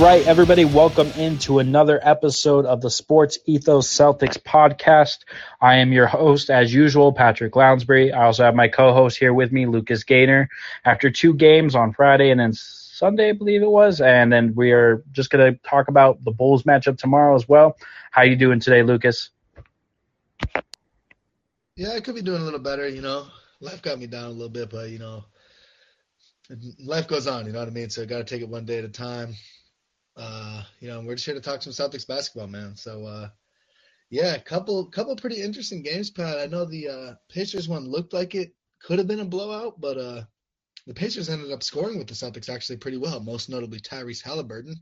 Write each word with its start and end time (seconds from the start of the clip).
Right, 0.00 0.26
everybody, 0.26 0.64
welcome 0.64 1.08
into 1.08 1.58
another 1.58 2.00
episode 2.02 2.64
of 2.64 2.80
the 2.80 2.88
Sports 2.88 3.38
Ethos 3.44 3.86
Celtics 3.86 4.38
podcast. 4.38 5.26
I 5.60 5.74
am 5.76 5.92
your 5.92 6.06
host, 6.06 6.48
as 6.48 6.72
usual, 6.72 7.12
Patrick 7.12 7.54
Lounsbury. 7.54 8.10
I 8.10 8.24
also 8.24 8.44
have 8.44 8.54
my 8.54 8.68
co-host 8.68 9.18
here 9.18 9.34
with 9.34 9.52
me, 9.52 9.66
Lucas 9.66 10.04
Gaynor. 10.04 10.48
After 10.86 11.10
two 11.10 11.34
games 11.34 11.74
on 11.74 11.92
Friday 11.92 12.30
and 12.30 12.40
then 12.40 12.54
Sunday, 12.54 13.28
I 13.28 13.32
believe 13.32 13.60
it 13.60 13.70
was, 13.70 14.00
and 14.00 14.32
then 14.32 14.54
we 14.54 14.72
are 14.72 15.04
just 15.12 15.28
going 15.28 15.52
to 15.52 15.60
talk 15.68 15.88
about 15.88 16.24
the 16.24 16.30
Bulls 16.30 16.62
matchup 16.62 16.96
tomorrow 16.96 17.34
as 17.34 17.46
well. 17.46 17.76
How 18.10 18.22
you 18.22 18.36
doing 18.36 18.58
today, 18.58 18.82
Lucas? 18.82 19.28
Yeah, 21.76 21.90
I 21.94 22.00
could 22.00 22.14
be 22.14 22.22
doing 22.22 22.40
a 22.40 22.44
little 22.44 22.58
better. 22.58 22.88
You 22.88 23.02
know, 23.02 23.26
life 23.60 23.82
got 23.82 23.98
me 23.98 24.06
down 24.06 24.24
a 24.24 24.30
little 24.30 24.48
bit, 24.48 24.70
but 24.70 24.88
you 24.88 24.98
know, 24.98 25.26
life 26.82 27.06
goes 27.06 27.26
on. 27.26 27.44
You 27.44 27.52
know 27.52 27.58
what 27.58 27.68
I 27.68 27.72
mean? 27.72 27.90
So 27.90 28.00
I 28.00 28.06
got 28.06 28.16
to 28.16 28.24
take 28.24 28.40
it 28.40 28.48
one 28.48 28.64
day 28.64 28.78
at 28.78 28.84
a 28.84 28.88
time 28.88 29.34
uh, 30.20 30.62
you 30.80 30.88
know, 30.88 31.00
we're 31.00 31.14
just 31.14 31.24
here 31.24 31.34
to 31.34 31.40
talk 31.40 31.62
some 31.62 31.72
Celtics 31.72 32.06
basketball, 32.06 32.46
man. 32.46 32.76
So, 32.76 33.06
uh, 33.06 33.28
yeah, 34.10 34.36
couple 34.38 34.86
couple 34.86 35.16
pretty 35.16 35.40
interesting 35.40 35.82
games, 35.82 36.10
Pat. 36.10 36.38
I 36.38 36.46
know 36.46 36.64
the 36.64 36.88
uh, 36.88 37.14
Pacers 37.30 37.68
one 37.68 37.88
looked 37.88 38.12
like 38.12 38.34
it 38.34 38.52
could 38.82 38.98
have 38.98 39.08
been 39.08 39.20
a 39.20 39.24
blowout, 39.24 39.80
but 39.80 39.96
uh, 39.96 40.22
the 40.86 40.94
Pacers 40.94 41.30
ended 41.30 41.52
up 41.52 41.62
scoring 41.62 41.96
with 41.98 42.08
the 42.08 42.14
Celtics 42.14 42.48
actually 42.48 42.76
pretty 42.78 42.98
well. 42.98 43.20
Most 43.20 43.48
notably 43.48 43.80
Tyrese 43.80 44.22
Halliburton, 44.22 44.76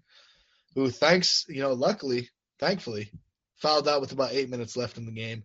who, 0.74 0.90
thanks, 0.90 1.44
you 1.48 1.60
know, 1.60 1.72
luckily, 1.72 2.30
thankfully, 2.58 3.12
fouled 3.56 3.88
out 3.88 4.00
with 4.00 4.12
about 4.12 4.32
eight 4.32 4.50
minutes 4.50 4.76
left 4.76 4.96
in 4.96 5.06
the 5.06 5.12
game, 5.12 5.44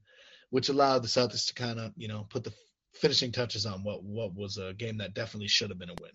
which 0.49 0.69
allowed 0.69 1.03
the 1.03 1.07
Celtics 1.07 1.47
to 1.47 1.53
kind 1.53 1.79
of, 1.79 1.91
you 1.97 2.07
know, 2.07 2.25
put 2.29 2.43
the 2.43 2.53
finishing 2.93 3.31
touches 3.31 3.65
on 3.65 3.83
what 3.83 4.03
what 4.03 4.33
was 4.33 4.57
a 4.57 4.73
game 4.73 4.97
that 4.97 5.13
definitely 5.13 5.47
should 5.47 5.69
have 5.69 5.79
been 5.79 5.89
a 5.89 5.95
win. 6.01 6.11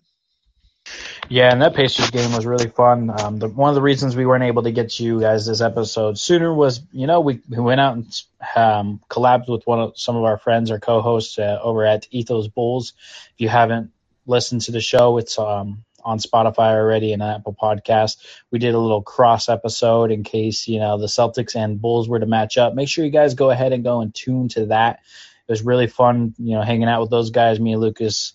Yeah, 1.27 1.51
and 1.51 1.61
that 1.61 1.75
Pacers 1.75 2.09
game 2.11 2.31
was 2.33 2.45
really 2.45 2.69
fun. 2.69 3.09
Um, 3.19 3.39
the, 3.39 3.47
one 3.49 3.69
of 3.69 3.75
the 3.75 3.81
reasons 3.81 4.15
we 4.15 4.25
weren't 4.25 4.43
able 4.43 4.63
to 4.63 4.71
get 4.71 4.99
you 4.99 5.19
guys 5.19 5.45
this 5.45 5.61
episode 5.61 6.17
sooner 6.17 6.53
was, 6.53 6.81
you 6.91 7.07
know, 7.07 7.19
we, 7.19 7.41
we 7.49 7.59
went 7.59 7.81
out 7.81 7.95
and 7.95 8.21
um, 8.55 9.01
collabed 9.09 9.47
with 9.49 9.65
one 9.67 9.79
of 9.79 9.99
some 9.99 10.15
of 10.15 10.23
our 10.23 10.37
friends 10.37 10.71
or 10.71 10.79
co-hosts 10.79 11.37
uh, 11.37 11.59
over 11.61 11.85
at 11.85 12.07
Ethos 12.11 12.47
Bulls. 12.47 12.93
If 13.33 13.41
you 13.41 13.49
haven't 13.49 13.91
listened 14.25 14.61
to 14.61 14.71
the 14.71 14.81
show, 14.81 15.17
it's 15.17 15.37
um, 15.37 15.83
on 16.03 16.19
Spotify 16.19 16.73
already 16.73 17.13
and 17.13 17.21
Apple 17.21 17.55
Podcast. 17.59 18.17
We 18.51 18.59
did 18.59 18.73
a 18.75 18.79
little 18.79 19.01
cross 19.01 19.49
episode 19.49 20.11
in 20.11 20.23
case 20.23 20.67
you 20.67 20.79
know 20.79 20.97
the 20.97 21.07
Celtics 21.07 21.55
and 21.55 21.81
Bulls 21.81 22.07
were 22.07 22.19
to 22.19 22.25
match 22.25 22.57
up. 22.57 22.73
Make 22.73 22.87
sure 22.89 23.05
you 23.05 23.11
guys 23.11 23.33
go 23.33 23.49
ahead 23.49 23.73
and 23.73 23.83
go 23.83 24.01
and 24.01 24.13
tune 24.13 24.47
to 24.49 24.67
that. 24.67 24.99
It 25.47 25.51
was 25.51 25.63
really 25.63 25.87
fun, 25.87 26.35
you 26.37 26.55
know, 26.55 26.61
hanging 26.61 26.87
out 26.87 27.01
with 27.01 27.09
those 27.09 27.31
guys. 27.31 27.59
Me 27.59 27.73
and 27.73 27.81
Lucas 27.81 28.33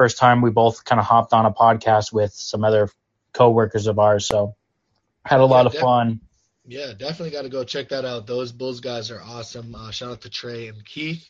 first 0.00 0.16
time 0.16 0.40
we 0.40 0.50
both 0.50 0.82
kind 0.82 0.98
of 0.98 1.04
hopped 1.04 1.34
on 1.34 1.44
a 1.44 1.52
podcast 1.52 2.10
with 2.10 2.32
some 2.32 2.64
other 2.64 2.88
coworkers 3.34 3.86
of 3.86 3.98
ours. 3.98 4.26
So 4.26 4.56
had 5.26 5.40
a 5.40 5.44
lot 5.44 5.66
of 5.66 5.74
fun. 5.74 6.20
Yeah, 6.64 6.92
definitely 6.96 7.32
got 7.32 7.42
to 7.42 7.50
go 7.50 7.64
check 7.64 7.90
that 7.90 8.06
out. 8.06 8.26
Those 8.26 8.50
Bulls 8.50 8.80
guys 8.80 9.10
are 9.10 9.20
awesome. 9.20 9.74
Uh, 9.74 9.90
shout 9.90 10.12
out 10.12 10.22
to 10.22 10.30
Trey 10.30 10.68
and 10.68 10.82
Keith. 10.86 11.28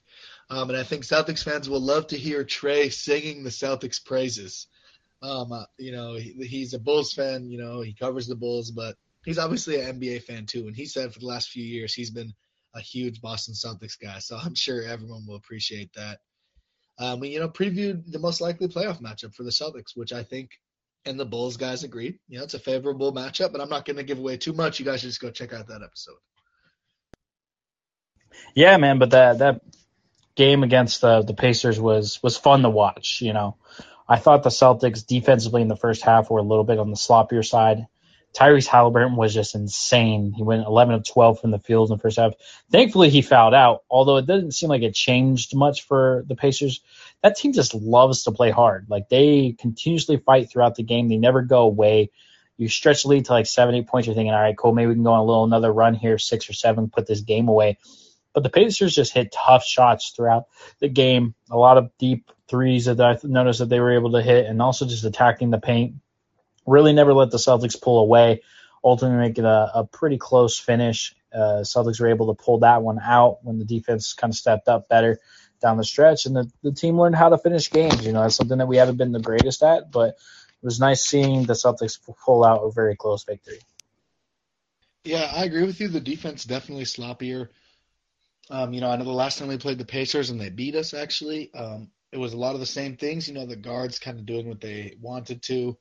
Um, 0.50 0.70
and 0.70 0.78
I 0.78 0.84
think 0.84 1.02
Celtics 1.02 1.42
fans 1.42 1.68
will 1.68 1.80
love 1.80 2.06
to 2.08 2.16
hear 2.16 2.44
Trey 2.44 2.90
singing 2.90 3.42
the 3.42 3.50
Celtics 3.50 4.04
praises. 4.04 4.68
Um, 5.20 5.50
uh, 5.50 5.64
you 5.76 5.90
know, 5.90 6.14
he, 6.14 6.34
he's 6.46 6.72
a 6.72 6.78
Bulls 6.78 7.12
fan. 7.12 7.50
You 7.50 7.58
know, 7.58 7.80
he 7.80 7.92
covers 7.92 8.28
the 8.28 8.36
Bulls, 8.36 8.70
but 8.70 8.94
he's 9.24 9.38
obviously 9.38 9.80
an 9.80 9.98
NBA 9.98 10.22
fan 10.22 10.46
too. 10.46 10.68
And 10.68 10.76
he 10.76 10.86
said 10.86 11.12
for 11.12 11.18
the 11.18 11.26
last 11.26 11.50
few 11.50 11.64
years 11.64 11.92
he's 11.92 12.10
been 12.10 12.32
a 12.76 12.80
huge 12.80 13.20
Boston 13.20 13.54
Celtics 13.54 13.98
guy. 14.00 14.20
So 14.20 14.38
I'm 14.40 14.54
sure 14.54 14.84
everyone 14.84 15.26
will 15.26 15.34
appreciate 15.34 15.92
that 15.94 16.20
um, 17.00 17.18
we 17.18 17.30
you 17.30 17.40
know 17.40 17.48
previewed 17.48 18.10
the 18.12 18.18
most 18.18 18.40
likely 18.40 18.68
playoff 18.68 19.02
matchup 19.02 19.34
for 19.34 19.42
the 19.42 19.50
Celtics, 19.50 19.96
which 19.96 20.12
I 20.12 20.22
think 20.22 20.50
and 21.06 21.18
the 21.18 21.24
Bulls 21.24 21.56
guys 21.56 21.82
agreed. 21.82 22.18
You 22.28 22.38
know, 22.38 22.44
it's 22.44 22.54
a 22.54 22.58
favorable 22.58 23.12
matchup, 23.12 23.52
but 23.52 23.60
I'm 23.60 23.70
not 23.70 23.86
going 23.86 23.96
to 23.96 24.02
give 24.02 24.18
away 24.18 24.36
too 24.36 24.52
much. 24.52 24.78
You 24.78 24.84
guys 24.84 25.00
should 25.00 25.08
just 25.08 25.20
go 25.20 25.30
check 25.30 25.52
out 25.52 25.68
that 25.68 25.82
episode. 25.82 26.18
Yeah, 28.54 28.76
man, 28.76 28.98
but 28.98 29.10
that 29.10 29.38
that 29.38 29.60
game 30.34 30.62
against 30.62 31.00
the 31.00 31.22
the 31.22 31.34
Pacers 31.34 31.80
was 31.80 32.22
was 32.22 32.36
fun 32.36 32.62
to 32.62 32.70
watch. 32.70 33.22
You 33.22 33.32
know, 33.32 33.56
I 34.08 34.16
thought 34.16 34.42
the 34.42 34.50
Celtics 34.50 35.06
defensively 35.06 35.62
in 35.62 35.68
the 35.68 35.76
first 35.76 36.02
half 36.02 36.30
were 36.30 36.38
a 36.38 36.42
little 36.44 36.64
bit 36.64 36.78
on 36.78 36.90
the 36.90 36.96
sloppier 36.96 37.46
side. 37.46 37.86
Tyrese 38.34 38.66
Halliburton 38.66 39.16
was 39.16 39.34
just 39.34 39.54
insane. 39.54 40.32
He 40.32 40.42
went 40.42 40.66
11 40.66 40.94
of 40.94 41.04
12 41.04 41.40
from 41.40 41.50
the 41.50 41.58
field 41.58 41.90
in 41.90 41.96
the 41.96 42.00
first 42.00 42.16
half. 42.16 42.34
Thankfully, 42.70 43.10
he 43.10 43.22
fouled 43.22 43.54
out, 43.54 43.82
although 43.90 44.18
it 44.18 44.26
doesn't 44.26 44.52
seem 44.52 44.68
like 44.68 44.82
it 44.82 44.94
changed 44.94 45.56
much 45.56 45.82
for 45.82 46.24
the 46.28 46.36
Pacers. 46.36 46.80
That 47.22 47.36
team 47.36 47.52
just 47.52 47.74
loves 47.74 48.24
to 48.24 48.32
play 48.32 48.50
hard. 48.50 48.86
Like 48.88 49.08
they 49.08 49.56
continuously 49.58 50.16
fight 50.18 50.50
throughout 50.50 50.76
the 50.76 50.84
game. 50.84 51.08
They 51.08 51.16
never 51.16 51.42
go 51.42 51.62
away. 51.62 52.10
You 52.56 52.68
stretch 52.68 53.02
the 53.02 53.08
lead 53.08 53.24
to 53.24 53.32
like 53.32 53.46
seven, 53.46 53.74
eight 53.74 53.88
points. 53.88 54.06
You're 54.06 54.14
thinking, 54.14 54.32
all 54.32 54.40
right, 54.40 54.56
cool, 54.56 54.72
maybe 54.72 54.88
we 54.88 54.94
can 54.94 55.02
go 55.02 55.12
on 55.12 55.20
a 55.20 55.24
little 55.24 55.44
another 55.44 55.72
run 55.72 55.94
here, 55.94 56.18
six 56.18 56.48
or 56.48 56.52
seven, 56.52 56.90
put 56.90 57.06
this 57.06 57.22
game 57.22 57.48
away. 57.48 57.78
But 58.32 58.44
the 58.44 58.50
Pacers 58.50 58.94
just 58.94 59.12
hit 59.12 59.32
tough 59.32 59.64
shots 59.64 60.10
throughout 60.10 60.44
the 60.78 60.88
game. 60.88 61.34
A 61.50 61.56
lot 61.56 61.78
of 61.78 61.90
deep 61.98 62.30
threes 62.48 62.84
that 62.84 63.00
I 63.00 63.18
noticed 63.24 63.58
that 63.58 63.70
they 63.70 63.80
were 63.80 63.94
able 63.94 64.12
to 64.12 64.22
hit, 64.22 64.46
and 64.46 64.62
also 64.62 64.86
just 64.86 65.04
attacking 65.04 65.50
the 65.50 65.58
paint 65.58 65.96
really 66.66 66.92
never 66.92 67.12
let 67.12 67.30
the 67.30 67.38
Celtics 67.38 67.80
pull 67.80 68.00
away. 68.00 68.42
Ultimately, 68.82 69.18
make 69.18 69.38
it 69.38 69.44
a, 69.44 69.70
a 69.74 69.84
pretty 69.84 70.16
close 70.16 70.58
finish. 70.58 71.14
Uh, 71.32 71.62
Celtics 71.62 72.00
were 72.00 72.08
able 72.08 72.34
to 72.34 72.42
pull 72.42 72.60
that 72.60 72.82
one 72.82 72.98
out 72.98 73.38
when 73.42 73.58
the 73.58 73.64
defense 73.64 74.14
kind 74.14 74.32
of 74.32 74.36
stepped 74.36 74.68
up 74.68 74.88
better 74.88 75.18
down 75.60 75.76
the 75.76 75.84
stretch, 75.84 76.26
and 76.26 76.34
the, 76.34 76.50
the 76.62 76.72
team 76.72 76.98
learned 76.98 77.14
how 77.14 77.28
to 77.28 77.38
finish 77.38 77.70
games. 77.70 78.04
You 78.04 78.12
know, 78.12 78.22
that's 78.22 78.36
something 78.36 78.58
that 78.58 78.66
we 78.66 78.78
haven't 78.78 78.96
been 78.96 79.12
the 79.12 79.20
greatest 79.20 79.62
at, 79.62 79.92
but 79.92 80.08
it 80.08 80.64
was 80.64 80.80
nice 80.80 81.04
seeing 81.04 81.44
the 81.44 81.52
Celtics 81.52 81.98
pull 82.24 82.44
out 82.44 82.62
a 82.62 82.72
very 82.72 82.96
close 82.96 83.24
victory. 83.24 83.60
Yeah, 85.04 85.30
I 85.34 85.44
agree 85.44 85.64
with 85.64 85.80
you. 85.80 85.88
The 85.88 86.00
defense 86.00 86.44
definitely 86.44 86.84
sloppier. 86.84 87.48
Um, 88.50 88.72
you 88.72 88.80
know, 88.80 88.90
I 88.90 88.96
know 88.96 89.04
the 89.04 89.10
last 89.10 89.38
time 89.38 89.48
we 89.48 89.58
played 89.58 89.78
the 89.78 89.84
Pacers 89.84 90.30
and 90.30 90.40
they 90.40 90.50
beat 90.50 90.74
us, 90.74 90.92
actually, 90.92 91.52
um, 91.54 91.90
it 92.12 92.18
was 92.18 92.32
a 92.32 92.38
lot 92.38 92.54
of 92.54 92.60
the 92.60 92.66
same 92.66 92.96
things. 92.96 93.28
You 93.28 93.34
know, 93.34 93.46
the 93.46 93.56
guards 93.56 93.98
kind 93.98 94.18
of 94.18 94.26
doing 94.26 94.48
what 94.48 94.60
they 94.60 94.96
wanted 95.00 95.42
to 95.44 95.78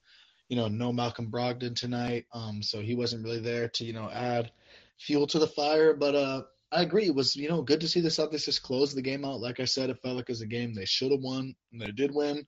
you 0.49 0.55
know, 0.55 0.67
no 0.67 0.91
Malcolm 0.91 1.31
Brogdon 1.31 1.75
tonight, 1.75 2.25
um, 2.33 2.61
so 2.61 2.81
he 2.81 2.95
wasn't 2.95 3.23
really 3.23 3.39
there 3.39 3.69
to, 3.69 3.85
you 3.85 3.93
know, 3.93 4.09
add 4.09 4.51
fuel 4.97 5.27
to 5.27 5.39
the 5.39 5.47
fire. 5.47 5.93
But 5.93 6.15
uh, 6.15 6.41
I 6.71 6.81
agree, 6.81 7.05
it 7.05 7.15
was, 7.15 7.35
you 7.35 7.47
know, 7.47 7.61
good 7.61 7.81
to 7.81 7.87
see 7.87 8.01
the 8.01 8.09
Celtics 8.09 8.45
just 8.45 8.63
close 8.63 8.93
the 8.93 9.01
game 9.03 9.23
out. 9.23 9.39
Like 9.39 9.59
I 9.59 9.65
said, 9.65 9.91
it 9.91 10.01
felt 10.01 10.15
like 10.15 10.23
it 10.23 10.29
was 10.29 10.41
a 10.41 10.47
game 10.47 10.73
they 10.73 10.85
should 10.85 11.11
have 11.11 11.21
won, 11.21 11.55
and 11.71 11.79
they 11.79 11.91
did 11.91 12.13
win. 12.13 12.45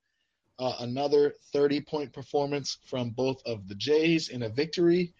Uh, 0.60 0.76
another 0.80 1.34
30 1.54 1.82
point 1.82 2.14
performance 2.14 2.78
from 2.88 3.12
both 3.12 3.42
of 3.46 3.68
the 3.68 3.76
Jays 3.76 4.30
in 4.30 4.44
a 4.44 4.50
victory. 4.50 5.14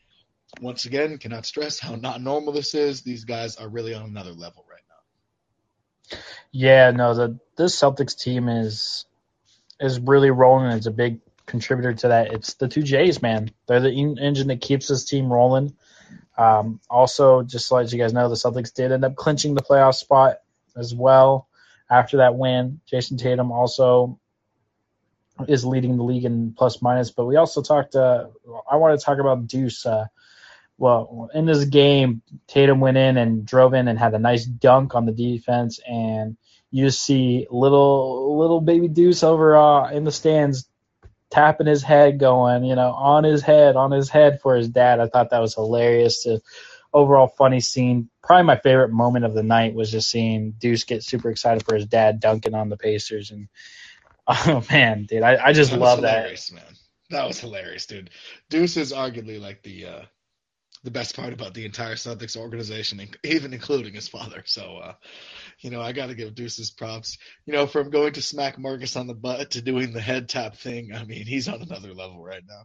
Once 0.60 0.86
again, 0.86 1.18
cannot 1.18 1.46
stress 1.46 1.80
how 1.80 1.96
not 1.96 2.22
normal 2.22 2.52
this 2.52 2.74
is. 2.74 3.02
These 3.02 3.26
guys 3.26 3.56
are 3.56 3.70
really 3.70 3.94
on 3.94 4.04
another 4.04 4.34
level 4.34 4.66
right 4.70 4.84
now. 4.90 6.18
Yeah, 6.52 6.92
no, 6.92 7.14
the 7.14 7.40
this 7.56 7.80
Celtics 7.80 8.20
team 8.20 8.50
is 8.50 9.06
is 9.80 10.00
really 10.00 10.30
rolling. 10.30 10.72
It's 10.72 10.88
a 10.88 10.92
big 10.92 11.22
contributor 11.46 11.94
to 11.94 12.08
that. 12.10 12.34
It's 12.34 12.56
the 12.56 12.68
two 12.68 12.84
J's, 12.84 13.22
man. 13.22 13.52
They're 13.68 13.80
the 13.80 13.92
engine 13.92 14.48
that 14.48 14.62
keeps 14.62 14.88
this 14.88 15.06
team 15.06 15.32
rolling. 15.32 15.76
Um, 16.38 16.80
also, 16.90 17.44
just 17.44 17.68
to 17.68 17.76
let 17.76 17.92
you 17.92 18.00
guys 18.00 18.14
know, 18.14 18.30
the 18.30 18.36
Celtics 18.36 18.74
did 18.74 18.92
end 18.92 19.06
up 19.06 19.16
clinching 19.16 19.54
the 19.54 19.62
playoff 19.62 19.96
spot 19.96 20.38
as 20.76 20.94
well 20.94 21.48
after 21.90 22.18
that 22.18 22.36
win. 22.36 22.82
Jayson 22.90 23.18
Tatum 23.18 23.52
also 23.52 24.20
is 25.48 25.66
leading 25.66 25.98
the 25.98 26.04
league 26.04 26.26
in 26.26 26.54
plus 26.54 26.82
minus. 26.82 27.12
But 27.12 27.26
we 27.26 27.36
also 27.36 27.62
talked. 27.62 27.96
Uh, 27.96 28.28
I 28.70 28.78
want 28.78 29.00
to 29.00 29.06
talk 29.06 29.20
about 29.20 29.48
Deuce. 29.48 29.86
Uh, 29.86 30.06
well, 30.78 31.30
in 31.34 31.46
this 31.46 31.66
game, 31.66 32.24
Tatum 32.48 32.80
went 32.80 32.98
in 32.98 33.18
and 33.18 33.46
drove 33.46 33.74
in 33.74 33.88
and 33.88 34.00
had 34.00 34.16
a 34.16 34.20
nice 34.20 34.46
dunk 34.46 34.96
on 34.96 35.06
the 35.06 35.12
defense, 35.12 35.80
and 35.88 36.38
you 36.72 36.90
see 36.90 37.46
little 37.52 38.40
little 38.40 38.62
baby 38.62 38.88
Deuce 38.88 39.24
over 39.24 39.56
uh, 39.56 39.92
in 39.92 40.06
the 40.06 40.12
stands 40.12 40.68
tapping 41.32 41.68
his 41.68 41.82
head, 41.82 42.20
going, 42.20 42.64
you 42.64 42.76
know, 42.76 42.92
on 42.92 43.24
his 43.24 43.42
head, 43.42 43.76
on 43.76 43.92
his 43.92 44.10
head 44.10 44.40
for 44.42 44.56
his 44.56 44.70
dad. 44.70 45.00
I 45.00 45.08
thought 45.08 45.32
that 45.32 45.42
was 45.42 45.56
hilarious. 45.56 46.24
To, 46.24 46.42
overall 46.94 47.28
funny 47.28 47.60
scene. 47.60 48.10
Probably 48.22 48.46
my 48.46 48.58
favorite 48.58 48.92
moment 48.92 49.26
of 49.26 49.34
the 49.34 49.44
night 49.44 49.74
was 49.74 49.92
just 49.92 50.10
seeing 50.10 50.52
Deuce 50.52 50.84
get 50.84 51.04
super 51.04 51.30
excited 51.30 51.66
for 51.66 51.76
his 51.76 51.86
dad 51.86 52.20
dunking 52.20 52.54
on 52.54 52.70
the 52.70 52.78
Pacers. 52.78 53.32
And 53.32 53.48
oh 54.28 54.64
man, 54.70 55.06
dude, 55.06 55.24
I, 55.24 55.48
I 55.48 55.54
just 55.54 55.72
that 55.72 55.80
love 55.80 56.02
that. 56.02 56.30
Man. 56.52 56.64
That 57.10 57.28
was 57.28 57.40
hilarious, 57.40 57.86
dude. 57.86 58.10
Deuce 58.50 58.78
is 58.78 58.94
arguably 58.94 59.40
like 59.40 59.62
the 59.64 59.86
uh, 59.86 60.02
the 60.84 60.92
best 60.92 61.16
part 61.16 61.34
about 61.34 61.54
the 61.54 61.66
entire 61.66 61.96
Celtics 61.96 62.38
organization, 62.38 63.02
even 63.24 63.54
including 63.54 63.94
his 63.94 64.08
father. 64.08 64.44
So, 64.46 64.78
uh, 64.78 64.94
you 65.62 65.70
know, 65.70 65.82
I 65.82 65.92
got 65.92 66.08
to 66.08 66.16
give 66.16 66.36
Deuce's 66.36 66.72
props. 66.72 67.18
You 67.46 67.54
know, 67.54 67.68
from 67.68 67.90
going 67.90 68.14
to 68.14 68.22
smack 68.22 68.58
Marcus 68.58 68.96
on 68.96 69.08
the 69.08 69.14
butt 69.14 69.52
to 69.52 69.62
doing 69.62 69.94
the 69.94 70.02
head 70.02 70.28
tap 70.30 70.56
thing. 70.56 70.94
I 70.94 71.04
mean, 71.04 71.26
he's 71.26 71.48
on 71.48 71.62
another 71.62 71.94
level 71.94 72.24
right 72.24 72.44
now. 72.48 72.64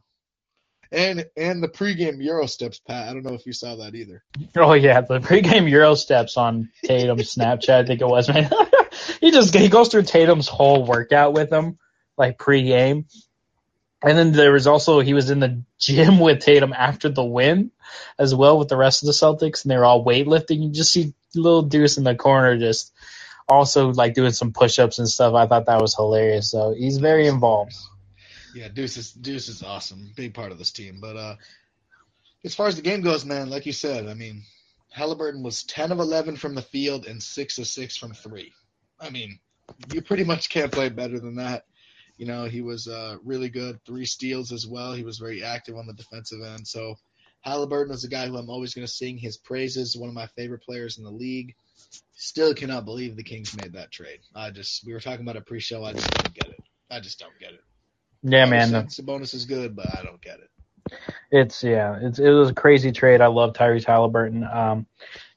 And 0.93 1.27
and 1.37 1.63
the 1.63 1.69
pregame 1.69 2.23
Euro 2.23 2.47
steps, 2.47 2.79
Pat. 2.79 3.09
I 3.09 3.13
don't 3.13 3.25
know 3.25 3.35
if 3.35 3.45
you 3.45 3.53
saw 3.53 3.77
that 3.77 3.95
either. 3.95 4.23
Oh 4.57 4.73
yeah, 4.73 5.01
the 5.01 5.19
pregame 5.19 5.69
Euro 5.71 5.95
steps 5.95 6.37
on 6.37 6.71
Tatum's 6.85 7.35
Snapchat. 7.35 7.85
I 7.85 7.85
think 7.85 8.01
it 8.01 8.09
was 8.09 8.29
man. 8.29 8.51
he 9.21 9.31
just 9.31 9.55
he 9.55 9.69
goes 9.69 9.89
through 9.89 10.05
Tatum's 10.05 10.49
whole 10.49 10.85
workout 10.85 11.35
with 11.35 11.53
him, 11.53 11.79
like 12.17 12.39
pregame 12.39 13.05
And 14.03 14.17
then 14.17 14.33
there 14.33 14.53
was 14.53 14.67
also 14.67 15.01
he 15.01 15.15
was 15.15 15.31
in 15.31 15.41
the 15.41 15.63
gym 15.79 16.21
with 16.21 16.41
Tatum 16.41 16.73
after 16.73 17.09
the 17.09 17.25
win, 17.25 17.71
as 18.19 18.35
well 18.35 18.59
with 18.59 18.69
the 18.69 18.77
rest 18.77 19.03
of 19.03 19.07
the 19.07 19.13
Celtics, 19.13 19.65
and 19.65 19.71
they 19.71 19.77
were 19.77 19.85
all 19.85 20.05
weightlifting. 20.05 20.63
You 20.63 20.71
just 20.71 20.93
see 20.93 21.15
little 21.35 21.63
Deuce 21.63 21.99
in 21.99 22.05
the 22.05 22.15
corner 22.15 22.59
just 22.59 22.93
also 23.49 23.93
like 23.93 24.15
doing 24.15 24.33
some 24.33 24.53
push-ups 24.53 24.99
and 24.99 25.09
stuff. 25.09 25.35
I 25.35 25.47
thought 25.47 25.67
that 25.67 25.81
was 25.81 25.95
hilarious. 25.95 26.51
So 26.51 26.75
he's 26.77 26.99
very 26.99 27.27
involved. 27.27 27.75
Yeah, 28.55 28.69
Deuce 28.69 28.97
is 28.97 29.13
Deuce 29.13 29.49
is 29.49 29.63
awesome, 29.63 30.13
big 30.17 30.35
part 30.35 30.53
of 30.53 30.59
this 30.59 30.73
team. 30.73 30.99
But 31.01 31.17
uh, 31.17 31.37
as 32.45 32.55
far 32.55 32.69
as 32.69 32.77
the 32.77 32.83
game 32.83 33.03
goes, 33.03 33.25
man, 33.25 33.51
like 33.51 33.67
you 33.67 33.73
said, 33.73 34.07
I 34.07 34.15
mean, 34.15 34.43
Halliburton 34.91 35.43
was 35.43 35.63
10 35.65 35.93
of 35.93 35.99
11 35.99 36.37
from 36.37 36.55
the 36.55 36.63
field 36.63 37.07
and 37.07 37.23
6 37.23 37.59
of 37.59 37.67
6 37.67 37.97
from 37.97 38.15
three. 38.15 38.53
I 38.99 39.11
mean, 39.11 39.39
you 39.93 40.01
pretty 40.01 40.25
much 40.25 40.49
can't 40.49 40.73
play 40.73 40.89
better 40.89 41.21
than 41.21 41.37
that. 41.37 41.65
You 42.17 42.27
know, 42.27 42.45
he 42.45 42.63
was 42.63 42.89
uh, 42.89 43.17
really 43.25 43.49
good, 43.49 43.79
three 43.85 44.07
steals 44.07 44.53
as 44.53 44.67
well. 44.67 44.95
He 44.95 45.05
was 45.05 45.19
very 45.19 45.43
active 45.43 45.77
on 45.77 45.87
the 45.87 45.93
defensive 45.93 46.43
end. 46.43 46.67
So 46.67 46.97
Halliburton 47.43 47.95
is 47.95 48.05
a 48.05 48.09
guy 48.09 48.27
who 48.27 48.37
I'm 48.37 48.51
always 48.51 48.75
going 48.75 48.87
to 48.87 48.93
sing 48.93 49.19
his 49.19 49.37
praises. 49.37 49.97
One 49.97 50.09
of 50.09 50.15
my 50.15 50.27
favorite 50.29 50.63
players 50.63 50.99
in 50.99 51.05
the 51.05 51.11
league. 51.11 51.55
Still 52.15 52.55
cannot 52.55 52.87
believe 52.87 53.17
the 53.17 53.23
Kings 53.23 53.55
made 53.57 53.75
that 53.75 53.93
trade. 53.93 54.21
I 54.35 54.51
just 54.51 54.85
we 54.87 54.93
were 54.93 55.01
talking 55.01 55.21
about 55.21 55.37
a 55.37 55.43
pre-show. 55.43 55.85
I 55.85 55.93
just 55.93 56.11
don't 56.11 56.35
get 56.35 56.49
it. 56.49 56.61
I 56.91 57.01
just 57.01 57.19
don't 57.19 57.39
get 57.39 57.53
it. 57.53 57.61
Yeah, 58.23 58.47
man. 58.47 58.71
Sabonis 58.87 59.35
is 59.35 59.45
good, 59.45 59.77
but 59.77 59.87
I 59.97 60.03
don't 60.03 60.21
get 60.21 60.39
it. 60.41 60.51
It's 61.31 61.63
yeah, 61.63 61.99
it's 62.01 62.19
it 62.19 62.31
was 62.31 62.51
a 62.51 62.55
crazy 62.55 62.91
trade. 62.91 63.21
I 63.21 63.27
love 63.27 63.53
Tyrese 63.53 63.85
Halliburton. 63.85 64.45
Um, 64.45 64.87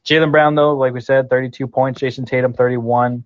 Jaylen 0.05 0.31
Brown 0.31 0.55
though, 0.55 0.75
like 0.75 0.93
we 0.93 1.01
said, 1.01 1.29
32 1.29 1.67
points. 1.67 1.99
Jayson 1.99 2.25
Tatum 2.25 2.53
31. 2.53 3.25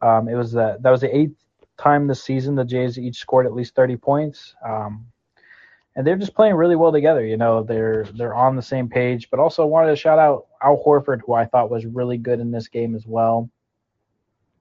Um, 0.00 0.28
it 0.28 0.34
was 0.34 0.52
the, 0.52 0.78
that 0.80 0.90
was 0.90 1.00
the 1.00 1.16
eighth 1.16 1.36
time 1.82 2.06
this 2.06 2.22
season 2.22 2.54
the 2.54 2.64
Jays 2.64 2.98
each 2.98 3.16
scored 3.16 3.46
at 3.46 3.54
least 3.54 3.74
30 3.74 3.96
points. 3.96 4.54
Um, 4.64 5.06
and 5.94 6.06
they're 6.06 6.16
just 6.16 6.34
playing 6.34 6.54
really 6.54 6.76
well 6.76 6.92
together. 6.92 7.24
You 7.24 7.36
know, 7.36 7.62
they're 7.62 8.04
they're 8.14 8.34
on 8.34 8.56
the 8.56 8.62
same 8.62 8.88
page. 8.88 9.28
But 9.30 9.40
also 9.40 9.66
wanted 9.66 9.90
to 9.90 9.96
shout 9.96 10.18
out 10.18 10.46
Al 10.62 10.82
Horford, 10.84 11.20
who 11.26 11.34
I 11.34 11.44
thought 11.44 11.70
was 11.70 11.84
really 11.84 12.16
good 12.16 12.40
in 12.40 12.50
this 12.50 12.68
game 12.68 12.94
as 12.94 13.06
well. 13.06 13.50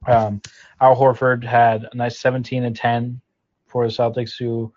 Um, 0.08 0.42
Al 0.82 0.96
Horford 0.96 1.44
had 1.44 1.88
a 1.92 1.96
nice 1.96 2.20
17 2.20 2.66
and 2.66 2.76
10 2.76 3.22
for 3.68 3.88
the 3.88 3.94
Celtics, 3.94 4.38
who, 4.38 4.74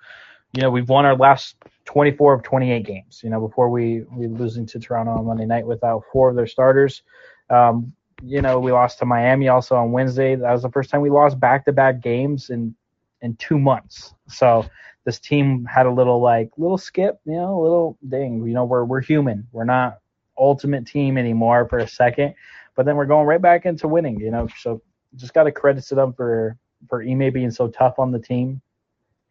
you 0.52 0.62
know, 0.62 0.70
we've 0.70 0.88
won 0.88 1.06
our 1.06 1.17
last 1.17 1.56
24 1.87 2.35
of 2.35 2.43
28 2.43 2.87
games. 2.87 3.20
You 3.25 3.31
know, 3.31 3.41
before 3.41 3.69
we 3.69 4.02
we 4.12 4.29
losing 4.29 4.67
to 4.67 4.79
Toronto 4.79 5.12
on 5.12 5.25
Monday 5.25 5.46
night 5.46 5.67
without 5.67 6.05
four 6.12 6.31
of 6.31 6.37
their 6.37 6.46
starters. 6.46 7.02
Um, 7.50 7.93
you 8.26 8.41
know, 8.41 8.59
we 8.59 8.73
lost 8.73 8.99
to 8.99 9.06
Miami 9.06 9.49
also 9.49 9.76
on 9.76 9.93
Wednesday. 9.93 10.35
That 10.35 10.53
was 10.53 10.62
the 10.62 10.71
first 10.71 10.91
time 10.91 11.00
we 11.00 11.11
lost 11.11 11.38
back-to-back 11.38 12.00
games 12.00 12.50
in 12.50 12.75
in 13.23 13.37
two 13.37 13.59
months. 13.59 14.15
So 14.29 14.67
this 15.05 15.19
team 15.19 15.65
had 15.65 15.87
a 15.87 15.91
little 15.91 16.21
like 16.21 16.50
little 16.56 16.79
skip, 16.79 17.21
you 17.25 17.35
know, 17.35 17.61
a 17.61 17.62
little 17.62 17.99
ding. 18.09 18.47
You 18.47 18.55
know, 18.55 18.65
we're 18.65 18.85
we're 18.85 19.03
human. 19.03 19.47
We're 19.53 19.65
not 19.65 19.99
ultimate 20.38 20.87
team 20.87 21.19
anymore 21.19 21.69
for 21.69 21.79
a 21.79 21.88
second, 21.88 22.35
but 22.75 22.87
then 22.87 22.97
we're 22.97 23.06
going 23.06 23.26
right 23.26 23.41
back 23.41 23.67
into 23.67 23.88
winning. 23.88 24.21
You 24.21 24.31
know, 24.31 24.49
so 24.59 24.82
just 25.17 25.35
got 25.35 25.44
to 25.44 25.53
credit 25.53 25.85
to 25.85 25.94
them 25.94 26.12
for 26.12 26.56
for 26.88 27.03
Ime 27.03 27.32
being 27.32 27.50
so 27.50 27.69
tough 27.69 27.99
on 27.99 28.11
the 28.11 28.19
team. 28.19 28.61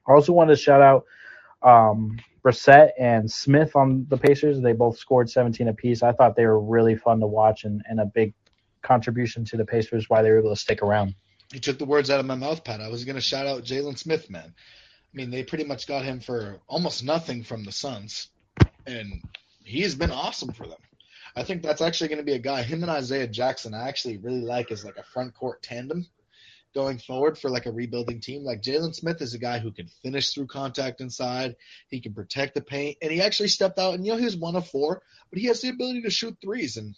I 0.07 0.13
also 0.13 0.33
wanted 0.33 0.55
to 0.55 0.61
shout 0.61 0.81
out 0.81 1.05
um, 1.61 2.19
Brissett 2.43 2.91
and 2.99 3.29
Smith 3.31 3.75
on 3.75 4.05
the 4.09 4.17
Pacers. 4.17 4.59
They 4.59 4.73
both 4.73 4.97
scored 4.97 5.29
17 5.29 5.67
apiece. 5.69 6.03
I 6.03 6.11
thought 6.11 6.35
they 6.35 6.45
were 6.45 6.59
really 6.59 6.95
fun 6.95 7.19
to 7.21 7.27
watch 7.27 7.63
and, 7.63 7.81
and 7.87 8.01
a 8.01 8.05
big 8.05 8.33
contribution 8.83 9.45
to 9.45 9.57
the 9.57 9.65
Pacers 9.65 10.09
why 10.09 10.21
they 10.21 10.29
were 10.29 10.39
able 10.39 10.49
to 10.51 10.59
stick 10.59 10.81
around. 10.81 11.15
You 11.51 11.59
took 11.59 11.77
the 11.77 11.85
words 11.85 12.09
out 12.09 12.19
of 12.19 12.25
my 12.25 12.35
mouth, 12.35 12.63
Pat. 12.63 12.81
I 12.81 12.89
was 12.89 13.05
going 13.05 13.15
to 13.15 13.21
shout 13.21 13.47
out 13.47 13.63
Jalen 13.63 13.97
Smith, 13.97 14.29
man. 14.29 14.53
I 14.55 15.15
mean, 15.15 15.29
they 15.29 15.43
pretty 15.43 15.65
much 15.65 15.87
got 15.87 16.05
him 16.05 16.19
for 16.19 16.59
almost 16.67 17.03
nothing 17.03 17.43
from 17.43 17.63
the 17.63 17.71
Suns, 17.71 18.29
and 18.87 19.21
he 19.63 19.81
has 19.81 19.93
been 19.93 20.11
awesome 20.11 20.53
for 20.53 20.67
them. 20.67 20.79
I 21.35 21.43
think 21.43 21.61
that's 21.61 21.81
actually 21.81 22.09
going 22.09 22.19
to 22.19 22.25
be 22.25 22.33
a 22.33 22.39
guy. 22.39 22.63
Him 22.63 22.83
and 22.83 22.91
Isaiah 22.91 23.27
Jackson, 23.27 23.73
I 23.73 23.87
actually 23.87 24.17
really 24.17 24.41
like 24.41 24.71
as 24.71 24.85
like 24.85 24.97
a 24.97 25.03
front 25.03 25.33
court 25.33 25.63
tandem 25.63 26.05
going 26.73 26.97
forward 26.97 27.37
for 27.37 27.49
like 27.49 27.65
a 27.65 27.71
rebuilding 27.71 28.19
team. 28.19 28.43
Like 28.43 28.61
Jalen 28.61 28.95
Smith 28.95 29.21
is 29.21 29.33
a 29.33 29.39
guy 29.39 29.59
who 29.59 29.71
can 29.71 29.87
finish 30.01 30.31
through 30.31 30.47
contact 30.47 31.01
inside. 31.01 31.55
He 31.87 32.01
can 32.01 32.13
protect 32.13 32.55
the 32.55 32.61
paint, 32.61 32.97
and 33.01 33.11
he 33.11 33.21
actually 33.21 33.49
stepped 33.49 33.79
out. 33.79 33.93
And 33.93 34.05
you 34.05 34.11
know 34.11 34.17
he 34.17 34.25
was 34.25 34.35
one 34.35 34.55
of 34.55 34.67
four, 34.67 35.01
but 35.29 35.39
he 35.39 35.47
has 35.47 35.61
the 35.61 35.69
ability 35.69 36.01
to 36.03 36.09
shoot 36.09 36.37
threes. 36.41 36.77
And 36.77 36.95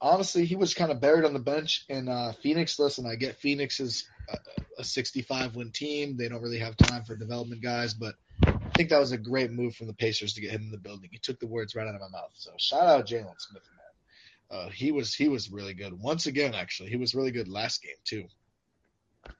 honestly, 0.00 0.44
he 0.44 0.56
was 0.56 0.74
kind 0.74 0.90
of 0.90 1.00
buried 1.00 1.24
on 1.24 1.32
the 1.32 1.40
bench 1.40 1.84
in 1.88 2.08
uh, 2.08 2.32
Phoenix. 2.42 2.78
Listen, 2.78 3.06
I 3.06 3.16
get 3.16 3.36
Phoenix 3.36 3.80
is 3.80 4.08
a, 4.28 4.38
a 4.78 4.84
65 4.84 5.56
win 5.56 5.70
team. 5.70 6.16
They 6.16 6.28
don't 6.28 6.42
really 6.42 6.58
have 6.58 6.76
time 6.76 7.04
for 7.04 7.16
development 7.16 7.62
guys, 7.62 7.94
but 7.94 8.14
I 8.46 8.70
think 8.76 8.90
that 8.90 9.00
was 9.00 9.12
a 9.12 9.18
great 9.18 9.50
move 9.50 9.74
from 9.74 9.86
the 9.86 9.94
Pacers 9.94 10.34
to 10.34 10.40
get 10.40 10.52
him 10.52 10.62
in 10.62 10.70
the 10.70 10.78
building. 10.78 11.10
He 11.12 11.18
took 11.18 11.38
the 11.38 11.46
words 11.46 11.74
right 11.74 11.86
out 11.86 11.94
of 11.94 12.00
my 12.00 12.08
mouth. 12.08 12.32
So 12.34 12.52
shout 12.58 12.86
out 12.86 13.06
Jalen 13.06 13.34
Smith, 13.38 13.62
man. 13.76 14.58
Uh, 14.58 14.68
he 14.70 14.90
was 14.90 15.14
he 15.14 15.28
was 15.28 15.50
really 15.50 15.74
good 15.74 15.92
once 15.92 16.26
again. 16.26 16.54
Actually, 16.54 16.90
he 16.90 16.96
was 16.96 17.14
really 17.14 17.30
good 17.30 17.48
last 17.48 17.82
game 17.82 17.96
too. 18.04 18.24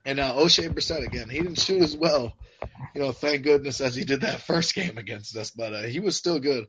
And 0.04 0.20
uh, 0.20 0.34
Oshae 0.34 0.72
Brissett 0.72 1.06
again, 1.06 1.28
he 1.30 1.38
didn't 1.38 1.58
shoot 1.58 1.82
as 1.82 1.96
well, 1.96 2.34
you 2.94 3.00
know, 3.00 3.12
thank 3.12 3.42
goodness 3.42 3.80
as 3.80 3.94
he 3.94 4.04
did 4.04 4.20
that 4.20 4.40
first 4.46 4.74
game 4.74 4.98
against 4.98 5.36
us, 5.36 5.50
but 5.50 5.72
uh, 5.72 5.82
he 5.82 6.00
was 6.00 6.16
still 6.16 6.38
good. 6.38 6.66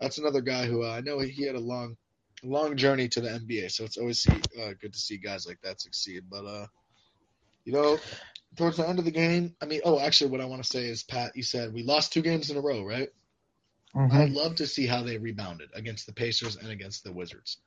That's 0.00 0.18
another 0.18 0.40
guy 0.40 0.66
who 0.66 0.82
uh, 0.82 0.90
I 0.90 1.00
know 1.00 1.18
he 1.18 1.46
had 1.46 1.56
a 1.56 1.60
long 1.60 1.96
long 2.44 2.76
journey 2.76 3.08
to 3.08 3.20
the 3.20 3.28
NBA. 3.28 3.70
So 3.70 3.84
it's 3.84 3.96
always 3.96 4.20
see, 4.20 4.40
uh, 4.60 4.72
good 4.80 4.92
to 4.92 4.98
see 4.98 5.16
guys 5.16 5.46
like 5.46 5.60
that 5.62 5.80
succeed. 5.80 6.24
But 6.30 6.44
uh, 6.44 6.66
you 7.64 7.72
know, 7.72 7.98
towards 8.56 8.76
the 8.76 8.88
end 8.88 8.98
of 8.98 9.04
the 9.04 9.10
game, 9.10 9.54
I 9.60 9.66
mean, 9.66 9.80
oh, 9.84 9.98
actually, 9.98 10.30
what 10.30 10.40
I 10.40 10.46
want 10.46 10.62
to 10.62 10.68
say 10.68 10.84
is, 10.86 11.02
Pat, 11.02 11.32
you 11.34 11.42
said 11.42 11.72
we 11.72 11.82
lost 11.82 12.12
two 12.12 12.22
games 12.22 12.50
in 12.50 12.56
a 12.56 12.60
row, 12.60 12.84
right? 12.84 13.08
Mm-hmm. 13.94 14.16
I'd 14.16 14.30
love 14.30 14.56
to 14.56 14.66
see 14.66 14.86
how 14.86 15.02
they 15.02 15.18
rebounded 15.18 15.70
against 15.74 16.06
the 16.06 16.12
Pacers 16.12 16.56
and 16.56 16.70
against 16.70 17.04
the 17.04 17.12
Wizards. 17.12 17.58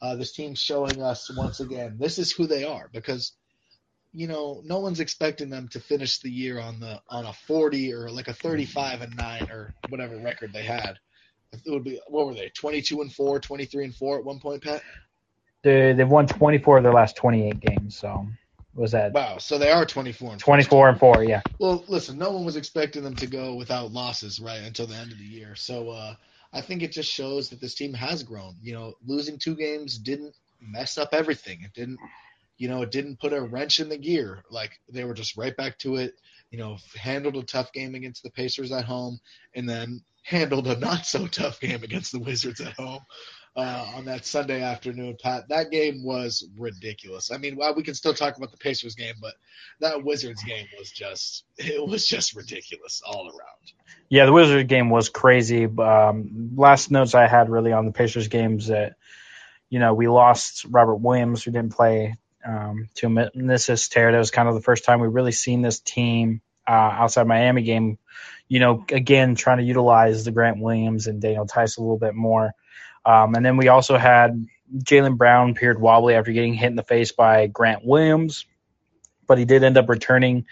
Uh, 0.00 0.16
this 0.16 0.32
team's 0.32 0.60
showing 0.60 1.02
us 1.02 1.30
once 1.36 1.60
again 1.60 1.96
this 1.98 2.18
is 2.18 2.32
who 2.32 2.46
they 2.46 2.64
are 2.64 2.88
because 2.92 3.32
you 4.12 4.26
know 4.26 4.62
no 4.64 4.80
one's 4.80 5.00
expecting 5.00 5.48
them 5.48 5.68
to 5.68 5.80
finish 5.80 6.18
the 6.18 6.30
year 6.30 6.60
on 6.60 6.80
the 6.80 7.00
on 7.08 7.24
a 7.24 7.32
40 7.32 7.94
or 7.94 8.10
like 8.10 8.28
a 8.28 8.34
35 8.34 9.02
and 9.02 9.16
9 9.16 9.50
or 9.50 9.74
whatever 9.88 10.16
record 10.16 10.52
they 10.52 10.62
had 10.62 10.98
it 11.52 11.70
would 11.70 11.84
be 11.84 12.00
what 12.08 12.26
were 12.26 12.34
they 12.34 12.50
22 12.54 13.00
and 13.00 13.12
4 13.12 13.40
23 13.40 13.84
and 13.84 13.94
4 13.94 14.18
at 14.18 14.24
one 14.24 14.40
point 14.40 14.62
pat? 14.62 14.82
They, 15.62 15.92
they've 15.92 16.08
won 16.08 16.26
24 16.26 16.78
of 16.78 16.82
their 16.82 16.92
last 16.92 17.16
28 17.16 17.60
games 17.60 17.96
so 17.96 18.26
was 18.74 18.92
that? 18.92 19.12
Wow 19.12 19.38
so 19.38 19.58
they 19.58 19.70
are 19.70 19.84
24 19.84 20.32
and 20.32 20.40
24 20.40 20.88
and 20.90 20.98
4 20.98 21.24
yeah. 21.24 21.42
Well 21.58 21.84
listen 21.88 22.18
no 22.18 22.30
one 22.30 22.44
was 22.44 22.56
expecting 22.56 23.02
them 23.02 23.16
to 23.16 23.26
go 23.26 23.54
without 23.54 23.92
losses 23.92 24.40
right 24.40 24.62
until 24.62 24.86
the 24.86 24.94
end 24.94 25.12
of 25.12 25.18
the 25.18 25.24
year. 25.24 25.54
So 25.54 25.90
uh, 25.90 26.14
i 26.52 26.60
think 26.60 26.82
it 26.82 26.92
just 26.92 27.10
shows 27.10 27.48
that 27.50 27.60
this 27.60 27.74
team 27.74 27.92
has 27.94 28.22
grown. 28.22 28.56
You 28.62 28.74
know 28.74 28.94
losing 29.06 29.38
two 29.38 29.54
games 29.54 29.98
didn't 29.98 30.34
mess 30.60 30.98
up 30.98 31.10
everything. 31.12 31.62
It 31.62 31.74
didn't 31.74 31.98
you 32.56 32.68
know 32.68 32.82
it 32.82 32.90
didn't 32.90 33.20
put 33.20 33.32
a 33.32 33.40
wrench 33.40 33.80
in 33.80 33.88
the 33.88 33.98
gear. 33.98 34.42
Like 34.50 34.78
they 34.88 35.04
were 35.04 35.14
just 35.14 35.36
right 35.36 35.56
back 35.56 35.78
to 35.78 35.96
it 35.96 36.14
you 36.52 36.58
know 36.58 36.76
handled 36.94 37.36
a 37.36 37.42
tough 37.42 37.72
game 37.72 37.96
against 37.96 38.22
the 38.22 38.30
pacers 38.30 38.70
at 38.70 38.84
home 38.84 39.18
and 39.56 39.68
then 39.68 40.02
handled 40.22 40.68
a 40.68 40.78
not 40.78 41.04
so 41.04 41.26
tough 41.26 41.58
game 41.58 41.82
against 41.82 42.12
the 42.12 42.20
Wizards 42.20 42.60
at 42.60 42.74
home 42.74 43.00
uh, 43.56 43.92
on 43.96 44.04
that 44.04 44.24
Sunday 44.24 44.62
afternoon. 44.62 45.16
Pat, 45.20 45.48
that 45.48 45.70
game 45.70 46.04
was 46.04 46.46
ridiculous. 46.56 47.32
I 47.32 47.38
mean, 47.38 47.56
well, 47.56 47.74
we 47.74 47.82
can 47.82 47.94
still 47.94 48.14
talk 48.14 48.36
about 48.36 48.52
the 48.52 48.58
Pacers 48.58 48.94
game, 48.94 49.14
but 49.20 49.34
that 49.80 50.04
Wizards 50.04 50.44
game 50.44 50.66
was 50.78 50.92
just 50.92 51.44
it 51.56 51.84
was 51.84 52.06
just 52.06 52.36
ridiculous 52.36 53.02
all 53.04 53.26
around. 53.26 53.72
Yeah, 54.10 54.26
the 54.26 54.32
Wizards 54.32 54.68
game 54.68 54.90
was 54.90 55.08
crazy. 55.08 55.64
Um, 55.64 56.50
last 56.54 56.90
notes 56.90 57.14
I 57.14 57.26
had 57.26 57.48
really 57.48 57.72
on 57.72 57.86
the 57.86 57.92
Pacers 57.92 58.28
games 58.28 58.68
that 58.68 58.94
you 59.70 59.78
know 59.78 59.94
we 59.94 60.06
lost 60.06 60.66
Robert 60.66 60.96
Williams, 60.96 61.42
who 61.42 61.50
didn't 61.50 61.74
play 61.74 62.16
um, 62.46 62.88
to 62.96 63.08
meniscus 63.08 63.90
tear. 63.90 64.12
That 64.12 64.18
was 64.18 64.30
kind 64.30 64.48
of 64.48 64.54
the 64.54 64.60
first 64.60 64.84
time 64.84 65.00
we've 65.00 65.14
really 65.14 65.32
seen 65.32 65.62
this 65.62 65.80
team 65.80 66.42
uh, 66.68 66.72
outside 66.72 67.26
Miami 67.26 67.62
game 67.62 67.98
you 68.52 68.60
know, 68.60 68.84
again, 68.92 69.34
trying 69.34 69.56
to 69.56 69.64
utilize 69.64 70.26
the 70.26 70.30
Grant 70.30 70.60
Williams 70.60 71.06
and 71.06 71.22
Daniel 71.22 71.46
Theis 71.46 71.78
a 71.78 71.80
little 71.80 71.96
bit 71.96 72.14
more. 72.14 72.52
Um, 73.02 73.34
and 73.34 73.42
then 73.42 73.56
we 73.56 73.68
also 73.68 73.96
had 73.96 74.44
Jaylen 74.76 75.16
Brown 75.16 75.52
appeared 75.52 75.80
wobbly 75.80 76.14
after 76.14 76.32
getting 76.32 76.52
hit 76.52 76.66
in 76.66 76.76
the 76.76 76.82
face 76.82 77.12
by 77.12 77.46
Grant 77.46 77.82
Williams, 77.82 78.44
but 79.26 79.38
he 79.38 79.46
did 79.46 79.64
end 79.64 79.78
up 79.78 79.88
returning. 79.88 80.44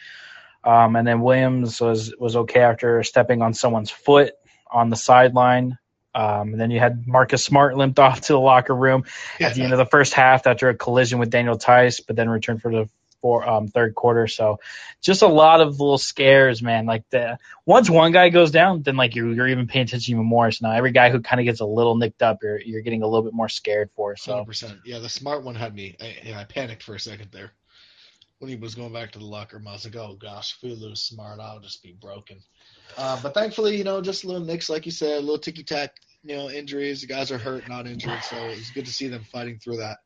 Um, 0.65 0.97
and 0.97 1.07
then 1.07 1.21
Williams 1.21 1.79
was 1.79 2.15
was 2.19 2.37
okay 2.37 2.61
after 2.61 3.03
stepping 3.03 3.43
on 3.43 3.53
someone's 3.53 3.91
foot 3.91 4.33
on 4.73 4.89
the 4.89 4.97
sideline. 4.97 5.77
Um, 6.15 6.53
and 6.53 6.61
then 6.61 6.71
you 6.71 6.81
had 6.81 7.07
Marcus 7.07 7.45
Smart 7.45 7.77
limped 7.77 7.99
off 8.01 8.23
to 8.23 8.33
the 8.33 8.41
locker 8.41 8.75
room 8.75 9.05
yeah. 9.39 9.49
at 9.49 9.55
the 9.55 9.63
end 9.63 9.73
of 9.73 9.79
the 9.79 9.87
first 9.87 10.13
half 10.15 10.47
after 10.47 10.69
a 10.69 10.75
collision 10.75 11.19
with 11.19 11.31
Daniel 11.31 11.57
Theis, 11.57 12.01
but 12.01 12.17
then 12.17 12.29
returned 12.29 12.63
for 12.63 12.71
the 12.71 12.89
for 13.21 13.47
um, 13.49 13.69
third 13.69 13.95
quarter. 13.95 14.27
So 14.27 14.61
just 15.01 15.23
a 15.23 15.29
lot 15.29 15.61
of 15.61 15.79
little 15.79 15.99
scares, 15.99 16.63
man. 16.63 16.87
Like 16.87 17.09
the 17.11 17.39
once 17.67 17.91
one 17.91 18.13
guy 18.13 18.29
goes 18.31 18.51
down, 18.51 18.83
then 18.83 18.97
like 18.97 19.15
you're 19.15 19.33
you're 19.33 19.49
even 19.49 19.67
paying 19.67 19.85
attention 19.85 20.15
even 20.15 20.27
more. 20.27 20.51
So 20.51 20.69
now 20.69 20.75
every 20.75 20.93
guy 20.93 21.11
who 21.11 21.21
kind 21.21 21.41
of 21.41 21.45
gets 21.45 21.61
a 21.61 21.67
little 21.67 21.97
nicked 21.97 22.23
up, 22.23 22.39
you're 22.43 22.61
you're 22.61 22.83
getting 22.83 23.03
a 23.03 23.07
little 23.07 23.23
bit 23.23 23.35
more 23.35 23.49
scared 23.49 23.91
for. 23.95 24.17
So 24.17 24.45
100%. 24.45 24.81
Yeah, 24.85 24.99
the 24.99 25.09
smart 25.09 25.45
one 25.45 25.55
had 25.55 25.75
me. 25.75 25.97
I, 26.01 26.41
I 26.41 26.45
panicked 26.45 26.83
for 26.83 26.95
a 26.95 27.01
second 27.01 27.29
there. 27.33 27.53
when 28.39 28.51
he 28.51 28.57
was 28.57 28.75
going 28.75 28.93
back 28.93 29.13
to 29.13 29.19
the 29.19 29.25
locker 29.25 29.57
room. 29.57 29.69
I 29.69 29.73
was 29.73 29.85
like, 29.85 29.97
oh 29.97 30.17
gosh, 30.21 30.57
if 30.57 30.63
we 30.63 30.75
lose 30.75 31.03
Smart, 31.03 31.41
I'll 31.41 31.61
just 31.61 31.83
be 31.83 31.93
broken. 31.93 32.39
Uh, 32.97 33.21
but 33.23 33.35
thankfully, 33.35 33.77
you 33.77 33.85
know, 33.85 34.01
just 34.01 34.25
a 34.25 34.27
little 34.27 34.45
mix, 34.45 34.69
like 34.69 34.87
you 34.87 34.93
said, 34.93 35.19
a 35.19 35.21
little 35.21 35.39
ticky 35.39 35.63
tack, 35.63 35.95
you 36.23 36.37
know, 36.37 36.51
injuries. 36.51 37.01
The 37.01 37.07
guys 37.07 37.31
are 37.31 37.39
hurt, 37.39 37.69
not 37.69 37.87
injured, 37.87 38.23
so 38.23 38.37
it's 38.37 38.71
good 38.71 38.87
to 38.87 38.93
see 38.93 39.09
them 39.09 39.25
fighting 39.25 39.59
through 39.59 39.79
that. 39.79 39.99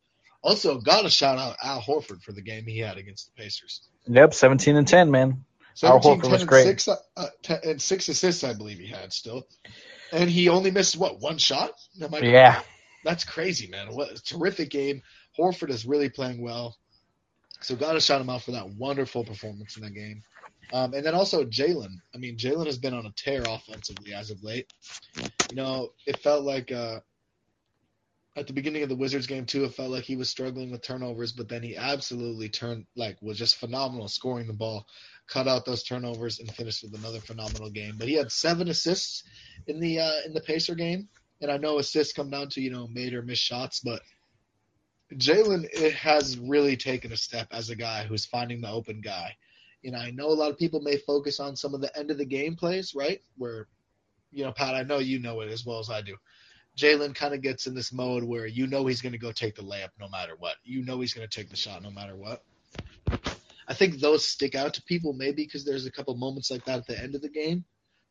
Also, 0.42 0.78
got 0.78 1.02
to 1.02 1.10
shout 1.10 1.38
out 1.38 1.56
Al 1.62 1.80
Horford 1.80 2.22
for 2.22 2.32
the 2.32 2.42
game 2.42 2.64
he 2.66 2.78
had 2.78 2.98
against 2.98 3.26
the 3.26 3.42
Pacers. 3.42 3.88
Yep, 4.06 4.34
17 4.34 4.76
and 4.76 4.86
10, 4.86 5.10
man. 5.10 5.44
17, 5.74 6.10
Al 6.10 6.16
Horford 6.18 6.30
was 6.30 6.44
great. 6.44 6.64
Six, 6.64 6.88
uh, 6.88 7.26
ten, 7.42 7.60
and 7.64 7.80
six 7.80 8.08
assists, 8.08 8.44
I 8.44 8.52
believe 8.52 8.78
he 8.78 8.86
had 8.86 9.12
still. 9.12 9.46
And 10.12 10.28
he 10.28 10.48
only 10.48 10.70
missed, 10.70 10.96
what, 10.96 11.20
one 11.20 11.38
shot? 11.38 11.72
yeah. 12.22 12.60
That's 13.04 13.24
crazy, 13.24 13.68
man. 13.68 13.88
What 13.94 14.12
a 14.12 14.22
terrific 14.22 14.70
game. 14.70 15.02
Horford 15.38 15.70
is 15.70 15.84
really 15.84 16.08
playing 16.08 16.42
well. 16.42 16.76
So 17.60 17.76
got 17.76 17.94
to 17.94 18.00
shout 18.00 18.20
him 18.20 18.30
out 18.30 18.42
for 18.42 18.52
that 18.52 18.68
wonderful 18.68 19.24
performance 19.24 19.76
in 19.76 19.82
that 19.82 19.94
game. 19.94 20.22
Um, 20.72 20.94
and 20.94 21.04
then 21.04 21.14
also 21.14 21.44
Jaylen. 21.44 21.96
I 22.14 22.18
mean, 22.18 22.36
Jaylen 22.36 22.66
has 22.66 22.78
been 22.78 22.94
on 22.94 23.06
a 23.06 23.12
tear 23.16 23.42
offensively 23.46 24.14
as 24.14 24.30
of 24.30 24.42
late. 24.42 24.72
You 25.50 25.56
know, 25.56 25.90
it 26.06 26.18
felt 26.18 26.44
like 26.44 26.72
uh, 26.72 27.00
at 28.36 28.46
the 28.46 28.52
beginning 28.52 28.82
of 28.82 28.88
the 28.88 28.96
Wizards 28.96 29.26
game 29.26 29.46
too, 29.46 29.64
it 29.64 29.74
felt 29.74 29.90
like 29.90 30.04
he 30.04 30.16
was 30.16 30.28
struggling 30.28 30.70
with 30.70 30.82
turnovers, 30.82 31.32
but 31.32 31.48
then 31.48 31.62
he 31.62 31.76
absolutely 31.76 32.48
turned 32.48 32.86
like 32.96 33.16
was 33.22 33.38
just 33.38 33.56
phenomenal 33.56 34.08
scoring 34.08 34.46
the 34.46 34.52
ball, 34.52 34.86
cut 35.28 35.46
out 35.46 35.64
those 35.64 35.84
turnovers, 35.84 36.40
and 36.40 36.50
finished 36.50 36.82
with 36.82 36.94
another 36.94 37.20
phenomenal 37.20 37.70
game. 37.70 37.94
But 37.96 38.08
he 38.08 38.14
had 38.14 38.32
seven 38.32 38.68
assists 38.68 39.22
in 39.66 39.80
the 39.80 40.00
uh, 40.00 40.20
in 40.26 40.32
the 40.34 40.40
Pacer 40.40 40.74
game, 40.74 41.08
and 41.40 41.50
I 41.50 41.58
know 41.58 41.78
assists 41.78 42.12
come 42.12 42.30
down 42.30 42.48
to 42.50 42.60
you 42.60 42.70
know 42.70 42.88
made 42.88 43.14
or 43.14 43.22
missed 43.22 43.42
shots, 43.42 43.80
but 43.80 44.02
Jaylen 45.12 45.72
has 45.92 46.38
really 46.38 46.76
taken 46.76 47.12
a 47.12 47.16
step 47.16 47.48
as 47.52 47.70
a 47.70 47.76
guy 47.76 48.04
who's 48.04 48.26
finding 48.26 48.60
the 48.60 48.70
open 48.70 49.00
guy. 49.00 49.36
You 49.84 49.90
know, 49.90 49.98
I 49.98 50.12
know 50.12 50.28
a 50.28 50.30
lot 50.30 50.50
of 50.50 50.56
people 50.56 50.80
may 50.80 50.96
focus 50.96 51.40
on 51.40 51.56
some 51.56 51.74
of 51.74 51.82
the 51.82 51.94
end 51.96 52.10
of 52.10 52.16
the 52.16 52.24
game 52.24 52.56
plays, 52.56 52.94
right? 52.94 53.20
Where, 53.36 53.68
you 54.32 54.42
know, 54.42 54.50
Pat, 54.50 54.74
I 54.74 54.82
know 54.82 54.98
you 54.98 55.18
know 55.18 55.42
it 55.42 55.52
as 55.52 55.66
well 55.66 55.78
as 55.78 55.90
I 55.90 56.00
do. 56.00 56.16
Jaylen 56.74 57.14
kind 57.14 57.34
of 57.34 57.42
gets 57.42 57.66
in 57.66 57.74
this 57.74 57.92
mode 57.92 58.24
where 58.24 58.46
you 58.46 58.66
know 58.66 58.86
he's 58.86 59.02
going 59.02 59.12
to 59.12 59.18
go 59.18 59.30
take 59.30 59.56
the 59.56 59.62
layup 59.62 59.90
no 60.00 60.08
matter 60.08 60.36
what. 60.38 60.54
You 60.64 60.82
know 60.86 61.00
he's 61.00 61.12
going 61.12 61.28
to 61.28 61.36
take 61.36 61.50
the 61.50 61.56
shot 61.56 61.82
no 61.82 61.90
matter 61.90 62.16
what. 62.16 62.42
I 63.68 63.74
think 63.74 64.00
those 64.00 64.26
stick 64.26 64.54
out 64.54 64.72
to 64.74 64.82
people 64.82 65.12
maybe 65.12 65.44
because 65.44 65.66
there's 65.66 65.84
a 65.84 65.92
couple 65.92 66.16
moments 66.16 66.50
like 66.50 66.64
that 66.64 66.78
at 66.78 66.86
the 66.86 66.98
end 66.98 67.14
of 67.14 67.20
the 67.20 67.28
game. 67.28 67.66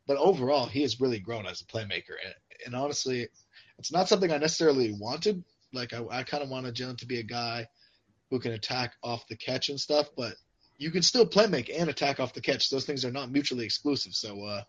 But 0.06 0.18
overall, 0.18 0.68
he 0.68 0.84
has 0.84 1.02
really 1.02 1.20
grown 1.20 1.48
as 1.48 1.62
a 1.62 1.66
playmaker. 1.66 2.18
And, 2.24 2.36
and 2.68 2.76
honestly, 2.76 3.30
it's 3.80 3.92
not 3.92 4.08
something 4.08 4.32
I 4.32 4.38
necessarily 4.38 4.92
wanted. 4.94 5.44
Like, 5.74 5.92
I, 5.92 6.06
I 6.12 6.22
kind 6.22 6.44
of 6.44 6.50
wanted 6.50 6.76
Jaylen 6.76 7.00
to 7.00 7.08
be 7.08 7.18
a 7.18 7.24
guy 7.24 7.66
who 8.30 8.40
can 8.40 8.52
attack 8.52 8.94
off 9.02 9.28
the 9.28 9.36
catch 9.36 9.70
and 9.70 9.80
stuff, 9.80 10.10
but 10.16 10.36
you 10.84 10.92
can 10.92 11.02
still 11.02 11.26
play 11.26 11.48
make 11.48 11.70
and 11.70 11.90
attack 11.90 12.20
off 12.20 12.34
the 12.34 12.42
catch. 12.42 12.70
Those 12.70 12.86
things 12.86 13.06
are 13.06 13.12
not 13.12 13.32
mutually 13.32 13.64
exclusive. 13.64 14.14
So, 14.14 14.44
uh, 14.44 14.62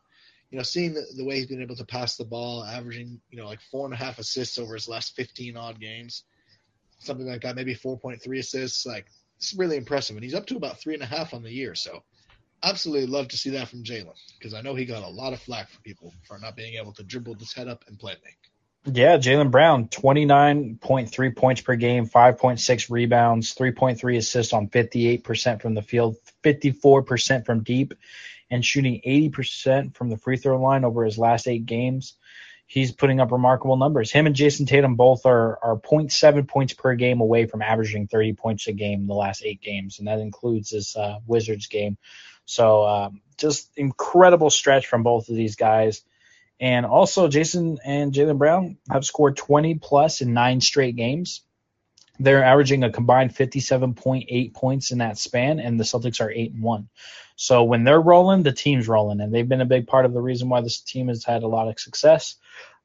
you 0.50 0.56
know, 0.56 0.62
seeing 0.62 0.94
the, 0.94 1.04
the 1.16 1.25
way 1.25 1.37
he's 1.37 1.47
been 1.47 1.61
able 1.61 1.75
to 1.76 1.85
pass 1.85 2.16
the 2.16 2.25
ball, 2.25 2.62
averaging, 2.64 3.21
you 3.30 3.38
know, 3.38 3.47
like 3.47 3.61
four 3.61 3.85
and 3.85 3.92
a 3.92 3.97
half 3.97 4.21
assists 4.21 4.56
over 4.56 4.75
his 4.75 4.88
last 4.88 5.16
15 5.16 5.56
odd 5.56 5.80
games, 5.80 6.23
something 7.00 7.26
like 7.26 7.42
that, 7.42 7.56
maybe 7.56 7.75
4.3 7.75 8.38
assists, 8.38 8.87
like 8.87 9.06
it's 9.38 9.54
really 9.54 9.76
impressive. 9.76 10.16
And 10.16 10.23
he's 10.23 10.35
up 10.35 10.47
to 10.47 10.56
about 10.56 10.78
three 10.78 10.94
and 10.94 11.02
a 11.02 11.06
half 11.06 11.35
on 11.35 11.42
the 11.42 11.50
year. 11.50 11.75
So, 11.75 12.04
absolutely 12.62 13.06
love 13.06 13.28
to 13.28 13.37
see 13.37 13.50
that 13.50 13.68
from 13.68 13.83
Jaylen 13.83 14.14
because 14.38 14.54
I 14.54 14.62
know 14.62 14.75
he 14.75 14.85
got 14.85 15.02
a 15.02 15.09
lot 15.09 15.33
of 15.33 15.40
flack 15.40 15.68
from 15.68 15.83
people 15.83 16.14
for 16.28 16.38
not 16.38 16.56
being 16.56 16.75
able 16.75 16.92
to 16.92 17.02
dribble 17.02 17.35
his 17.35 17.52
head 17.52 17.68
up 17.68 17.85
and 17.88 17.99
play 17.99 18.14
make. 18.25 18.38
Yeah, 18.87 19.17
Jaylen 19.17 19.50
Brown, 19.50 19.88
29.3 19.88 21.37
points 21.37 21.61
per 21.62 21.75
game, 21.75 22.07
5.6 22.07 22.91
rebounds, 22.91 23.55
3.3 23.55 24.17
assists 24.19 24.53
on 24.53 24.69
58% 24.69 25.62
from 25.62 25.73
the 25.75 25.81
field, 25.81 26.17
54% 26.43 27.47
from 27.47 27.62
deep, 27.62 27.95
and 28.50 28.62
shooting 28.62 29.00
80% 29.07 29.97
from 29.97 30.11
the 30.11 30.19
free 30.19 30.37
throw 30.37 30.61
line 30.61 30.85
over 30.85 31.03
his 31.05 31.17
last 31.17 31.49
eight 31.49 31.64
games. 31.64 32.14
He's 32.67 32.93
putting 32.93 33.21
up 33.21 33.33
remarkable 33.33 33.79
numbers. 33.79 34.11
Him 34.11 34.26
and 34.26 34.37
Jayson 34.37 34.67
Tatum 34.67 34.97
both 34.97 35.25
are, 35.25 35.59
are 35.62 35.76
0.7 35.76 36.47
points 36.47 36.75
per 36.75 36.95
game 36.95 37.21
away 37.21 37.47
from 37.47 37.62
averaging 37.62 38.07
30 38.07 38.35
points 38.35 38.67
a 38.67 38.73
game 38.73 39.07
the 39.07 39.14
last 39.14 39.43
eight 39.45 39.62
games, 39.62 39.99
and 39.99 40.09
that 40.09 40.19
includes 40.19 40.71
this 40.71 40.95
uh, 40.95 41.21
Wizards 41.26 41.69
game. 41.69 41.97
So 42.45 42.85
um, 42.85 43.23
just 43.38 43.71
incredible 43.76 44.50
stretch 44.50 44.87
from 44.87 45.03
both 45.03 45.31
of 45.31 45.37
these 45.37 45.57
guys. 45.57 46.05
And 46.64 46.87
also, 46.87 47.28
Jayson 47.28 47.76
and 47.85 48.14
Jaylen 48.14 48.38
Brown 48.38 48.78
have 48.90 49.04
scored 49.04 49.37
20 49.37 49.75
plus 49.75 50.23
in 50.23 50.33
nine 50.33 50.62
straight 50.62 50.97
games. 50.97 51.42
They're 52.18 52.42
averaging 52.42 52.85
a 52.85 52.90
combined 52.90 53.35
57.8 53.35 54.54
points 54.54 54.90
in 54.90 54.97
that 54.99 55.18
span, 55.18 55.61
and 55.61 55.78
the 55.78 55.85
Celtics 55.85 56.23
are 56.23 56.30
8 56.30 56.54
and 56.54 56.62
1. 56.62 56.88
So 57.37 57.64
when 57.64 57.85
they're 57.85 58.00
rolling, 58.00 58.44
the 58.44 58.52
team's 58.52 58.88
rolling, 58.88 59.21
and 59.21 59.30
they've 59.30 59.47
been 59.47 59.61
a 59.61 59.66
big 59.66 59.87
part 59.87 60.06
of 60.06 60.14
the 60.14 60.23
reason 60.23 60.49
why 60.49 60.62
this 60.62 60.80
team 60.80 61.09
has 61.09 61.23
had 61.23 61.42
a 61.42 61.47
lot 61.47 61.68
of 61.68 61.78
success. 61.78 62.37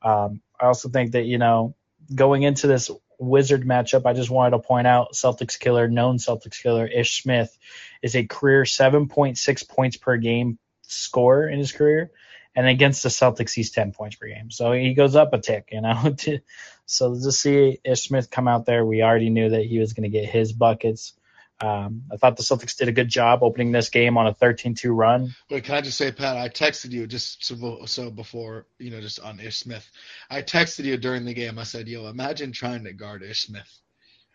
Um, 0.02 0.42
I 0.60 0.66
also 0.66 0.90
think 0.90 1.14
that, 1.14 1.24
you 1.24 1.38
know, 1.38 1.74
going 2.14 2.44
into 2.44 2.68
this 2.68 2.92
Wizard 3.18 3.66
matchup, 3.66 4.06
I 4.06 4.12
just 4.12 4.30
wanted 4.30 4.58
to 4.58 4.60
point 4.60 4.88
out 4.88 5.14
Celtics 5.14 5.58
killer, 5.58 5.88
known 5.88 6.18
Celtics 6.18 6.62
killer, 6.62 6.86
Ish 6.86 7.24
Smith, 7.24 7.58
is 8.02 8.18
a 8.18 8.26
career 8.26 8.64
7.6 8.64 9.70
points 9.70 9.96
per 9.96 10.18
game 10.18 10.60
scorer 10.82 11.48
in 11.48 11.60
his 11.60 11.72
career 11.72 12.12
and 12.56 12.68
against 12.68 13.04
the 13.04 13.10
Celtics, 13.10 13.54
he's 13.54 13.72
10 13.72 13.92
points 13.92 14.16
per 14.16 14.28
game. 14.28 14.52
So 14.52 14.72
he 14.72 14.94
goes 14.94 15.16
up 15.16 15.34
a 15.34 15.40
tick, 15.40 15.70
you 15.72 15.82
know. 15.82 16.16
so 16.86 17.14
to 17.14 17.32
see 17.32 17.80
Ish 17.84 18.04
Smith 18.04 18.30
come 18.30 18.48
out 18.48 18.66
there, 18.66 18.86
we 18.86 19.04
already 19.04 19.30
knew 19.30 19.50
that 19.50 19.66
he 19.66 19.80
was 19.80 19.94
going 19.94 20.10
to 20.10 20.18
get 20.18 20.30
his 20.30 20.52
buckets. 20.52 21.14
Um, 21.62 22.04
I 22.12 22.16
thought 22.16 22.38
the 22.38 22.44
Celtics 22.44 22.78
did 22.78 22.88
a 22.88 22.94
good 22.94 23.10
job 23.10 23.44
opening 23.44 23.72
this 23.72 23.90
game 23.90 24.18
on 24.18 24.28
a 24.28 24.34
13-2 24.34 24.96
run. 24.96 25.36
Wait, 25.50 25.66
can 25.66 25.76
I 25.76 25.82
just 25.82 25.98
say, 25.98 26.12
Pat? 26.12 26.38
I 26.38 26.48
texted 26.48 26.92
you 26.92 27.06
just 27.06 27.46
so, 27.46 27.86
so 27.86 28.10
before, 28.10 28.66
you 28.78 28.92
know, 28.92 29.02
just 29.02 29.20
on 29.20 29.40
Ish 29.42 29.58
Smith. 29.58 29.86
I 30.30 30.42
texted 30.42 30.86
you 30.86 30.96
during 30.96 31.26
the 31.26 31.34
game. 31.34 31.60
I 31.60 31.64
said, 31.64 31.90
"Yo, 31.90 32.08
imagine 32.08 32.54
trying 32.54 32.86
to 32.86 32.94
guard 32.94 33.24
Ish 33.24 33.44
Smith." 33.44 33.80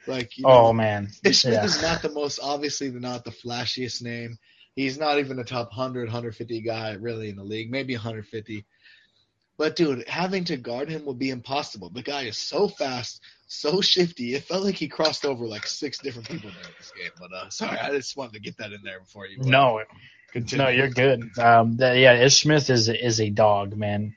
Like, 0.06 0.36
you 0.36 0.42
know, 0.42 0.50
oh 0.50 0.72
man, 0.74 1.08
Ish 1.24 1.42
Smith 1.42 1.54
yeah. 1.54 1.64
is 1.64 1.80
not 1.80 2.02
the 2.02 2.10
most 2.10 2.40
obviously 2.42 2.90
not 2.90 3.24
the 3.24 3.30
flashiest 3.30 4.02
name. 4.02 4.38
He's 4.74 4.98
not 4.98 5.18
even 5.18 5.38
a 5.38 5.44
top 5.44 5.68
100, 5.68 6.06
150 6.06 6.60
guy 6.62 6.92
really 6.92 7.28
in 7.28 7.36
the 7.36 7.44
league, 7.44 7.70
maybe 7.70 7.94
150. 7.94 8.64
But 9.56 9.76
dude, 9.76 10.08
having 10.08 10.44
to 10.46 10.56
guard 10.56 10.88
him 10.88 11.04
would 11.04 11.18
be 11.18 11.30
impossible. 11.30 11.88
The 11.90 12.02
guy 12.02 12.22
is 12.22 12.36
so 12.36 12.66
fast, 12.66 13.20
so 13.46 13.80
shifty. 13.80 14.34
It 14.34 14.42
felt 14.42 14.64
like 14.64 14.74
he 14.74 14.88
crossed 14.88 15.24
over 15.24 15.46
like 15.46 15.66
six 15.66 15.98
different 15.98 16.28
people 16.28 16.50
during 16.50 16.74
this 16.76 16.92
game. 16.96 17.12
But 17.20 17.32
uh, 17.32 17.50
sorry, 17.50 17.78
I 17.78 17.90
just 17.90 18.16
wanted 18.16 18.32
to 18.32 18.40
get 18.40 18.56
that 18.58 18.72
in 18.72 18.80
there 18.82 18.98
before 18.98 19.26
you. 19.26 19.38
No, 19.38 19.82
continue. 20.32 20.64
no, 20.64 20.70
you're 20.70 20.88
good. 20.88 21.38
Um, 21.38 21.76
that, 21.76 21.98
yeah, 21.98 22.14
Ish 22.14 22.42
Smith 22.42 22.68
is 22.68 22.88
is 22.88 23.20
a 23.20 23.30
dog, 23.30 23.76
man 23.76 24.16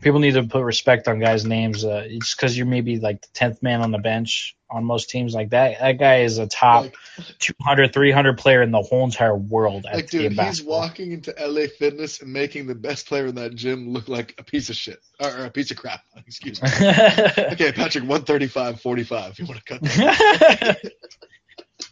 people 0.00 0.20
need 0.20 0.34
to 0.34 0.42
put 0.44 0.62
respect 0.62 1.08
on 1.08 1.18
guys' 1.18 1.44
names. 1.44 1.84
Uh, 1.84 2.06
just 2.10 2.36
because 2.36 2.56
you're 2.56 2.66
maybe 2.66 2.98
like 2.98 3.22
the 3.22 3.28
tenth 3.32 3.62
man 3.62 3.80
on 3.80 3.90
the 3.90 3.98
bench 3.98 4.56
on 4.70 4.84
most 4.84 5.08
teams 5.08 5.34
like 5.34 5.50
that, 5.50 5.78
that 5.78 5.98
guy 5.98 6.22
is 6.22 6.38
a 6.38 6.46
top 6.46 6.84
like, 6.84 6.94
200, 7.38 7.92
300 7.92 8.38
player 8.38 8.60
in 8.62 8.72
the 8.72 8.82
whole 8.82 9.04
entire 9.04 9.36
world. 9.36 9.84
Like, 9.84 10.10
dude, 10.10 10.32
he's 10.32 10.62
walking 10.62 11.12
into 11.12 11.34
LA 11.38 11.66
Fitness 11.66 12.20
and 12.20 12.32
making 12.32 12.66
the 12.66 12.74
best 12.74 13.06
player 13.06 13.26
in 13.26 13.36
that 13.36 13.54
gym 13.54 13.90
look 13.90 14.08
like 14.08 14.34
a 14.38 14.42
piece 14.42 14.70
of 14.70 14.76
shit 14.76 15.00
or, 15.22 15.44
a 15.44 15.50
piece 15.50 15.70
of 15.70 15.76
crap. 15.76 16.02
Excuse 16.26 16.60
me. 16.60 16.68
okay, 16.72 17.72
Patrick, 17.72 18.04
135, 18.04 18.80
45. 18.80 19.38
You 19.38 19.46
want 19.46 19.64
to 19.64 19.64
cut 19.64 19.82
that? 19.82 20.92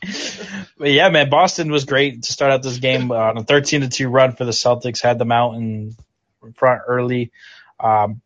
but 0.79 0.91
yeah, 0.91 1.09
man, 1.09 1.31
Boston 1.31 1.71
was 1.71 1.85
great 1.85 2.25
to 2.25 2.33
start 2.33 2.51
out 2.51 2.63
this 2.63 2.79
game 2.79 3.13
on 3.13 3.39
a 3.39 3.45
13 3.45 3.83
to 3.83 3.89
2 3.89 4.09
run 4.09 4.33
for 4.35 4.45
the 4.45 4.51
Celtics. 4.51 5.01
Had 5.01 5.19
them 5.19 5.31
out 5.31 5.55
in 5.55 5.95
front 6.57 6.83
early. 6.87 7.31
Um, 7.83 8.23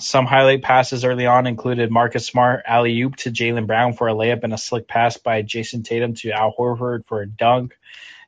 some 0.00 0.26
highlight 0.26 0.62
passes 0.62 1.04
early 1.04 1.26
on 1.26 1.46
included 1.46 1.90
Marcus 1.90 2.26
Smart 2.26 2.62
alley 2.66 3.00
oop 3.02 3.16
to 3.16 3.30
Jaylen 3.30 3.66
Brown 3.66 3.94
for 3.94 4.08
a 4.08 4.14
layup 4.14 4.44
and 4.44 4.54
a 4.54 4.58
slick 4.58 4.86
pass 4.86 5.16
by 5.16 5.42
Jayson 5.42 5.82
Tatum 5.82 6.14
to 6.14 6.30
Al 6.30 6.54
Horford 6.56 7.06
for 7.06 7.20
a 7.20 7.28
dunk. 7.28 7.76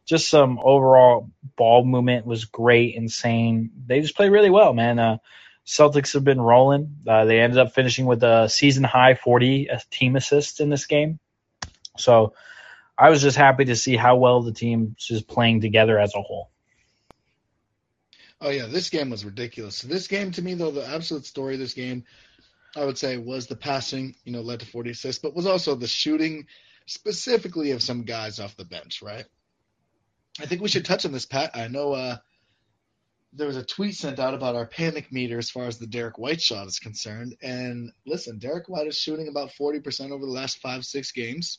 Just 0.04 0.28
some 0.28 0.58
overall 0.62 1.30
ball 1.56 1.84
movement 1.84 2.26
was 2.26 2.44
great, 2.44 2.96
insane. 2.96 3.70
They 3.86 4.00
just 4.00 4.16
played 4.16 4.32
really 4.32 4.50
well, 4.50 4.72
man. 4.72 4.98
Uh, 4.98 5.18
Celtics 5.64 6.14
have 6.14 6.24
been 6.24 6.40
rolling. 6.40 6.96
Uh, 7.06 7.26
they 7.26 7.38
ended 7.38 7.58
up 7.58 7.72
finishing 7.72 8.06
with 8.06 8.24
a 8.24 8.48
season 8.48 8.82
high 8.82 9.14
40 9.14 9.68
team 9.90 10.16
assists 10.16 10.58
in 10.58 10.68
this 10.68 10.86
game. 10.86 11.20
So 11.96 12.34
I 12.98 13.10
was 13.10 13.22
just 13.22 13.36
happy 13.36 13.66
to 13.66 13.76
see 13.76 13.96
how 13.96 14.16
well 14.16 14.42
the 14.42 14.52
team 14.52 14.96
is 15.08 15.22
playing 15.22 15.60
together 15.60 15.98
as 15.98 16.14
a 16.14 16.22
whole. 16.22 16.49
Oh 18.40 18.50
yeah, 18.50 18.66
this 18.66 18.88
game 18.88 19.10
was 19.10 19.24
ridiculous. 19.24 19.82
This 19.82 20.08
game 20.08 20.30
to 20.32 20.42
me 20.42 20.54
though, 20.54 20.70
the 20.70 20.86
absolute 20.86 21.26
story 21.26 21.54
of 21.54 21.60
this 21.60 21.74
game, 21.74 22.04
I 22.76 22.84
would 22.84 22.96
say, 22.96 23.16
was 23.16 23.46
the 23.46 23.56
passing, 23.56 24.14
you 24.24 24.32
know, 24.32 24.40
led 24.40 24.60
to 24.60 24.66
40 24.66 24.90
assists, 24.90 25.20
but 25.20 25.34
was 25.34 25.46
also 25.46 25.74
the 25.74 25.86
shooting, 25.86 26.46
specifically 26.86 27.72
of 27.72 27.82
some 27.82 28.04
guys 28.04 28.40
off 28.40 28.56
the 28.56 28.64
bench, 28.64 29.02
right? 29.02 29.26
I 30.40 30.46
think 30.46 30.62
we 30.62 30.68
should 30.68 30.84
touch 30.84 31.04
on 31.04 31.12
this, 31.12 31.26
Pat. 31.26 31.50
I 31.54 31.68
know 31.68 31.92
uh, 31.92 32.16
there 33.32 33.46
was 33.46 33.56
a 33.56 33.64
tweet 33.64 33.94
sent 33.94 34.18
out 34.18 34.34
about 34.34 34.56
our 34.56 34.66
panic 34.66 35.12
meter 35.12 35.38
as 35.38 35.50
far 35.50 35.66
as 35.66 35.78
the 35.78 35.86
Derrick 35.86 36.18
White 36.18 36.40
shot 36.40 36.66
is 36.66 36.78
concerned. 36.78 37.36
And 37.42 37.92
listen, 38.06 38.38
Derrick 38.38 38.68
White 38.68 38.86
is 38.86 38.98
shooting 38.98 39.28
about 39.28 39.50
40% 39.60 40.10
over 40.10 40.24
the 40.24 40.32
last 40.32 40.58
five, 40.58 40.84
six 40.84 41.12
games. 41.12 41.58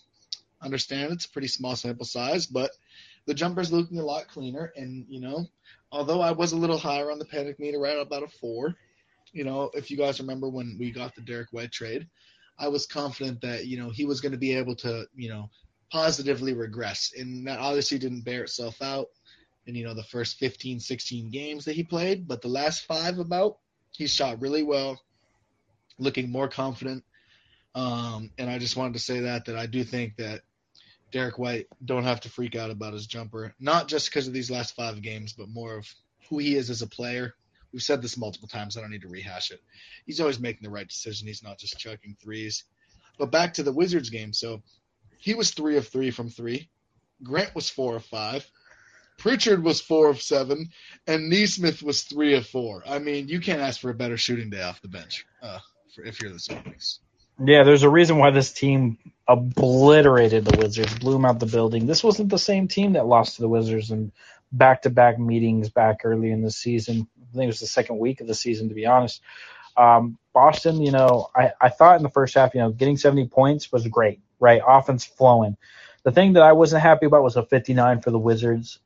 Understand 0.61 1.13
it's 1.13 1.25
a 1.25 1.31
pretty 1.31 1.47
small 1.47 1.75
sample 1.75 2.05
size, 2.05 2.45
but 2.45 2.71
the 3.25 3.33
jumper's 3.33 3.71
looking 3.71 3.99
a 3.99 4.05
lot 4.05 4.27
cleaner. 4.27 4.73
And, 4.75 5.05
you 5.07 5.21
know, 5.21 5.47
although 5.91 6.21
I 6.21 6.31
was 6.31 6.53
a 6.53 6.57
little 6.57 6.77
higher 6.77 7.11
on 7.11 7.19
the 7.19 7.25
panic 7.25 7.59
meter, 7.59 7.79
right 7.79 7.97
about 7.97 8.23
a 8.23 8.27
four, 8.27 8.75
you 9.33 9.43
know, 9.43 9.69
if 9.73 9.91
you 9.91 9.97
guys 9.97 10.19
remember 10.19 10.49
when 10.49 10.77
we 10.79 10.91
got 10.91 11.15
the 11.15 11.21
Derrick 11.21 11.49
White 11.51 11.71
trade, 11.71 12.07
I 12.57 12.67
was 12.67 12.85
confident 12.85 13.41
that, 13.41 13.65
you 13.65 13.77
know, 13.77 13.89
he 13.89 14.05
was 14.05 14.21
going 14.21 14.33
to 14.33 14.37
be 14.37 14.55
able 14.55 14.75
to, 14.77 15.05
you 15.15 15.29
know, 15.29 15.49
positively 15.91 16.53
regress. 16.53 17.13
And 17.17 17.47
that 17.47 17.59
obviously 17.59 17.97
didn't 17.97 18.23
bear 18.23 18.43
itself 18.43 18.81
out 18.81 19.07
in, 19.65 19.75
you 19.75 19.83
know, 19.83 19.93
the 19.93 20.03
first 20.03 20.37
15, 20.37 20.79
16 20.79 21.31
games 21.31 21.65
that 21.65 21.75
he 21.75 21.83
played. 21.83 22.27
But 22.27 22.41
the 22.41 22.47
last 22.47 22.85
five 22.85 23.19
about, 23.19 23.57
he 23.91 24.07
shot 24.07 24.41
really 24.41 24.63
well, 24.63 25.01
looking 25.97 26.29
more 26.31 26.47
confident. 26.47 27.03
Um, 27.73 28.31
and 28.37 28.49
I 28.49 28.57
just 28.59 28.77
wanted 28.77 28.93
to 28.93 28.99
say 28.99 29.21
that, 29.21 29.45
that 29.45 29.55
I 29.55 29.65
do 29.65 29.83
think 29.83 30.17
that 30.17 30.41
Derrick 31.11 31.37
White 31.37 31.67
don't 31.83 32.03
have 32.03 32.21
to 32.21 32.29
freak 32.29 32.55
out 32.55 32.71
about 32.71 32.93
his 32.93 33.07
jumper, 33.07 33.53
not 33.59 33.87
just 33.87 34.09
because 34.09 34.27
of 34.27 34.33
these 34.33 34.51
last 34.51 34.75
five 34.75 35.01
games, 35.01 35.33
but 35.33 35.49
more 35.49 35.75
of 35.75 35.93
who 36.29 36.39
he 36.39 36.55
is 36.55 36.69
as 36.69 36.81
a 36.81 36.87
player. 36.87 37.35
We've 37.73 37.81
said 37.81 38.01
this 38.01 38.17
multiple 38.17 38.47
times. 38.47 38.77
I 38.77 38.81
don't 38.81 38.91
need 38.91 39.01
to 39.01 39.07
rehash 39.07 39.51
it. 39.51 39.61
He's 40.05 40.19
always 40.19 40.39
making 40.39 40.63
the 40.63 40.69
right 40.69 40.87
decision. 40.87 41.27
He's 41.27 41.43
not 41.43 41.57
just 41.57 41.77
chucking 41.77 42.17
threes. 42.21 42.63
But 43.17 43.31
back 43.31 43.53
to 43.55 43.63
the 43.63 43.71
Wizards 43.71 44.09
game. 44.09 44.33
So 44.33 44.61
he 45.17 45.33
was 45.33 45.51
three 45.51 45.77
of 45.77 45.87
three 45.87 46.11
from 46.11 46.29
three. 46.29 46.69
Grant 47.23 47.53
was 47.53 47.69
four 47.69 47.95
of 47.95 48.05
five. 48.05 48.49
Pritchard 49.17 49.63
was 49.63 49.79
four 49.79 50.09
of 50.09 50.19
seven, 50.19 50.71
and 51.05 51.29
Nesmith 51.29 51.83
was 51.83 52.01
three 52.01 52.33
of 52.33 52.47
four. 52.47 52.81
I 52.87 52.97
mean, 52.97 53.27
you 53.27 53.39
can't 53.39 53.61
ask 53.61 53.79
for 53.79 53.91
a 53.91 53.93
better 53.93 54.17
shooting 54.17 54.49
day 54.49 54.63
off 54.63 54.81
the 54.81 54.87
bench 54.87 55.27
uh, 55.43 55.59
for, 55.93 56.03
if 56.03 56.19
you're 56.19 56.31
the 56.31 56.39
Celtics. 56.39 56.97
Yeah, 57.43 57.63
there's 57.63 57.83
a 57.83 57.89
reason 57.89 58.17
why 58.17 58.29
this 58.29 58.53
team 58.53 58.97
obliterated 59.27 60.45
the 60.45 60.57
Wizards, 60.57 60.97
blew 60.99 61.13
them 61.13 61.25
out 61.25 61.39
the 61.39 61.45
building. 61.45 61.87
This 61.87 62.03
wasn't 62.03 62.29
the 62.29 62.37
same 62.37 62.67
team 62.67 62.93
that 62.93 63.07
lost 63.07 63.35
to 63.35 63.41
the 63.41 63.49
Wizards 63.49 63.89
in 63.91 64.11
back-to-back 64.51 65.17
meetings 65.17 65.69
back 65.69 66.01
early 66.03 66.31
in 66.31 66.41
the 66.41 66.51
season. 66.51 67.07
I 67.17 67.33
think 67.33 67.43
it 67.45 67.47
was 67.47 67.59
the 67.59 67.67
second 67.67 67.97
week 67.97 68.21
of 68.21 68.27
the 68.27 68.35
season, 68.35 68.69
to 68.69 68.75
be 68.75 68.85
honest. 68.85 69.21
Um, 69.77 70.17
Boston, 70.33 70.81
you 70.81 70.91
know, 70.91 71.29
I, 71.35 71.51
I 71.59 71.69
thought 71.69 71.97
in 71.97 72.03
the 72.03 72.09
first 72.09 72.35
half, 72.35 72.53
you 72.53 72.59
know, 72.59 72.71
getting 72.71 72.97
70 72.97 73.27
points 73.27 73.71
was 73.71 73.87
great, 73.87 74.19
right? 74.39 74.61
Offense 74.65 75.05
flowing. 75.05 75.57
The 76.03 76.11
thing 76.11 76.33
that 76.33 76.43
I 76.43 76.51
wasn't 76.51 76.83
happy 76.83 77.05
about 77.05 77.23
was 77.23 77.37
a 77.37 77.45
59 77.45 78.01
for 78.01 78.11
the 78.11 78.19
Wizards. 78.19 78.79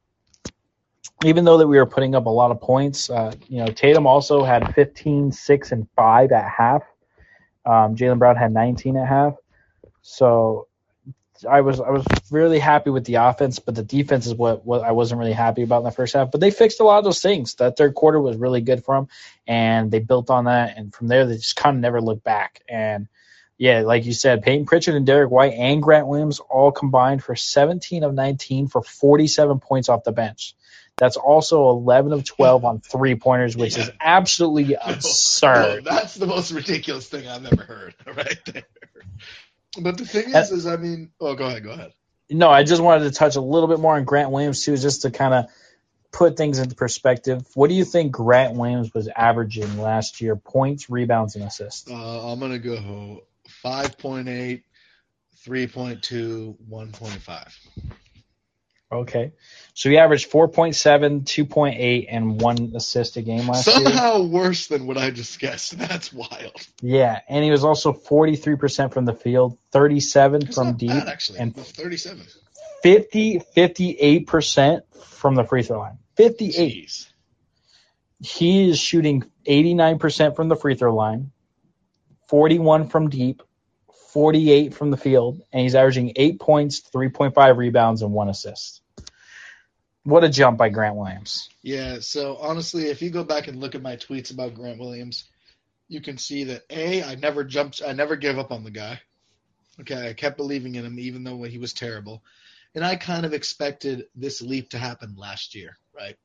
Even 1.24 1.44
though 1.46 1.58
that 1.58 1.68
we 1.68 1.78
were 1.78 1.86
putting 1.86 2.14
up 2.14 2.26
a 2.26 2.30
lot 2.30 2.52
of 2.52 2.62
points, 2.62 3.10
uh, 3.10 3.34
you 3.48 3.58
know, 3.58 3.68
Tatum 3.68 4.06
also 4.06 4.44
had 4.44 4.76
15, 4.76 5.32
6, 5.32 5.72
and 5.72 5.88
5 5.96 6.32
at 6.32 6.50
half. 6.50 6.84
Um, 7.66 7.96
Jaylen 7.96 8.20
Brown 8.20 8.36
had 8.36 8.54
19 8.54 8.98
at 8.98 9.08
half. 9.08 9.36
So 10.02 10.68
I 11.50 11.62
was 11.62 11.80
I 11.80 11.90
was 11.90 12.06
really 12.32 12.60
happy 12.60 12.90
with 12.90 13.06
the 13.06 13.16
offense, 13.16 13.60
but 13.60 13.76
the 13.76 13.84
defense 13.84 14.26
is 14.26 14.34
what, 14.34 14.66
what 14.66 14.84
I 14.84 14.92
wasn't 14.92 15.20
really 15.20 15.34
happy 15.34 15.64
about 15.64 15.80
in 15.80 15.84
the 15.84 15.92
first 15.92 16.14
half. 16.14 16.32
But 16.32 16.42
they 16.42 16.52
fixed 16.52 16.80
a 16.80 16.84
lot 16.84 17.00
of 17.00 17.04
those 17.04 17.22
things. 17.22 17.56
That 17.56 17.78
third 17.78 17.96
quarter 17.96 18.22
was 18.22 18.38
really 18.38 18.62
good 18.62 18.84
for 18.84 18.96
them, 18.96 19.08
and 19.48 19.92
they 19.92 20.00
built 20.00 20.30
on 20.30 20.46
that. 20.46 20.78
And 20.78 20.94
from 20.94 21.08
there, 21.08 21.26
they 21.26 21.36
just 21.36 21.56
kind 21.56 21.76
of 21.76 21.82
never 21.82 22.02
looked 22.02 22.24
back. 22.24 22.62
And 22.70 23.08
yeah, 23.58 23.82
like 23.82 24.06
you 24.06 24.14
said, 24.14 24.44
Payton 24.44 24.66
Pritchard 24.66 24.96
and 24.96 25.06
Derrick 25.06 25.32
White 25.32 25.54
and 25.54 25.82
Grant 25.82 26.08
Williams 26.08 26.40
all 26.40 26.72
combined 26.72 27.24
for 27.24 27.36
17 27.36 28.04
of 28.04 28.14
19 28.14 28.68
for 28.68 28.82
47 28.82 29.60
points 29.60 29.90
off 29.90 30.04
the 30.04 30.12
bench. 30.12 30.56
That's 30.98 31.18
also 31.18 31.70
11 31.72 32.14
of 32.14 32.24
12 32.24 32.64
on 32.64 32.80
three 32.80 33.16
pointers, 33.16 33.58
which 33.58 33.76
yeah. 33.76 33.84
is 33.84 33.92
absolutely 34.00 34.76
absurd. 34.82 35.84
No, 35.84 35.92
that's 35.92 36.16
the 36.16 36.26
most 36.26 36.52
ridiculous 36.52 37.08
thing 37.08 37.28
I've 37.28 37.46
ever 37.46 37.64
heard, 37.64 37.96
right 38.08 38.40
there. 38.46 38.64
But 39.80 39.98
the 39.98 40.06
thing 40.06 40.34
is, 40.34 40.52
is 40.52 40.66
I 40.66 40.78
mean, 40.78 41.12
oh, 41.20 41.36
go 41.36 41.46
ahead, 41.46 41.64
go 41.64 41.72
ahead. 41.72 41.92
No, 42.30 42.50
I 42.50 42.64
just 42.64 42.82
wanted 42.82 43.04
to 43.04 43.12
touch 43.12 43.36
a 43.36 43.42
little 43.42 43.68
bit 43.68 43.80
more 43.80 43.96
on 43.96 44.06
Grant 44.06 44.32
Williams 44.32 44.64
too, 44.64 44.78
just 44.78 45.02
to 45.02 45.12
kind 45.12 45.34
of 45.34 45.46
put 46.12 46.38
things 46.38 46.60
into 46.60 46.76
perspective. 46.76 47.46
What 47.56 47.68
do 47.70 47.76
you 47.76 47.84
think 47.84 48.14
Grant 48.14 48.56
Williams 48.56 48.94
was 48.94 49.10
averaging 49.10 49.78
last 49.78 50.22
year? 50.22 50.38
Points, 50.38 50.90
rebounds, 50.90 51.36
and 51.36 51.44
assists. 51.44 51.92
Uh, 51.92 52.32
I'm 52.32 52.40
gonna 52.40 52.58
go 52.58 53.24
5.8, 53.64 54.64
3.2, 55.46 56.56
1.5. 56.72 57.54
Okay. 58.92 59.34
So 59.74 59.90
he 59.90 59.98
averaged 59.98 60.32
4.7, 60.32 61.24
2.8, 61.24 62.06
and 62.10 62.40
one 62.40 62.74
assist 62.76 63.18
a 63.18 63.22
game 63.22 63.48
last 63.48 63.66
Somehow 63.66 63.80
year. 63.80 63.90
Somehow 63.90 64.24
worse 64.24 64.68
than 64.68 64.86
what 64.86 64.98
I 64.98 65.12
just 65.12 65.40
guessed. 65.40 65.78
That's 65.78 66.14
wild. 66.14 66.56
Yeah, 66.82 67.20
and 67.28 67.44
he 67.44 67.52
was 67.52 67.64
also 67.64 67.94
43% 67.94 68.94
from 68.94 69.06
the 69.06 69.14
field, 69.14 69.58
37 69.72 70.40
That's 70.42 70.56
from 70.56 70.78
deep, 70.78 70.90
bad, 70.90 71.08
actually. 71.08 71.40
and 71.40 71.56
37. 71.56 72.26
50, 72.84 73.42
58% 73.58 74.82
from 75.04 75.36
the 75.36 75.44
free 75.44 75.64
throw 75.64 75.80
line. 75.80 75.98
58. 76.16 76.86
Jeez. 76.86 77.08
He 78.22 78.70
is 78.70 78.80
shooting 78.80 79.24
89% 79.48 80.36
from 80.36 80.48
the 80.48 80.56
free 80.56 80.76
throw 80.76 80.96
line, 80.96 81.32
41 82.30 82.90
from 82.90 83.10
deep, 83.10 83.44
48 84.16 84.74
from 84.74 84.92
the 84.92 84.98
field, 84.98 85.42
and 85.52 85.62
he's 85.62 85.76
averaging 85.76 86.14
eight 86.16 86.40
points, 86.40 86.80
3.5 86.80 87.58
rebounds, 87.58 88.02
and 88.02 88.14
one 88.14 88.30
assist. 88.30 88.82
What 90.04 90.24
a 90.24 90.30
jump 90.30 90.58
by 90.58 90.70
Grant 90.70 90.96
Williams. 90.96 91.50
Yeah, 91.62 91.98
so 92.00 92.38
honestly, 92.38 92.86
if 92.86 93.02
you 93.02 93.10
go 93.10 93.26
back 93.26 93.50
and 93.50 93.60
look 93.60 93.76
at 93.76 93.82
my 93.82 93.98
tweets 93.98 94.32
about 94.32 94.54
Grant 94.54 94.80
Williams, 94.80 95.26
you 95.90 96.00
can 96.00 96.18
see 96.18 96.46
that 96.46 96.64
A, 96.70 97.04
I 97.04 97.16
never 97.16 97.44
jumped, 97.44 97.82
I 97.86 97.92
never 97.92 98.16
gave 98.16 98.40
up 98.40 98.54
on 98.54 98.64
the 98.64 98.72
guy. 98.72 99.02
Okay, 99.82 100.08
I 100.08 100.14
kept 100.14 100.38
believing 100.38 100.76
in 100.76 100.86
him 100.86 100.98
even 100.98 101.26
though 101.26 101.44
he 101.44 101.58
was 101.58 101.74
terrible. 101.74 102.24
And 102.74 102.86
I 102.86 102.96
kind 102.96 103.26
of 103.26 103.34
expected 103.34 104.06
this 104.16 104.42
leap 104.42 104.70
to 104.70 104.78
happen 104.78 105.16
last 105.18 105.56
year, 105.56 105.78
right? 105.94 106.16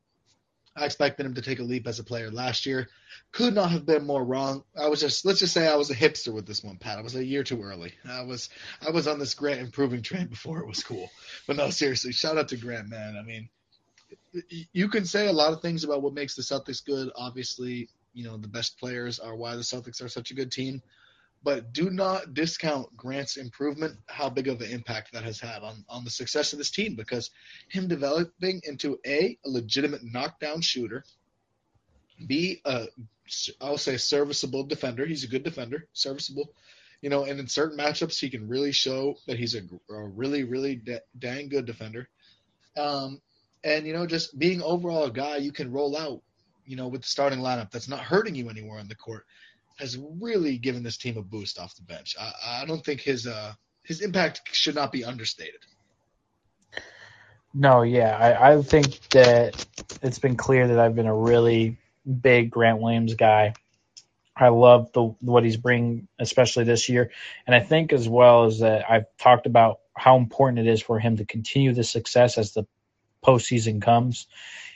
I 0.76 0.84
expected 0.84 1.26
him 1.26 1.34
to 1.34 1.42
take 1.42 1.58
a 1.58 1.64
leap 1.64 1.86
as 1.86 1.98
a 1.98 2.04
player 2.04 2.30
last 2.30 2.64
year. 2.64 2.88
Could 3.32 3.54
not 3.54 3.70
have 3.70 3.84
been 3.84 4.06
more 4.06 4.24
wrong. 4.24 4.62
I 4.78 4.88
was 4.88 5.00
just 5.00 5.24
let's 5.24 5.40
just 5.40 5.52
say 5.52 5.66
I 5.68 5.76
was 5.76 5.90
a 5.90 5.94
hipster 5.94 6.32
with 6.32 6.46
this 6.46 6.62
one, 6.62 6.76
Pat. 6.76 6.98
I 6.98 7.02
was 7.02 7.16
a 7.16 7.24
year 7.24 7.42
too 7.42 7.62
early. 7.62 7.92
I 8.08 8.22
was 8.22 8.50
I 8.86 8.90
was 8.90 9.08
on 9.08 9.18
this 9.18 9.34
Grant 9.34 9.60
improving 9.60 10.02
train 10.02 10.28
before 10.28 10.60
it 10.60 10.66
was 10.66 10.82
cool. 10.82 11.10
But 11.46 11.56
no, 11.56 11.70
seriously, 11.70 12.12
shout 12.12 12.38
out 12.38 12.48
to 12.48 12.56
Grant, 12.56 12.88
man. 12.88 13.16
I 13.16 13.22
mean, 13.22 13.48
you 14.72 14.88
can 14.88 15.04
say 15.04 15.26
a 15.26 15.32
lot 15.32 15.52
of 15.52 15.60
things 15.60 15.84
about 15.84 16.02
what 16.02 16.14
makes 16.14 16.36
the 16.36 16.42
Celtics 16.42 16.84
good. 16.84 17.10
Obviously, 17.16 17.88
you 18.12 18.24
know 18.24 18.36
the 18.36 18.48
best 18.48 18.78
players 18.78 19.18
are 19.18 19.36
why 19.36 19.56
the 19.56 19.62
Celtics 19.62 20.02
are 20.02 20.08
such 20.08 20.30
a 20.30 20.34
good 20.34 20.52
team 20.52 20.82
but 21.42 21.72
do 21.72 21.90
not 21.90 22.34
discount 22.34 22.94
Grant's 22.96 23.36
improvement, 23.36 23.96
how 24.08 24.28
big 24.28 24.48
of 24.48 24.60
an 24.60 24.70
impact 24.70 25.12
that 25.12 25.24
has 25.24 25.40
had 25.40 25.62
on, 25.62 25.84
on 25.88 26.04
the 26.04 26.10
success 26.10 26.52
of 26.52 26.58
this 26.58 26.70
team 26.70 26.94
because 26.94 27.30
him 27.68 27.88
developing 27.88 28.60
into 28.64 28.98
A, 29.06 29.38
a 29.44 29.48
legitimate 29.48 30.02
knockdown 30.04 30.60
shooter, 30.60 31.02
B, 32.26 32.60
a, 32.66 32.86
I'll 33.60 33.78
say 33.78 33.96
serviceable 33.96 34.64
defender. 34.64 35.06
He's 35.06 35.24
a 35.24 35.28
good 35.28 35.42
defender, 35.42 35.88
serviceable. 35.94 36.52
You 37.00 37.08
know, 37.08 37.24
and 37.24 37.40
in 37.40 37.48
certain 37.48 37.78
matchups, 37.78 38.20
he 38.20 38.28
can 38.28 38.46
really 38.46 38.72
show 38.72 39.16
that 39.26 39.38
he's 39.38 39.54
a, 39.54 39.62
a 39.88 40.08
really, 40.08 40.44
really 40.44 40.76
da- 40.76 41.00
dang 41.18 41.48
good 41.48 41.64
defender. 41.64 42.10
Um, 42.76 43.22
and, 43.64 43.86
you 43.86 43.94
know, 43.94 44.06
just 44.06 44.38
being 44.38 44.60
overall 44.60 45.04
a 45.04 45.10
guy 45.10 45.36
you 45.38 45.52
can 45.52 45.72
roll 45.72 45.96
out, 45.96 46.20
you 46.66 46.76
know, 46.76 46.88
with 46.88 47.00
the 47.00 47.08
starting 47.08 47.38
lineup 47.38 47.70
that's 47.70 47.88
not 47.88 48.00
hurting 48.00 48.34
you 48.34 48.50
anywhere 48.50 48.78
on 48.78 48.88
the 48.88 48.94
court 48.94 49.24
has 49.80 49.98
really 50.20 50.58
given 50.58 50.82
this 50.82 50.96
team 50.96 51.16
a 51.16 51.22
boost 51.22 51.58
off 51.58 51.74
the 51.76 51.82
bench. 51.82 52.14
I, 52.20 52.62
I 52.62 52.64
don't 52.66 52.84
think 52.84 53.00
his 53.00 53.26
uh, 53.26 53.52
his 53.82 54.00
impact 54.02 54.42
should 54.52 54.74
not 54.74 54.92
be 54.92 55.04
understated. 55.04 55.60
No, 57.52 57.82
yeah, 57.82 58.16
I, 58.16 58.52
I 58.52 58.62
think 58.62 59.00
that 59.10 59.66
it's 60.02 60.20
been 60.20 60.36
clear 60.36 60.68
that 60.68 60.78
I've 60.78 60.94
been 60.94 61.06
a 61.06 61.14
really 61.14 61.78
big 62.20 62.50
Grant 62.50 62.80
Williams 62.80 63.14
guy. 63.14 63.54
I 64.36 64.48
love 64.48 64.92
the 64.92 65.02
what 65.20 65.44
he's 65.44 65.56
bringing, 65.56 66.08
especially 66.18 66.64
this 66.64 66.88
year, 66.88 67.10
and 67.46 67.56
I 67.56 67.60
think 67.60 67.92
as 67.92 68.08
well 68.08 68.44
as 68.44 68.60
that 68.60 68.88
I've 68.88 69.06
talked 69.18 69.46
about 69.46 69.80
how 69.94 70.16
important 70.16 70.60
it 70.60 70.70
is 70.70 70.80
for 70.80 70.98
him 70.98 71.16
to 71.16 71.24
continue 71.24 71.74
the 71.74 71.84
success 71.84 72.38
as 72.38 72.52
the 72.52 72.64
postseason 73.24 73.82
comes 73.82 74.26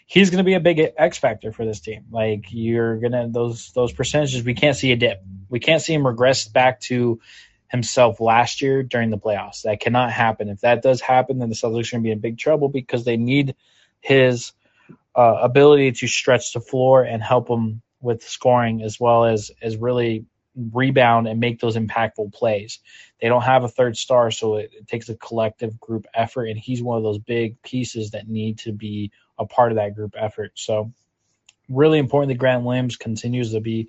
he's 0.07 0.31
going 0.31 0.39
to 0.39 0.45
be 0.45 0.55
a 0.55 0.61
big 0.61 0.81
X 0.97 1.19
factor 1.19 1.53
for 1.53 1.65
this 1.65 1.81
team. 1.81 2.07
Like 2.11 2.47
you're 2.51 2.99
gonna 2.99 3.29
those 3.29 3.73
those 3.73 3.93
percentages, 3.93 4.45
we 4.45 4.55
can't 4.55 4.77
see 4.77 4.93
a 4.93 4.97
dip. 4.97 5.23
We 5.49 5.61
can't 5.61 5.83
see 5.83 5.95
him 5.95 6.07
regress 6.07 6.47
back 6.49 6.81
to 6.83 7.21
himself 7.69 8.21
last 8.21 8.63
year 8.63 8.83
during 8.83 9.11
the 9.11 9.19
playoffs. 9.19 9.63
That 9.63 9.81
cannot 9.81 10.13
happen. 10.13 10.49
If 10.49 10.61
that 10.61 10.83
does 10.83 11.01
happen, 11.01 11.39
then 11.39 11.49
the 11.49 11.55
Celtics 11.55 11.89
are 11.89 11.97
going 11.97 12.03
to 12.03 12.07
be 12.07 12.11
in 12.11 12.21
big 12.21 12.39
trouble 12.39 12.69
because 12.69 13.05
they 13.05 13.17
need 13.17 13.57
his 14.01 14.53
uh, 15.17 15.39
ability 15.43 15.93
to 15.93 16.07
stretch 16.07 16.53
the 16.53 16.61
floor 16.61 17.03
and 17.03 17.23
help 17.23 17.49
them 17.49 17.83
with 18.01 18.23
scoring 18.23 18.83
as 18.83 19.01
well 19.01 19.25
as 19.25 19.51
as 19.63 19.77
really 19.77 20.27
rebound 20.73 21.27
and 21.27 21.41
make 21.41 21.59
those 21.59 21.77
impactful 21.77 22.33
plays. 22.33 22.79
They 23.21 23.29
don't 23.29 23.43
have 23.43 23.65
a 23.65 23.69
third 23.69 23.97
star, 23.97 24.31
so 24.31 24.57
it, 24.57 24.71
it 24.73 24.87
takes 24.87 25.09
a 25.09 25.17
collective 25.17 25.81
group 25.81 26.07
effort, 26.15 26.45
and 26.45 26.59
he's 26.59 26.83
one 26.83 26.97
of 26.97 27.03
those 27.03 27.19
big 27.19 27.61
pieces 27.63 28.11
that 28.11 28.29
need 28.29 28.59
to 28.59 28.73
be 28.73 29.11
a 29.39 29.47
part 29.47 29.73
of 29.73 29.77
that 29.77 29.95
group 29.95 30.15
effort. 30.19 30.53
So 30.55 30.93
really 31.69 31.99
important 31.99 32.29
that 32.29 32.39
Grant 32.39 32.65
Williams 32.65 32.97
continues 32.97 33.53
to 33.53 33.61
be 33.61 33.89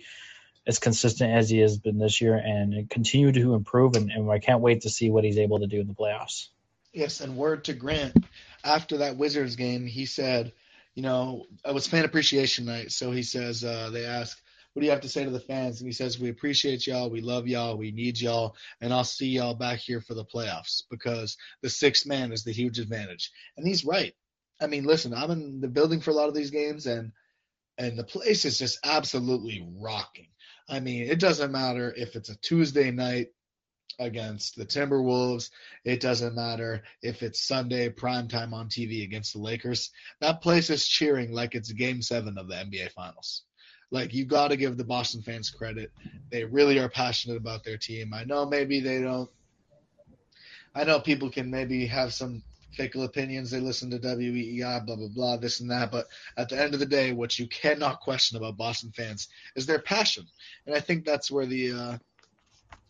as 0.68 0.80
consistent 0.80 1.32
as 1.32 1.50
he 1.50 1.60
has 1.60 1.78
been 1.78 2.00
this 2.00 2.22
year 2.22 2.36
and 2.36 2.90
continue 2.90 3.32
to 3.32 3.54
improve. 3.54 3.96
And, 3.96 4.12
and 4.12 4.30
I 4.32 4.40
can't 4.40 4.62
wait 4.62 4.82
to 4.82 4.90
see 4.90 5.12
what 5.12 5.24
he's 5.24 5.38
able 5.38 5.60
to 5.60 5.68
do 5.68 5.80
in 5.80 5.88
the 5.88 5.94
playoffs. 5.94 6.48
Yes, 6.94 7.22
and 7.22 7.36
word 7.36 7.66
to 7.66 7.74
Grant 7.74 8.16
after 8.64 8.98
that 8.98 9.18
Wizards 9.18 9.56
game, 9.56 9.86
he 9.86 10.06
said, 10.06 10.52
you 10.96 11.04
know, 11.04 11.46
it 11.64 11.74
was 11.74 11.88
fan 11.88 12.06
appreciation 12.06 12.66
night. 12.66 12.92
So 12.92 13.12
he 13.12 13.22
says, 13.22 13.64
uh, 13.64 13.90
they 13.92 14.06
ask, 14.06 14.42
what 14.74 14.82
do 14.82 14.86
you 14.86 14.92
have 14.92 15.02
to 15.02 15.10
say 15.10 15.24
to 15.24 15.30
the 15.30 15.40
fans? 15.40 15.80
And 15.80 15.88
he 15.88 15.94
says, 15.94 16.20
we 16.20 16.30
appreciate 16.30 16.86
y'all, 16.88 17.10
we 17.10 17.22
love 17.22 17.48
y'all, 17.48 17.78
we 17.78 17.92
need 17.92 18.20
y'all, 18.20 18.56
and 18.82 18.94
I'll 18.94 19.06
see 19.06 19.28
y'all 19.28 19.54
back 19.54 19.80
here 19.80 20.02
for 20.02 20.16
the 20.16 20.26
playoffs 20.26 20.84
because 20.90 21.38
the 21.62 21.70
sixth 21.70 22.06
man 22.06 22.34
is 22.34 22.44
the 22.44 22.52
huge 22.52 22.80
advantage. 22.80 23.32
And 23.56 23.66
he's 23.66 23.86
right. 23.86 24.14
I 24.62 24.68
mean, 24.68 24.86
listen, 24.86 25.14
I'm 25.14 25.32
in 25.32 25.62
the 25.62 25.68
building 25.68 26.02
for 26.02 26.12
a 26.12 26.14
lot 26.14 26.30
of 26.30 26.36
these 26.36 26.52
games, 26.52 26.86
and 26.86 27.12
and 27.78 27.98
the 27.98 28.04
place 28.04 28.46
is 28.46 28.58
just 28.58 28.80
absolutely 28.84 29.68
rocking. 29.80 30.28
I 30.70 30.80
mean, 30.80 31.10
it 31.10 31.20
doesn't 31.20 31.52
matter 31.52 31.94
if 31.96 32.16
it's 32.16 32.30
a 32.30 32.38
Tuesday 32.38 32.90
night 32.90 33.28
against 34.00 34.56
the 34.56 34.66
Timberwolves. 34.66 35.50
It 35.84 36.00
doesn't 36.00 36.36
matter 36.36 36.84
if 37.02 37.22
it's 37.22 37.48
Sunday 37.48 37.90
prime 37.90 38.28
time 38.28 38.54
on 38.54 38.70
TV 38.70 39.04
against 39.04 39.34
the 39.34 39.40
Lakers. 39.40 39.92
That 40.22 40.42
place 40.42 40.70
is 40.70 40.88
cheering 40.88 41.32
like 41.32 41.56
it's 41.56 41.72
game 41.72 42.02
seven 42.02 42.38
of 42.38 42.48
the 42.48 42.56
NBA 42.56 42.92
Finals. 42.92 43.44
Like 43.92 44.14
you 44.14 44.26
got 44.26 44.50
to 44.50 44.58
give 44.58 44.78
the 44.78 44.84
Boston 44.84 45.22
fans 45.22 45.50
credit. 45.50 45.92
They 46.32 46.44
really 46.44 46.80
are 46.80 46.90
passionate 46.90 47.38
about 47.38 47.64
their 47.64 47.78
team. 47.78 48.14
I 48.14 48.24
know 48.24 48.46
maybe 48.46 48.80
they 48.80 49.02
don't. 49.02 49.30
I 50.74 50.84
know 50.84 51.00
people 51.00 51.30
can 51.30 51.50
maybe 51.50 51.86
have 51.86 52.14
some 52.14 52.44
fickle 52.76 53.04
opinions. 53.04 53.52
They 53.52 53.60
listen 53.60 53.90
to 53.92 54.00
WEEI, 54.00 54.86
blah 54.86 54.96
blah 54.96 55.08
blah, 55.08 55.38
this 55.38 55.60
and 55.60 55.72
that. 55.72 55.92
But 55.92 56.08
at 56.38 56.50
the 56.50 56.62
end 56.62 56.74
of 56.74 56.80
the 56.80 56.86
day, 56.86 57.12
what 57.12 57.38
you 57.40 57.48
cannot 57.48 58.02
question 58.02 58.38
about 58.38 58.58
Boston 58.58 58.92
fans 58.96 59.28
is 59.56 59.66
their 59.66 59.80
passion, 59.80 60.26
and 60.66 60.76
I 60.76 60.80
think 60.80 61.06
that's 61.06 61.32
where 61.32 61.46
the 61.46 61.72
uh, 61.72 61.98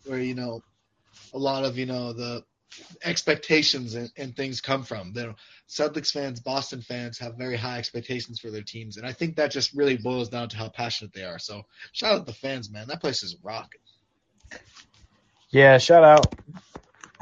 where 0.06 0.20
you 0.20 0.36
know 0.36 0.62
a 1.34 1.38
lot 1.38 1.66
of 1.66 1.78
you 1.78 1.86
know 1.86 2.14
the 2.14 2.44
expectations 3.04 3.96
and, 3.96 4.12
and 4.18 4.36
things 4.36 4.62
come 4.62 4.84
from. 4.84 5.14
The 5.14 5.36
Celtics 5.70 6.12
fans, 6.12 6.40
Boston 6.40 6.82
fans 6.82 7.18
have 7.20 7.36
very 7.38 7.56
high 7.56 7.78
expectations 7.78 8.40
for 8.40 8.52
their 8.52 8.64
teams, 8.64 8.98
and 8.98 9.06
I 9.06 9.14
think 9.14 9.36
that 9.36 9.52
just 9.52 9.74
really 9.74 9.98
boils 9.98 10.30
down 10.30 10.50
to 10.50 10.58
how 10.58 10.70
passionate 10.70 11.14
they 11.14 11.24
are. 11.24 11.40
So 11.40 11.64
shout 11.92 12.16
out 12.16 12.26
the 12.26 12.34
fans, 12.34 12.70
man. 12.70 12.88
That 12.88 13.02
place 13.02 13.24
is 13.24 13.38
rocking. 13.44 13.82
Yeah, 15.50 15.78
shout 15.78 16.04
out. 16.04 16.36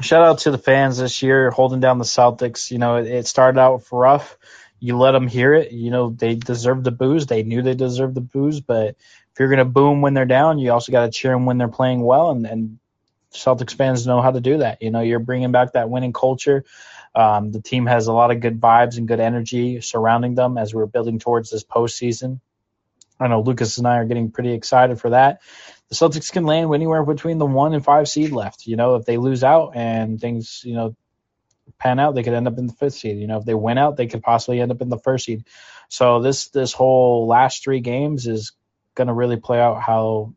Shout 0.04 0.24
out 0.24 0.40
to 0.40 0.52
the 0.52 0.58
fans 0.58 0.98
this 0.98 1.22
year 1.22 1.50
holding 1.52 1.80
down 1.80 1.98
the 1.98 2.04
Celtics. 2.04 2.72
You 2.72 2.78
know, 2.78 2.98
it, 2.98 3.08
it 3.08 3.28
started 3.28 3.60
out 3.60 3.84
rough. 3.92 4.38
You 4.80 4.98
let 4.98 5.12
them 5.12 5.28
hear 5.28 5.54
it. 5.54 5.72
You 5.72 5.92
know, 5.92 6.10
they 6.10 6.36
deserve 6.36 6.84
the 6.84 6.92
boos. 6.92 7.26
They 7.26 7.44
knew 7.44 7.62
they 7.62 7.74
deserved 7.74 8.16
the 8.16 8.22
boos, 8.22 8.60
but 8.60 8.90
if 9.34 9.40
you're 9.40 9.50
going 9.50 9.60
to 9.60 9.66
boom 9.66 10.02
when 10.02 10.14
they're 10.14 10.26
down, 10.26 10.60
you 10.60 10.72
also 10.72 10.92
got 10.92 11.06
to 11.06 11.12
cheer 11.12 11.32
them 11.32 11.46
when 11.46 11.58
they're 11.58 11.68
playing 11.70 12.02
well. 12.02 12.32
And, 12.32 12.46
and 12.46 12.80
Celtics 13.34 13.74
fans 13.74 14.06
know 14.06 14.22
how 14.22 14.32
to 14.32 14.42
do 14.42 14.58
that. 14.58 14.82
You 14.82 14.92
know, 14.92 15.02
you're 15.02 15.20
bringing 15.20 15.52
back 15.52 15.74
that 15.74 15.90
winning 15.90 16.14
culture. 16.14 16.66
Um, 17.16 17.52
the 17.52 17.62
team 17.62 17.86
has 17.86 18.08
a 18.08 18.14
lot 18.14 18.32
of 18.32 18.42
good 18.42 18.60
vibes 18.60 18.98
and 18.98 19.08
good 19.08 19.20
energy 19.20 19.82
surrounding 19.82 20.36
them 20.36 20.58
as 20.58 20.74
we're 20.74 20.86
building 20.86 21.20
towards 21.20 21.50
this 21.50 21.64
postseason. 21.64 22.42
I 23.20 23.28
know 23.28 23.42
Lucas 23.42 23.78
and 23.78 23.88
I 23.88 23.98
are 23.98 24.06
getting 24.06 24.32
pretty 24.32 24.54
excited 24.54 25.00
for 25.00 25.12
that. 25.12 25.42
The 25.94 26.10
Celtics 26.10 26.32
can 26.32 26.46
land 26.48 26.74
anywhere 26.74 27.04
between 27.04 27.38
the 27.38 27.46
one 27.46 27.76
and 27.76 27.86
five 27.86 28.10
seed 28.10 28.32
left. 28.32 28.66
You 28.66 28.76
know, 28.76 28.96
if 28.96 29.06
they 29.06 29.18
lose 29.18 29.44
out 29.44 29.74
and 29.76 30.20
things, 30.20 30.64
you 30.66 30.74
know, 30.74 30.96
pan 31.78 32.00
out, 32.00 32.16
they 32.16 32.24
could 32.24 32.34
end 32.34 32.48
up 32.48 32.58
in 32.58 32.66
the 32.66 32.74
fifth 32.74 32.96
seed. 32.96 33.20
You 33.20 33.28
know, 33.28 33.38
if 33.38 33.46
they 33.46 33.54
win 33.54 33.78
out, 33.78 33.96
they 33.96 34.08
could 34.08 34.24
possibly 34.24 34.60
end 34.60 34.72
up 34.72 34.82
in 34.82 34.90
the 34.90 34.98
first 34.98 35.26
seed. 35.26 35.46
So 35.90 36.20
this 36.20 36.48
this 36.50 36.74
whole 36.74 37.28
last 37.28 37.64
three 37.64 37.80
games 37.80 38.26
is 38.26 38.54
going 38.96 39.08
to 39.08 39.14
really 39.14 39.38
play 39.38 39.60
out 39.60 39.84
how 39.84 40.34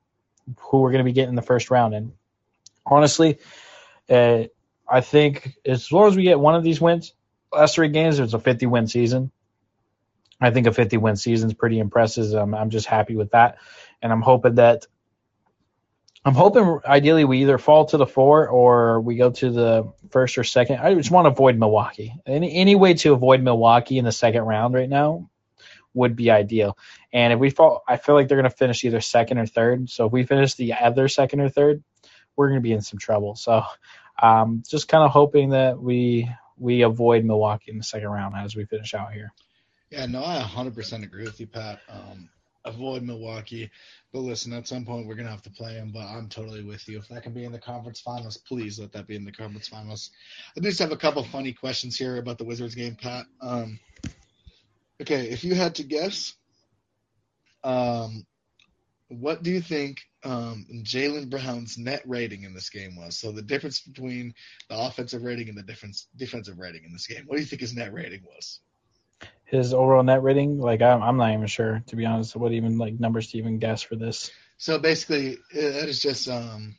who 0.59 0.81
we're 0.81 0.93
going 0.93 1.05
to 1.05 1.09
be 1.09 1.15
getting 1.15 1.31
in 1.31 1.37
the 1.37 1.43
first 1.43 1.71
round. 1.71 1.95
And 1.95 2.13
honestly, 2.85 3.39
uh, 4.11 4.45
I 4.87 5.01
think 5.01 5.55
as 5.65 5.91
long 5.91 6.09
as 6.09 6.17
we 6.17 6.25
get 6.25 6.39
one 6.39 6.55
of 6.55 6.65
these 6.65 6.83
wins, 6.83 7.15
last 7.51 7.77
three 7.77 7.89
games, 7.89 8.19
it's 8.19 8.35
a 8.35 8.39
50 8.39 8.67
win 8.67 8.89
season. 8.89 9.31
I 10.39 10.51
think 10.51 10.67
a 10.67 10.73
50 10.73 10.99
win 10.99 11.17
season 11.17 11.49
is 11.49 11.55
pretty 11.55 11.79
impressive. 11.79 12.35
I'm, 12.35 12.55
I'm 12.55 12.69
just 12.69 12.87
happy 12.87 13.17
with 13.17 13.31
that. 13.31 13.57
And 14.03 14.13
I'm 14.13 14.21
hoping 14.21 14.57
that, 14.57 14.87
I'm 16.27 16.35
hoping 16.35 16.81
ideally 16.85 17.25
we 17.25 17.43
either 17.43 17.57
fall 17.57 17.85
to 17.87 17.97
the 17.97 18.07
four 18.07 18.49
or 18.49 19.01
we 19.01 19.15
go 19.15 19.31
to 19.31 19.49
the 19.49 19.93
first 20.11 20.37
or 20.37 20.43
second. 20.43 20.81
I 20.81 20.93
just 20.95 21.13
want 21.13 21.27
to 21.27 21.31
avoid 21.31 21.57
Milwaukee. 21.57 22.17
Any, 22.27 22.53
any 22.53 22.75
way 22.75 22.95
to 22.95 23.13
avoid 23.13 23.41
Milwaukee 23.41 23.97
in 23.97 24.05
the 24.05 24.11
second 24.11 24.43
round 24.43 24.75
right 24.75 24.89
now 24.89 25.31
would 25.95 26.17
be 26.17 26.33
ideal. 26.33 26.77
And 27.13 27.33
if 27.33 27.39
we 27.39 27.51
fall, 27.51 27.85
I 27.87 27.97
feel 27.97 28.17
like 28.17 28.27
they're 28.27 28.43
going 28.43 28.51
to 28.51 28.57
finish 28.57 28.83
either 28.83 29.01
second 29.01 29.39
or 29.39 29.47
third. 29.47 29.89
So 29.89 30.07
if 30.07 30.13
we 30.13 30.25
finish 30.25 30.55
the 30.55 30.75
other 30.75 31.07
second 31.07 31.43
or 31.43 31.49
third, 31.49 31.85
we're 32.35 32.49
going 32.49 32.59
to 32.59 32.69
be 32.69 32.73
in 32.73 32.83
some 32.83 32.99
trouble. 32.99 33.37
So 33.37 33.63
um, 34.21 34.65
just 34.69 34.89
kind 34.89 35.05
of 35.05 35.13
hoping 35.13 35.51
that 35.51 35.81
we 35.81 36.29
we 36.59 36.83
avoid 36.83 37.25
Milwaukee 37.25 37.71
in 37.71 37.79
the 37.79 37.85
second 37.85 38.09
round 38.09 38.35
as 38.35 38.57
we 38.57 38.65
finish 38.65 38.95
out 38.95 39.13
here. 39.13 39.33
Yeah, 39.91 40.07
no, 40.07 40.25
I 40.25 40.43
100% 40.43 41.05
agree 41.05 41.23
with 41.23 41.39
you, 41.39 41.47
Pat. 41.47 41.79
Um, 41.89 42.31
avoid 42.67 43.03
Milwaukee. 43.03 43.71
But 44.13 44.21
listen, 44.21 44.53
at 44.53 44.69
some 44.69 44.85
point 44.85 45.07
we're 45.07 45.15
gonna 45.15 45.31
have 45.31 45.43
to 45.43 45.51
play 45.51 45.75
them. 45.75 45.93
But 45.93 46.07
I'm 46.07 46.29
totally 46.29 46.63
with 46.63 46.87
you. 46.89 46.99
If 46.99 47.09
that 47.09 47.23
can 47.23 47.33
be 47.33 47.45
in 47.45 47.53
the 47.53 47.59
conference 47.59 48.01
finals, 48.01 48.37
please 48.37 48.79
let 48.79 48.93
that 48.93 49.07
be 49.07 49.17
in 49.17 49.25
the 49.25 49.33
conference 49.33 49.69
finals. 49.69 50.11
I 50.57 50.61
just 50.61 50.79
have 50.79 50.93
a 50.93 50.97
couple 50.97 51.23
funny 51.25 51.53
questions 51.53 51.97
here 51.97 52.19
about 52.19 52.39
the 52.39 52.45
Wizards 52.45 52.75
game, 52.75 52.97
Pat. 52.97 53.27
Um, 53.41 53.79
okay, 55.01 55.29
if 55.29 55.45
you 55.45 55.55
had 55.55 55.75
to 55.77 55.85
guess, 55.85 56.35
um, 57.65 58.27
what 59.09 59.43
do 59.43 59.51
you 59.51 59.61
think 59.61 60.01
um, 60.25 60.67
Jaylen 60.83 61.31
Brown's 61.31 61.79
net 61.79 62.03
rating 62.07 62.43
in 62.43 62.55
this 62.55 62.71
game 62.71 62.97
was? 62.97 63.17
So 63.17 63.31
the 63.31 63.43
difference 63.43 63.81
between 63.81 64.35
the 64.69 64.79
offensive 64.79 65.23
rating 65.23 65.49
and 65.49 65.57
the 65.57 65.63
difference 65.63 66.09
defensive 66.17 66.59
rating 66.59 66.85
in 66.85 66.93
this 66.93 67.07
game. 67.07 67.25
What 67.27 67.37
do 67.37 67.43
you 67.43 67.47
think 67.47 67.61
his 67.61 67.75
net 67.75 67.93
rating 67.93 68.23
was? 68.25 68.61
His 69.45 69.73
overall 69.73 70.03
net 70.03 70.23
rating, 70.23 70.59
like 70.59 70.83
I'm, 70.83 71.03
I'm 71.03 71.17
not 71.17 71.33
even 71.33 71.47
sure 71.47 71.83
to 71.87 71.97
be 71.97 72.05
honest. 72.05 72.35
What 72.35 72.53
even 72.53 72.79
like 72.79 72.99
numbers 72.99 73.29
to 73.29 73.39
even 73.39 73.59
guess 73.59 73.83
for 73.83 73.97
this? 73.97 74.31
So 74.59 74.79
basically, 74.79 75.39
it 75.51 75.89
is 75.89 76.01
just 76.01 76.29
um, 76.29 76.77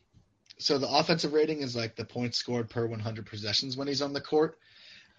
so 0.60 0.78
the 0.78 0.90
offensive 0.90 1.34
rating 1.34 1.62
is 1.62 1.76
like 1.76 1.96
the 1.96 2.06
points 2.06 2.38
scored 2.38 2.70
per 2.70 2.88
100 2.88 3.26
possessions 3.26 3.78
when 3.78 3.88
he's 3.88 4.02
on 4.02 4.14
the 4.14 4.22
court, 4.22 4.58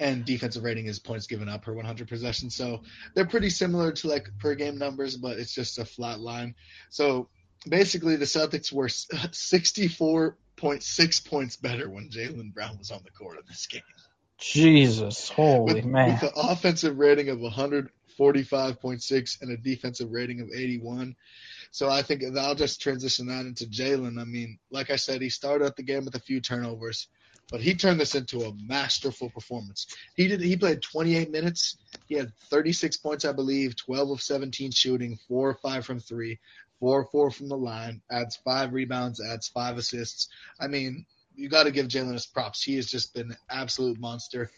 and 0.01 0.25
defensive 0.25 0.65
rating 0.65 0.87
is 0.87 0.99
points 0.99 1.27
given 1.27 1.49
up 1.49 1.63
per 1.63 1.73
100 1.73 2.09
possessions. 2.09 2.55
So 2.55 2.83
they're 3.15 3.27
pretty 3.27 3.51
similar 3.51 3.93
to 3.93 4.09
like 4.09 4.29
per 4.39 4.55
game 4.55 4.79
numbers, 4.79 5.17
but 5.17 5.39
it's 5.39 5.55
just 5.55 5.79
a 5.79 5.85
flat 5.85 6.21
line. 6.21 6.55
So 6.91 7.29
basically, 7.69 8.17
the 8.17 8.25
Celtics 8.25 8.73
were 8.73 8.87
64.6 8.89 11.27
points 11.27 11.57
better 11.57 11.89
when 11.89 12.11
Jaylen 12.11 12.53
Brown 12.53 12.79
was 12.79 12.91
on 12.91 13.01
the 13.05 13.11
court 13.11 13.39
in 13.39 13.45
this 13.49 13.67
game. 13.67 13.83
Jesus, 14.39 15.29
holy 15.29 15.75
with, 15.75 15.85
man! 15.85 16.13
With 16.13 16.23
an 16.23 16.31
offensive 16.37 16.99
rating 16.99 17.29
of 17.29 17.39
145.6 17.39 19.43
and 19.43 19.51
a 19.51 19.57
defensive 19.57 20.11
rating 20.11 20.41
of 20.41 20.51
81. 20.55 21.17
So 21.71 21.89
I 21.89 22.03
think 22.03 22.23
I'll 22.37 22.55
just 22.55 22.81
transition 22.81 23.27
that 23.27 23.47
into 23.47 23.67
Jaylen. 23.67 24.21
I 24.21 24.25
mean, 24.25 24.59
like 24.71 24.91
I 24.91 24.97
said, 24.97 25.21
he 25.21 25.29
started 25.29 25.65
out 25.65 25.77
the 25.77 25.83
game 25.83 26.05
with 26.05 26.15
a 26.15 26.21
few 26.21 26.41
turnovers. 26.41 27.09
But 27.51 27.63
he 27.63 27.75
turned 27.75 27.99
this 27.99 28.15
into 28.15 28.43
a 28.43 28.55
masterful 28.55 29.31
performance. 29.31 29.87
He 30.15 30.29
did. 30.29 30.41
He 30.41 30.57
played 30.57 30.83
28 30.83 31.31
minutes. 31.31 31.79
He 32.07 32.15
had 32.15 32.33
36 32.51 32.99
points, 32.99 33.25
I 33.25 33.33
believe, 33.33 33.75
12 33.75 34.11
of 34.11 34.23
17 34.23 34.71
shooting, 34.71 35.19
four 35.29 35.51
or 35.51 35.55
five 35.55 35.87
from 35.87 35.99
three, 35.99 36.41
four 36.79 37.01
or 37.01 37.05
four 37.07 37.31
from 37.31 37.49
the 37.49 37.57
line. 37.57 38.03
Adds 38.11 38.37
five 38.37 38.75
rebounds, 38.75 39.25
adds 39.25 39.49
five 39.49 39.79
assists. 39.79 40.29
I 40.61 40.69
mean, 40.69 41.07
you 41.39 41.49
got 41.49 41.65
to 41.65 41.71
give 41.71 41.87
Jaylen 41.87 42.13
his 42.13 42.27
props. 42.27 42.63
He 42.63 42.77
has 42.77 42.87
just 42.87 43.15
been 43.15 43.31
an 43.31 43.37
absolute 43.49 43.99
monster. 43.99 44.51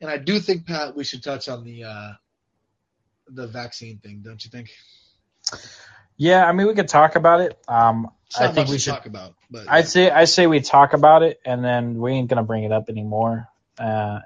And 0.00 0.10
I 0.10 0.16
do 0.16 0.40
think 0.40 0.66
Pat, 0.66 0.96
we 0.96 1.04
should 1.04 1.22
touch 1.22 1.48
on 1.48 1.62
the 1.62 1.84
uh, 1.84 2.12
the 3.28 3.46
vaccine 3.46 3.98
thing, 3.98 4.22
don't 4.24 4.42
you 4.44 4.50
think? 4.50 4.70
Yeah, 6.16 6.44
I 6.44 6.52
mean 6.52 6.66
we 6.66 6.74
could 6.74 6.88
talk 6.88 7.16
about 7.16 7.40
it. 7.40 7.58
Um, 7.68 8.10
I 8.38 8.48
think 8.48 8.68
we 8.68 8.78
should 8.78 8.94
talk 8.94 9.06
about. 9.06 9.34
But 9.50 9.66
I'd 9.68 9.88
say 9.88 10.10
I 10.10 10.24
say 10.24 10.46
we 10.46 10.60
talk 10.60 10.94
about 10.94 11.22
it, 11.22 11.40
and 11.44 11.64
then 11.64 12.00
we 12.00 12.12
ain't 12.12 12.28
gonna 12.28 12.42
bring 12.42 12.64
it 12.64 12.72
up 12.72 12.88
anymore. 12.88 13.48
Uh, 13.78 14.20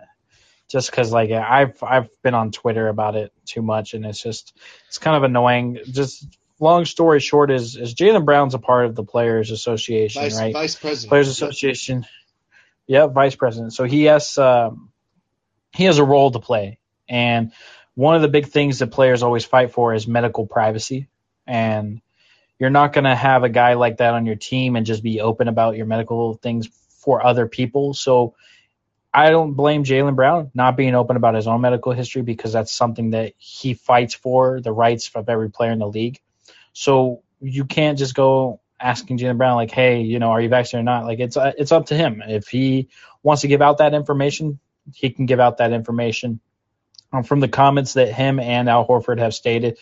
just 0.68 0.90
because 0.90 1.12
like 1.12 1.30
I've 1.30 1.82
I've 1.82 2.08
been 2.22 2.34
on 2.34 2.52
Twitter 2.52 2.88
about 2.88 3.16
it 3.16 3.32
too 3.44 3.62
much, 3.62 3.94
and 3.94 4.06
it's 4.06 4.22
just 4.22 4.56
it's 4.88 4.98
kind 4.98 5.16
of 5.16 5.24
annoying. 5.24 5.78
Just 5.90 6.24
long 6.60 6.84
story 6.84 7.20
short 7.20 7.50
is 7.50 7.76
is 7.76 7.94
Jaylen 7.94 8.24
Brown's 8.24 8.54
a 8.54 8.58
part 8.58 8.86
of 8.86 8.94
the 8.94 9.04
Players 9.04 9.50
Association, 9.50 10.22
vice, 10.22 10.38
right? 10.38 10.52
vice 10.52 10.74
president. 10.74 11.08
Players. 11.10 11.28
Association. 11.28 12.06
Yeah, 12.86 13.06
vice 13.06 13.34
president. 13.34 13.72
So 13.72 13.84
he 13.84 14.04
has 14.04 14.38
um, 14.38 14.90
he 15.72 15.84
has 15.84 15.98
a 15.98 16.04
role 16.04 16.30
to 16.30 16.38
play, 16.38 16.78
and 17.08 17.52
one 17.94 18.14
of 18.14 18.22
the 18.22 18.28
big 18.28 18.46
things 18.46 18.78
that 18.78 18.88
players 18.88 19.22
always 19.22 19.44
fight 19.44 19.72
for 19.72 19.94
is 19.94 20.06
medical 20.06 20.46
privacy, 20.46 21.08
and 21.46 22.00
you're 22.58 22.70
not 22.70 22.92
going 22.92 23.04
to 23.04 23.14
have 23.14 23.44
a 23.44 23.48
guy 23.48 23.74
like 23.74 23.98
that 23.98 24.14
on 24.14 24.26
your 24.26 24.36
team 24.36 24.76
and 24.76 24.86
just 24.86 25.02
be 25.02 25.20
open 25.20 25.48
about 25.48 25.76
your 25.76 25.86
medical 25.86 26.34
things 26.34 26.68
for 27.00 27.24
other 27.24 27.46
people. 27.46 27.92
So 27.94 28.34
I 29.12 29.30
don't 29.30 29.54
blame 29.54 29.84
Jaylen 29.84 30.16
Brown 30.16 30.50
not 30.54 30.76
being 30.76 30.94
open 30.94 31.16
about 31.16 31.34
his 31.34 31.46
own 31.46 31.60
medical 31.60 31.92
history 31.92 32.22
because 32.22 32.52
that's 32.52 32.72
something 32.72 33.10
that 33.10 33.34
he 33.38 33.74
fights 33.74 34.14
for 34.14 34.60
the 34.60 34.72
rights 34.72 35.10
of 35.14 35.28
every 35.28 35.50
player 35.50 35.70
in 35.70 35.78
the 35.78 35.88
league. 35.88 36.20
So 36.78 37.22
you 37.40 37.64
can't 37.64 37.98
just 37.98 38.14
go 38.14 38.60
asking 38.78 39.16
Jaylen 39.16 39.38
Brown 39.38 39.56
like, 39.56 39.70
hey, 39.70 40.02
you 40.02 40.18
know, 40.18 40.32
are 40.32 40.42
you 40.42 40.50
vaccinated 40.50 40.82
or 40.82 40.84
not? 40.84 41.06
Like 41.06 41.20
it's 41.20 41.38
uh, 41.38 41.52
it's 41.56 41.72
up 41.72 41.86
to 41.86 41.96
him. 41.96 42.22
If 42.26 42.48
he 42.48 42.90
wants 43.22 43.40
to 43.42 43.48
give 43.48 43.62
out 43.62 43.78
that 43.78 43.94
information, 43.94 44.58
he 44.94 45.08
can 45.08 45.24
give 45.24 45.40
out 45.40 45.56
that 45.56 45.72
information. 45.72 46.38
Um, 47.14 47.22
from 47.24 47.40
the 47.40 47.48
comments 47.48 47.94
that 47.94 48.12
him 48.12 48.38
and 48.38 48.68
Al 48.68 48.86
Horford 48.86 49.20
have 49.20 49.32
stated, 49.32 49.78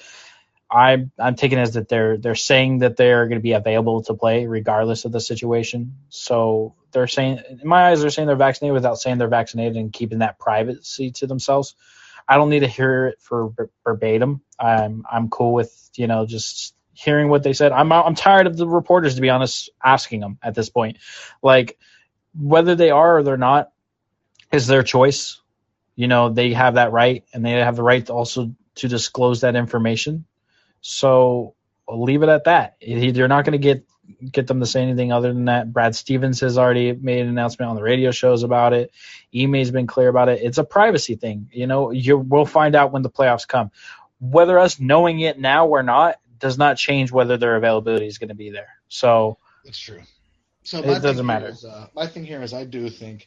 I'm 0.70 1.10
I'm 1.18 1.34
taking 1.34 1.58
it 1.58 1.62
as 1.62 1.74
that 1.74 1.88
they're 1.88 2.16
they're 2.16 2.36
saying 2.36 2.78
that 2.78 2.96
they're 2.96 3.26
going 3.26 3.40
to 3.40 3.42
be 3.42 3.52
available 3.54 4.04
to 4.04 4.14
play 4.14 4.46
regardless 4.46 5.04
of 5.04 5.10
the 5.10 5.20
situation. 5.20 5.96
So 6.10 6.76
they're 6.92 7.08
saying, 7.08 7.40
in 7.60 7.66
my 7.66 7.88
eyes, 7.90 8.02
they're 8.02 8.10
saying 8.10 8.28
they're 8.28 8.36
vaccinated 8.36 8.74
without 8.74 9.00
saying 9.00 9.18
they're 9.18 9.26
vaccinated 9.26 9.76
and 9.76 9.92
keeping 9.92 10.20
that 10.20 10.38
privacy 10.38 11.10
to 11.10 11.26
themselves. 11.26 11.74
I 12.28 12.36
don't 12.36 12.50
need 12.50 12.60
to 12.60 12.68
hear 12.68 13.08
it 13.08 13.20
for 13.20 13.52
verbatim. 13.84 14.42
I'm 14.60 15.04
I'm 15.10 15.28
cool 15.28 15.52
with 15.52 15.90
you 15.96 16.06
know 16.06 16.24
just 16.24 16.74
hearing 16.94 17.28
what 17.28 17.42
they 17.42 17.52
said. 17.52 17.72
I'm 17.72 17.92
I'm 17.92 18.14
tired 18.14 18.46
of 18.46 18.56
the 18.56 18.66
reporters 18.66 19.16
to 19.16 19.20
be 19.20 19.30
honest 19.30 19.70
asking 19.82 20.20
them 20.20 20.38
at 20.42 20.54
this 20.54 20.70
point, 20.70 20.98
like 21.42 21.78
whether 22.38 22.74
they 22.74 22.90
are 22.90 23.18
or 23.18 23.22
they're 23.22 23.36
not 23.36 23.70
is 24.52 24.66
their 24.66 24.82
choice. 24.82 25.40
You 25.96 26.08
know 26.08 26.30
they 26.30 26.52
have 26.52 26.74
that 26.74 26.92
right, 26.92 27.24
and 27.32 27.44
they 27.44 27.52
have 27.52 27.76
the 27.76 27.82
right 27.82 28.04
to 28.06 28.12
also 28.12 28.54
to 28.76 28.88
disclose 28.88 29.42
that 29.42 29.56
information. 29.56 30.24
So 30.80 31.54
I'll 31.88 32.02
leave 32.02 32.22
it 32.22 32.28
at 32.28 32.44
that. 32.44 32.76
You're 32.80 33.28
not 33.28 33.44
going 33.44 33.52
to 33.52 33.58
get 33.58 33.84
get 34.30 34.46
them 34.46 34.60
to 34.60 34.66
say 34.66 34.82
anything 34.82 35.12
other 35.12 35.32
than 35.32 35.46
that. 35.46 35.72
Brad 35.72 35.94
Stevens 35.94 36.40
has 36.40 36.58
already 36.58 36.92
made 36.92 37.20
an 37.20 37.28
announcement 37.28 37.70
on 37.70 37.76
the 37.76 37.82
radio 37.82 38.10
shows 38.10 38.42
about 38.42 38.72
it. 38.72 38.92
Ime 39.34 39.54
has 39.54 39.70
been 39.70 39.86
clear 39.86 40.08
about 40.08 40.28
it. 40.28 40.40
It's 40.42 40.58
a 40.58 40.64
privacy 40.64 41.16
thing. 41.16 41.48
You 41.52 41.66
know, 41.66 41.90
you 41.90 42.18
we'll 42.18 42.46
find 42.46 42.74
out 42.74 42.92
when 42.92 43.02
the 43.02 43.10
playoffs 43.10 43.46
come. 43.46 43.70
Whether 44.20 44.58
us 44.58 44.80
knowing 44.80 45.20
it 45.20 45.38
now 45.38 45.66
or 45.66 45.82
not 45.82 46.16
does 46.44 46.58
not 46.58 46.76
change 46.76 47.10
whether 47.10 47.38
their 47.38 47.56
availability 47.56 48.06
is 48.06 48.18
going 48.18 48.28
to 48.28 48.34
be 48.34 48.50
there. 48.50 48.68
So 48.88 49.38
that's 49.64 49.78
true. 49.78 50.02
So 50.62 50.80
it 50.80 51.00
doesn't 51.00 51.24
matter. 51.24 51.48
Is, 51.48 51.64
uh, 51.64 51.86
my 51.94 52.06
thing 52.06 52.22
here 52.22 52.42
is 52.42 52.52
I 52.52 52.64
do 52.64 52.90
think 52.90 53.26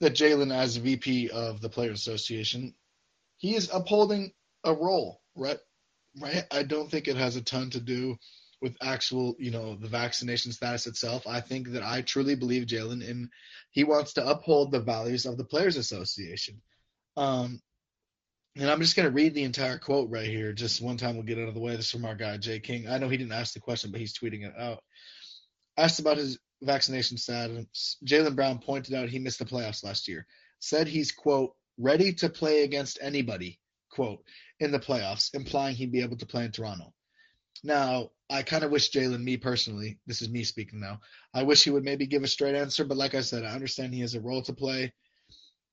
that 0.00 0.14
Jaylen, 0.14 0.50
as 0.50 0.78
VP 0.78 1.28
of 1.28 1.60
the 1.60 1.68
Players 1.68 2.00
Association, 2.00 2.74
he 3.36 3.54
is 3.54 3.68
upholding 3.70 4.32
a 4.64 4.72
role, 4.72 5.20
right? 5.34 5.58
Right. 6.18 6.44
I 6.50 6.62
don't 6.62 6.90
think 6.90 7.08
it 7.08 7.16
has 7.16 7.36
a 7.36 7.42
ton 7.42 7.68
to 7.70 7.80
do 7.80 8.16
with 8.62 8.74
actual, 8.80 9.36
you 9.38 9.50
know, 9.50 9.76
the 9.76 9.88
vaccination 9.88 10.50
status 10.50 10.86
itself. 10.86 11.26
I 11.26 11.42
think 11.42 11.72
that 11.72 11.82
I 11.82 12.00
truly 12.00 12.36
believe 12.36 12.66
Jaylen 12.66 13.06
and 13.06 13.28
he 13.70 13.84
wants 13.84 14.14
to 14.14 14.26
uphold 14.26 14.72
the 14.72 14.80
values 14.80 15.26
of 15.26 15.36
the 15.36 15.44
Players 15.44 15.76
Association. 15.76 16.62
Um, 17.18 17.60
and 18.58 18.70
I'm 18.70 18.80
just 18.80 18.96
going 18.96 19.08
to 19.08 19.14
read 19.14 19.34
the 19.34 19.44
entire 19.44 19.78
quote 19.78 20.08
right 20.10 20.26
here. 20.26 20.52
Just 20.52 20.80
one 20.80 20.96
time 20.96 21.14
we'll 21.14 21.26
get 21.26 21.38
out 21.38 21.48
of 21.48 21.54
the 21.54 21.60
way. 21.60 21.76
This 21.76 21.86
is 21.86 21.90
from 21.90 22.06
our 22.06 22.14
guy, 22.14 22.38
Jay 22.38 22.58
King. 22.58 22.88
I 22.88 22.96
know 22.98 23.08
he 23.08 23.18
didn't 23.18 23.32
ask 23.32 23.52
the 23.52 23.60
question, 23.60 23.90
but 23.90 24.00
he's 24.00 24.16
tweeting 24.16 24.44
it 24.44 24.54
out. 24.58 24.82
Asked 25.76 26.00
about 26.00 26.16
his 26.16 26.38
vaccination 26.62 27.18
status, 27.18 27.98
Jaylen 28.04 28.34
Brown 28.34 28.58
pointed 28.58 28.94
out 28.94 29.10
he 29.10 29.18
missed 29.18 29.38
the 29.38 29.44
playoffs 29.44 29.84
last 29.84 30.08
year. 30.08 30.26
Said 30.58 30.88
he's, 30.88 31.12
quote, 31.12 31.52
ready 31.78 32.14
to 32.14 32.30
play 32.30 32.62
against 32.62 32.98
anybody, 33.02 33.60
quote, 33.90 34.22
in 34.58 34.72
the 34.72 34.80
playoffs, 34.80 35.34
implying 35.34 35.76
he'd 35.76 35.92
be 35.92 36.00
able 36.00 36.16
to 36.16 36.26
play 36.26 36.46
in 36.46 36.52
Toronto. 36.52 36.94
Now, 37.62 38.10
I 38.30 38.42
kind 38.42 38.64
of 38.64 38.70
wish 38.70 38.90
Jaylen, 38.90 39.22
me 39.22 39.36
personally, 39.36 39.98
this 40.06 40.22
is 40.22 40.30
me 40.30 40.44
speaking 40.44 40.80
now, 40.80 41.00
I 41.34 41.42
wish 41.42 41.62
he 41.62 41.70
would 41.70 41.84
maybe 41.84 42.06
give 42.06 42.22
a 42.22 42.28
straight 42.28 42.54
answer, 42.54 42.84
but 42.84 42.96
like 42.96 43.14
I 43.14 43.20
said, 43.20 43.44
I 43.44 43.52
understand 43.52 43.92
he 43.92 44.00
has 44.00 44.14
a 44.14 44.20
role 44.20 44.42
to 44.42 44.54
play. 44.54 44.94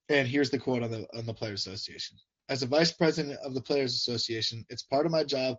And 0.10 0.28
here's 0.28 0.50
the 0.50 0.60
quote 0.60 0.84
on 0.84 0.91
the 0.91 1.08
on 1.17 1.26
the 1.26 1.34
Players 1.34 1.65
Association. 1.65 2.17
As 2.49 2.62
a 2.62 2.67
vice 2.67 2.91
president 2.91 3.39
of 3.43 3.53
the 3.53 3.62
Players 3.62 3.93
Association, 3.93 4.65
it's 4.69 4.84
part 4.84 5.06
of 5.06 5.12
my 5.12 5.23
job 5.23 5.58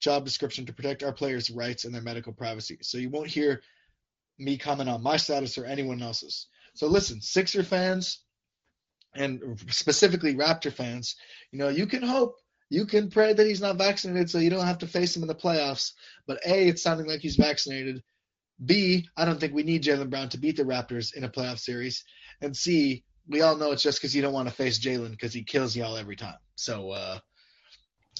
job 0.00 0.24
description 0.24 0.66
to 0.66 0.72
protect 0.72 1.02
our 1.02 1.12
players' 1.12 1.50
rights 1.50 1.84
and 1.84 1.94
their 1.94 2.02
medical 2.02 2.32
privacy. 2.32 2.76
So 2.82 2.98
you 2.98 3.08
won't 3.08 3.28
hear 3.28 3.62
me 4.38 4.58
comment 4.58 4.90
on 4.90 5.02
my 5.02 5.16
status 5.16 5.56
or 5.56 5.64
anyone 5.64 6.02
else's. 6.02 6.48
So 6.74 6.88
listen, 6.88 7.20
Sixer 7.20 7.62
fans 7.62 8.20
and 9.14 9.40
specifically 9.70 10.34
Raptor 10.34 10.72
fans, 10.72 11.16
you 11.52 11.58
know, 11.58 11.68
you 11.68 11.86
can 11.86 12.02
hope 12.02 12.36
you 12.70 12.86
can 12.86 13.10
pray 13.10 13.32
that 13.32 13.46
he's 13.46 13.60
not 13.60 13.76
vaccinated 13.76 14.28
so 14.28 14.38
you 14.38 14.50
don't 14.50 14.66
have 14.66 14.78
to 14.78 14.86
face 14.86 15.16
him 15.16 15.22
in 15.22 15.28
the 15.28 15.34
playoffs. 15.34 15.92
But 16.26 16.40
A, 16.44 16.68
it's 16.68 16.82
sounding 16.82 17.06
like 17.06 17.20
he's 17.20 17.36
vaccinated. 17.36 18.02
B, 18.64 19.08
I 19.16 19.24
don't 19.24 19.38
think 19.38 19.54
we 19.54 19.62
need 19.62 19.84
Jaylen 19.84 20.10
Brown 20.10 20.28
to 20.30 20.38
beat 20.38 20.56
the 20.56 20.64
Raptors 20.64 21.14
in 21.14 21.24
a 21.24 21.28
playoff 21.28 21.58
series. 21.58 22.04
And 22.40 22.56
C, 22.56 23.04
we 23.28 23.42
all 23.42 23.56
know 23.56 23.72
it's 23.72 23.82
just 23.82 23.98
because 23.98 24.14
you 24.14 24.22
don't 24.22 24.32
want 24.32 24.48
to 24.48 24.54
face 24.54 24.78
Jaylen 24.78 25.10
because 25.10 25.32
he 25.32 25.42
kills 25.42 25.74
y'all 25.74 25.96
every 25.96 26.16
time. 26.16 26.38
So, 26.56 26.90
uh, 26.90 27.18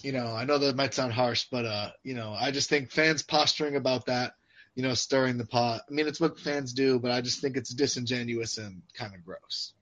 you 0.02 0.12
know, 0.12 0.26
I 0.26 0.44
know 0.44 0.58
that 0.58 0.76
might 0.76 0.94
sound 0.94 1.12
harsh, 1.12 1.46
but, 1.50 1.64
uh, 1.64 1.90
you 2.02 2.14
know, 2.14 2.34
I 2.38 2.50
just 2.50 2.68
think 2.68 2.90
fans 2.90 3.22
posturing 3.22 3.76
about 3.76 4.06
that, 4.06 4.34
you 4.74 4.82
know, 4.82 4.94
stirring 4.94 5.38
the 5.38 5.46
pot. 5.46 5.82
I 5.88 5.92
mean, 5.92 6.06
it's 6.06 6.20
what 6.20 6.40
fans 6.40 6.72
do, 6.72 6.98
but 6.98 7.10
I 7.10 7.20
just 7.20 7.40
think 7.40 7.56
it's 7.56 7.70
disingenuous 7.72 8.58
and 8.58 8.82
kind 8.94 9.14
of 9.14 9.24
gross. 9.24 9.72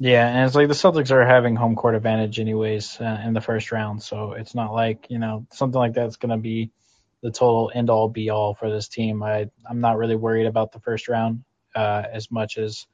Yeah, 0.00 0.28
and 0.28 0.46
it's 0.46 0.54
like 0.54 0.68
the 0.68 0.74
Celtics 0.74 1.10
are 1.10 1.26
having 1.26 1.56
home 1.56 1.74
court 1.74 1.96
advantage 1.96 2.38
anyways 2.38 3.00
uh, 3.00 3.20
in 3.24 3.34
the 3.34 3.40
first 3.40 3.72
round, 3.72 4.00
so 4.00 4.32
it's 4.32 4.54
not 4.54 4.72
like 4.72 5.06
you 5.10 5.18
know 5.18 5.44
something 5.50 5.78
like 5.78 5.92
that's 5.92 6.14
going 6.14 6.30
to 6.30 6.36
be 6.36 6.70
the 7.20 7.32
total 7.32 7.72
end 7.74 7.90
all 7.90 8.08
be 8.08 8.30
all 8.30 8.54
for 8.54 8.70
this 8.70 8.86
team. 8.86 9.24
I 9.24 9.50
I'm 9.68 9.80
not 9.80 9.98
really 9.98 10.14
worried 10.14 10.46
about 10.46 10.70
the 10.70 10.78
first 10.78 11.08
round 11.08 11.42
uh, 11.74 12.04
as 12.12 12.30
much 12.30 12.58
as 12.58 12.86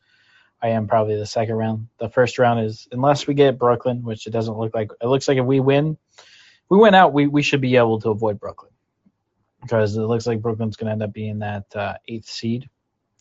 I 0.64 0.70
am 0.70 0.88
probably 0.88 1.16
the 1.18 1.26
second 1.26 1.56
round. 1.56 1.88
The 2.00 2.10
first 2.10 2.40
round 2.40 2.62
is 2.66 2.88
unless 2.92 3.28
we 3.28 3.34
get 3.34 3.58
Brooklyn, 3.60 4.04
which 4.04 4.26
it 4.26 4.32
doesn't 4.32 4.58
look 4.58 4.74
like. 4.74 4.90
It 5.02 5.08
looks 5.08 5.28
like 5.28 5.38
if 5.38 5.46
we 5.46 5.60
win, 5.60 5.98
if 6.18 6.70
we 6.70 6.78
win 6.78 6.96
out, 6.96 7.14
we 7.14 7.28
we 7.28 7.42
should 7.42 7.62
be 7.62 7.76
able 7.76 8.00
to 8.02 8.10
avoid 8.10 8.40
Brooklyn 8.40 8.72
because 9.62 9.96
it 9.96 10.02
looks 10.02 10.26
like 10.26 10.42
Brooklyn's 10.42 10.76
going 10.76 10.88
to 10.88 10.92
end 10.92 11.04
up 11.04 11.14
being 11.14 11.40
that 11.40 11.66
uh, 11.76 11.94
eighth 12.08 12.28
seed 12.28 12.68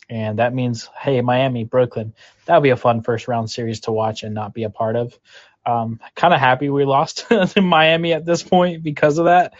and 0.09 0.39
that 0.39 0.55
means 0.55 0.89
hey 0.99 1.21
Miami 1.21 1.65
Brooklyn 1.65 2.15
that'll 2.45 2.61
be 2.61 2.71
a 2.71 2.77
fun 2.77 3.03
first 3.03 3.27
round 3.27 3.51
series 3.51 3.81
to 3.81 3.93
watch 3.93 4.23
and 4.23 4.35
not 4.35 4.55
be 4.55 4.63
a 4.65 4.71
part 4.71 4.97
of. 4.97 5.19
Um, 5.65 5.99
kind 6.15 6.33
of 6.33 6.39
happy 6.41 6.69
we 6.69 6.85
lost 6.85 7.27
to 7.29 7.61
Miami 7.61 8.13
at 8.13 8.25
this 8.25 8.43
point 8.43 8.83
because 8.83 9.19
of 9.19 9.25
that. 9.25 9.53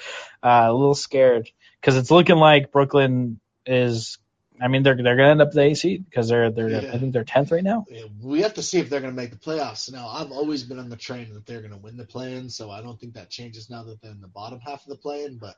Uh, 0.44 0.68
a 0.70 0.74
little 0.74 0.96
scared 0.96 1.50
because 1.82 1.98
it's 1.98 2.12
looking 2.12 2.38
like 2.38 2.72
Brooklyn 2.72 3.42
is. 3.66 4.20
I 4.64 4.70
mean, 4.70 4.84
they're 4.84 4.96
they're 4.96 5.16
gonna 5.16 5.30
end 5.30 5.42
up 5.42 5.52
the 5.52 5.62
A 5.62 5.74
seed 5.74 6.06
because 6.06 6.30
they're 6.30 6.50
they're 6.50 6.70
yeah. 6.70 6.92
I 6.94 6.98
think 6.98 7.12
they're 7.12 7.24
tenth 7.24 7.52
right 7.52 7.64
now. 7.64 7.86
Yeah, 7.90 8.04
we 8.22 8.42
have 8.42 8.54
to 8.54 8.64
see 8.64 8.80
if 8.80 8.90
they're 8.90 9.02
gonna 9.02 9.14
make 9.14 9.32
the 9.32 9.38
playoffs. 9.38 9.92
Now, 9.92 10.08
I've 10.08 10.32
always 10.32 10.64
been 10.64 10.80
on 10.80 10.90
the 10.90 10.96
train 10.96 11.34
that 11.34 11.46
they're 11.46 11.62
gonna 11.62 11.78
win 11.78 11.98
the 11.98 12.06
play-in, 12.06 12.50
so 12.50 12.72
I 12.72 12.82
don't 12.82 13.00
think 13.00 13.16
that 13.16 13.30
changes 13.30 13.70
now 13.70 13.84
that 13.84 14.02
they're 14.02 14.12
in 14.12 14.22
the 14.22 14.28
bottom 14.28 14.60
half 14.60 14.84
of 14.84 14.90
the 14.90 14.96
play-in. 14.96 15.38
But 15.38 15.56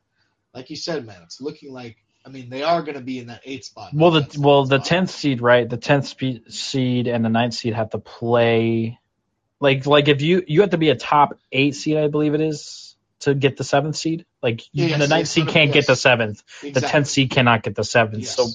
like 0.54 0.70
you 0.70 0.76
said, 0.76 1.06
man, 1.06 1.22
it's 1.24 1.40
looking 1.40 1.72
like 1.72 1.98
I 2.26 2.30
mean, 2.30 2.50
they 2.50 2.64
are 2.64 2.82
going 2.82 2.96
to 2.96 3.04
be 3.04 3.20
in 3.20 3.28
that 3.28 3.42
eighth 3.46 3.66
spot. 3.66 3.92
Well, 3.94 4.12
the 4.12 4.38
well 4.40 4.66
the 4.66 4.80
tenth 4.80 5.12
seed, 5.12 5.42
right? 5.42 5.70
The 5.70 5.78
tenth 5.78 6.16
seed 6.50 7.08
and 7.08 7.24
the 7.24 7.30
ninth 7.30 7.54
seed 7.54 7.76
have 7.76 7.92
to 7.92 8.00
play. 8.00 8.98
Like 9.60 9.86
like 9.86 10.08
if 10.08 10.22
you 10.22 10.44
you 10.48 10.62
have 10.62 10.72
to 10.72 10.78
be 10.78 10.90
a 10.90 10.96
top 10.96 11.38
eight 11.52 11.76
seed, 11.76 11.98
I 11.98 12.08
believe 12.08 12.34
it 12.34 12.42
is, 12.42 12.96
to 13.20 13.36
get 13.36 13.58
the 13.58 13.64
seventh 13.64 13.96
seed. 13.96 14.26
Like 14.42 14.62
yeah, 14.72 14.98
the 14.98 15.08
ninth 15.08 15.28
seed 15.28 15.48
can't 15.48 15.72
get 15.72 15.88
the 15.88 15.96
seventh. 15.96 16.44
Exactly. 16.64 16.72
The 16.72 16.82
tenth 16.82 17.08
seed 17.08 17.32
cannot 17.32 17.64
get 17.64 17.76
the 17.76 17.84
seventh. 17.84 18.24
Yes. 18.24 18.36
So 18.36 18.48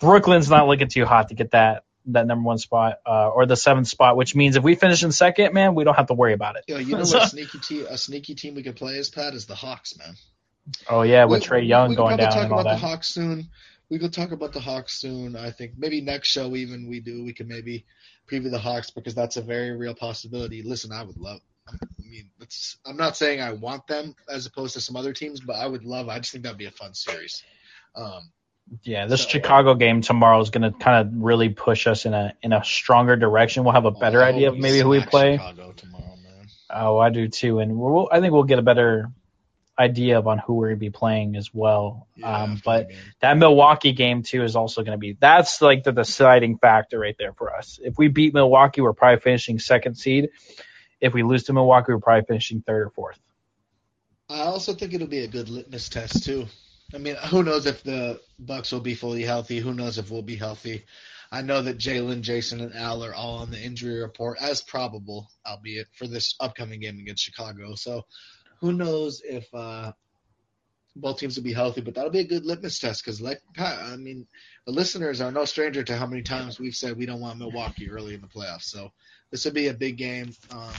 Brooklyn's 0.00 0.50
not 0.50 0.66
looking 0.66 0.88
too 0.88 1.04
hot 1.04 1.28
to 1.28 1.34
get 1.34 1.52
that 1.52 1.84
that 2.06 2.26
number 2.26 2.46
one 2.46 2.58
spot 2.58 2.98
uh, 3.06 3.30
or 3.30 3.46
the 3.46 3.56
seventh 3.56 3.88
spot, 3.88 4.16
which 4.16 4.34
means 4.34 4.56
if 4.56 4.62
we 4.62 4.74
finish 4.74 5.02
in 5.02 5.12
second, 5.12 5.54
man, 5.54 5.74
we 5.74 5.84
don't 5.84 5.94
have 5.94 6.08
to 6.08 6.14
worry 6.14 6.34
about 6.34 6.56
it. 6.56 6.64
Yeah, 6.68 6.78
you 6.78 6.92
know 6.92 6.98
what 7.04 7.24
a 7.24 7.28
sneaky 7.28 7.58
team 7.58 7.86
a 7.88 7.98
sneaky 7.98 8.34
team 8.34 8.54
we 8.54 8.62
could 8.62 8.76
play 8.76 8.98
as 8.98 9.10
Pat 9.10 9.34
is 9.34 9.46
the 9.46 9.54
Hawks, 9.54 9.96
man. 9.96 10.14
Oh 10.88 11.02
yeah, 11.02 11.24
with 11.24 11.42
we, 11.42 11.60
Trae 11.60 11.66
Young 11.66 11.90
we, 11.90 11.96
going 11.96 12.16
down 12.16 12.30
talk 12.30 12.44
and 12.44 12.52
all 12.52 12.60
about 12.60 12.74
that. 12.74 12.80
the 12.80 12.86
Hawks 12.86 13.08
soon. 13.08 13.48
We 13.90 13.98
could 13.98 14.12
talk 14.12 14.32
about 14.32 14.52
the 14.52 14.60
Hawks 14.60 14.98
soon. 14.98 15.36
I 15.36 15.50
think 15.50 15.72
maybe 15.76 16.00
next 16.00 16.28
show 16.28 16.54
even 16.56 16.88
we 16.88 17.00
do. 17.00 17.24
We 17.24 17.32
can 17.32 17.48
maybe 17.48 17.84
preview 18.30 18.50
the 18.50 18.58
Hawks 18.58 18.90
because 18.90 19.14
that's 19.14 19.36
a 19.36 19.42
very 19.42 19.76
real 19.76 19.94
possibility. 19.94 20.62
Listen, 20.62 20.90
I 20.92 21.02
would 21.02 21.18
love. 21.18 21.40
I 21.68 21.76
mean, 21.98 22.30
I'm 22.86 22.96
not 22.96 23.16
saying 23.16 23.40
I 23.40 23.52
want 23.52 23.86
them 23.86 24.14
as 24.28 24.46
opposed 24.46 24.74
to 24.74 24.80
some 24.80 24.96
other 24.96 25.12
teams, 25.12 25.40
but 25.40 25.56
I 25.56 25.66
would 25.66 25.84
love. 25.84 26.08
I 26.08 26.18
just 26.18 26.32
think 26.32 26.44
that'd 26.44 26.58
be 26.58 26.66
a 26.66 26.70
fun 26.70 26.94
series. 26.94 27.42
Um, 27.96 28.30
yeah, 28.82 29.06
this 29.06 29.22
so, 29.22 29.28
Chicago 29.28 29.74
game 29.74 30.00
tomorrow 30.00 30.40
is 30.40 30.50
going 30.50 30.62
to 30.70 30.76
kind 30.78 31.06
of 31.06 31.22
really 31.22 31.48
push 31.50 31.86
us 31.86 32.06
in 32.06 32.14
a 32.14 32.34
in 32.42 32.52
a 32.52 32.64
stronger 32.64 33.16
direction. 33.16 33.64
We'll 33.64 33.74
have 33.74 33.84
a 33.84 33.90
better 33.90 34.22
oh, 34.22 34.26
idea 34.26 34.48
of 34.48 34.58
maybe 34.58 34.80
who 34.80 34.88
we 34.88 35.00
play. 35.04 35.36
Chicago 35.36 35.72
tomorrow, 35.72 36.16
man. 36.22 36.48
Oh, 36.70 36.98
I 36.98 37.10
do 37.10 37.28
too, 37.28 37.58
and 37.60 37.78
we'll, 37.78 38.08
I 38.10 38.20
think 38.20 38.32
we'll 38.32 38.44
get 38.44 38.58
a 38.58 38.62
better 38.62 39.10
idea 39.78 40.18
of 40.18 40.26
on 40.26 40.38
who 40.38 40.54
we're 40.54 40.68
going 40.68 40.76
to 40.76 40.80
be 40.80 40.90
playing 40.90 41.36
as 41.36 41.52
well. 41.52 42.08
Yeah, 42.16 42.42
um, 42.42 42.62
but 42.64 42.90
that 43.20 43.36
Milwaukee 43.36 43.92
game 43.92 44.22
too 44.22 44.42
is 44.44 44.56
also 44.56 44.82
going 44.82 44.92
to 44.92 44.98
be 44.98 45.16
that's 45.18 45.60
like 45.60 45.84
the 45.84 45.92
deciding 45.92 46.58
factor 46.58 46.98
right 46.98 47.16
there 47.18 47.32
for 47.32 47.54
us. 47.54 47.78
If 47.82 47.98
we 47.98 48.08
beat 48.08 48.34
Milwaukee, 48.34 48.80
we're 48.80 48.92
probably 48.92 49.20
finishing 49.20 49.58
second 49.58 49.96
seed. 49.96 50.30
If 51.00 51.12
we 51.12 51.22
lose 51.22 51.44
to 51.44 51.52
Milwaukee, 51.52 51.92
we're 51.92 52.00
probably 52.00 52.24
finishing 52.26 52.62
third 52.62 52.86
or 52.86 52.90
fourth. 52.90 53.18
I 54.30 54.40
also 54.40 54.72
think 54.72 54.94
it'll 54.94 55.06
be 55.06 55.24
a 55.24 55.28
good 55.28 55.50
litmus 55.50 55.90
test 55.90 56.24
too. 56.24 56.46
I 56.92 56.98
mean, 56.98 57.16
who 57.30 57.42
knows 57.42 57.66
if 57.66 57.82
the 57.82 58.20
Bucks 58.38 58.72
will 58.72 58.80
be 58.80 58.94
fully 58.94 59.22
healthy? 59.22 59.58
Who 59.58 59.74
knows 59.74 59.98
if 59.98 60.10
we'll 60.10 60.22
be 60.22 60.36
healthy? 60.36 60.84
I 61.32 61.42
know 61.42 61.62
that 61.62 61.78
Jaylen, 61.78 62.22
Jayson, 62.22 62.60
and 62.60 62.74
Al 62.74 63.04
are 63.04 63.14
all 63.14 63.38
on 63.38 63.50
the 63.50 63.60
injury 63.60 64.00
report 64.00 64.38
as 64.40 64.62
probable, 64.62 65.30
albeit 65.44 65.88
for 65.96 66.06
this 66.06 66.34
upcoming 66.38 66.80
game 66.80 66.98
against 66.98 67.24
Chicago. 67.24 67.74
So 67.74 68.02
who 68.60 68.72
knows 68.72 69.20
if 69.24 69.52
uh, 69.52 69.92
both 70.94 71.18
teams 71.18 71.36
will 71.36 71.42
be 71.42 71.52
healthy, 71.52 71.80
but 71.80 71.94
that'll 71.94 72.10
be 72.10 72.20
a 72.20 72.24
good 72.24 72.46
litmus 72.46 72.78
test 72.78 73.04
because, 73.04 73.20
like 73.20 73.40
I 73.58 73.96
mean, 73.96 74.26
the 74.64 74.72
listeners 74.72 75.20
are 75.20 75.32
no 75.32 75.44
stranger 75.44 75.82
to 75.82 75.96
how 75.96 76.06
many 76.06 76.22
times 76.22 76.60
we've 76.60 76.76
said 76.76 76.96
we 76.96 77.06
don't 77.06 77.20
want 77.20 77.38
Milwaukee 77.38 77.90
early 77.90 78.14
in 78.14 78.20
the 78.20 78.28
playoffs. 78.28 78.64
So 78.64 78.92
this 79.30 79.44
would 79.44 79.54
be 79.54 79.66
a 79.68 79.74
big 79.74 79.96
game, 79.96 80.32
um, 80.52 80.72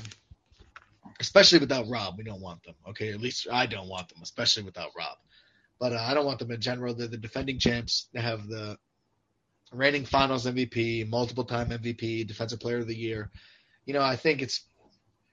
especially 1.20 1.60
without 1.60 1.90
Rob. 1.90 2.18
We 2.18 2.24
don't 2.24 2.42
want 2.42 2.64
them. 2.64 2.76
Okay, 2.90 3.10
at 3.10 3.20
least 3.20 3.48
I 3.52 3.66
don't 3.66 3.90
want 3.90 4.08
them, 4.08 4.20
especially 4.22 4.64
without 4.64 4.92
Rob. 4.98 5.18
But 5.80 5.94
uh, 5.94 6.00
I 6.02 6.14
don't 6.14 6.26
want 6.26 6.40
them 6.40 6.52
in 6.52 6.62
general. 6.62 6.94
They're 6.94 7.08
the 7.08 7.18
defending 7.18 7.60
champs. 7.60 8.08
They 8.14 8.22
have 8.22 8.48
the 8.48 8.78
reigning 9.72 10.06
Finals 10.06 10.46
MVP, 10.46 11.10
multiple 11.10 11.44
time 11.44 11.70
MVP, 11.70 12.28
Defensive 12.28 12.60
Player 12.60 12.78
of 12.78 12.88
the 12.88 12.96
Year. 12.96 13.30
You 13.86 13.94
know, 13.94 14.02
I 14.02 14.16
think 14.16 14.42
it's 14.42 14.64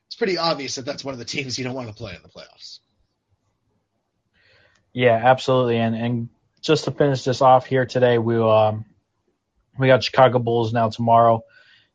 it's 0.09 0.17
pretty 0.17 0.37
obvious 0.37 0.75
that 0.75 0.85
that's 0.85 1.05
one 1.05 1.15
of 1.15 1.19
the 1.19 1.25
teams 1.25 1.59
you 1.59 1.65
don't 1.65 1.75
want 1.75 1.89
to 1.89 1.95
play 1.95 2.15
in 2.15 2.23
the 2.23 2.29
playoffs. 2.29 2.81
Yeah, 4.93 5.21
absolutely. 5.23 5.79
And 5.79 5.95
and 5.95 6.29
just 6.61 6.85
to 6.85 6.91
finish 6.91 7.25
this 7.25 7.41
off 7.41 7.67
here 7.67 7.87
today, 7.87 8.19
we 8.19 8.37
um 8.37 8.85
we 9.79 9.87
got 9.87 10.05
Chicago 10.05 10.39
Bulls 10.39 10.73
now 10.73 10.91
tomorrow. 10.91 11.45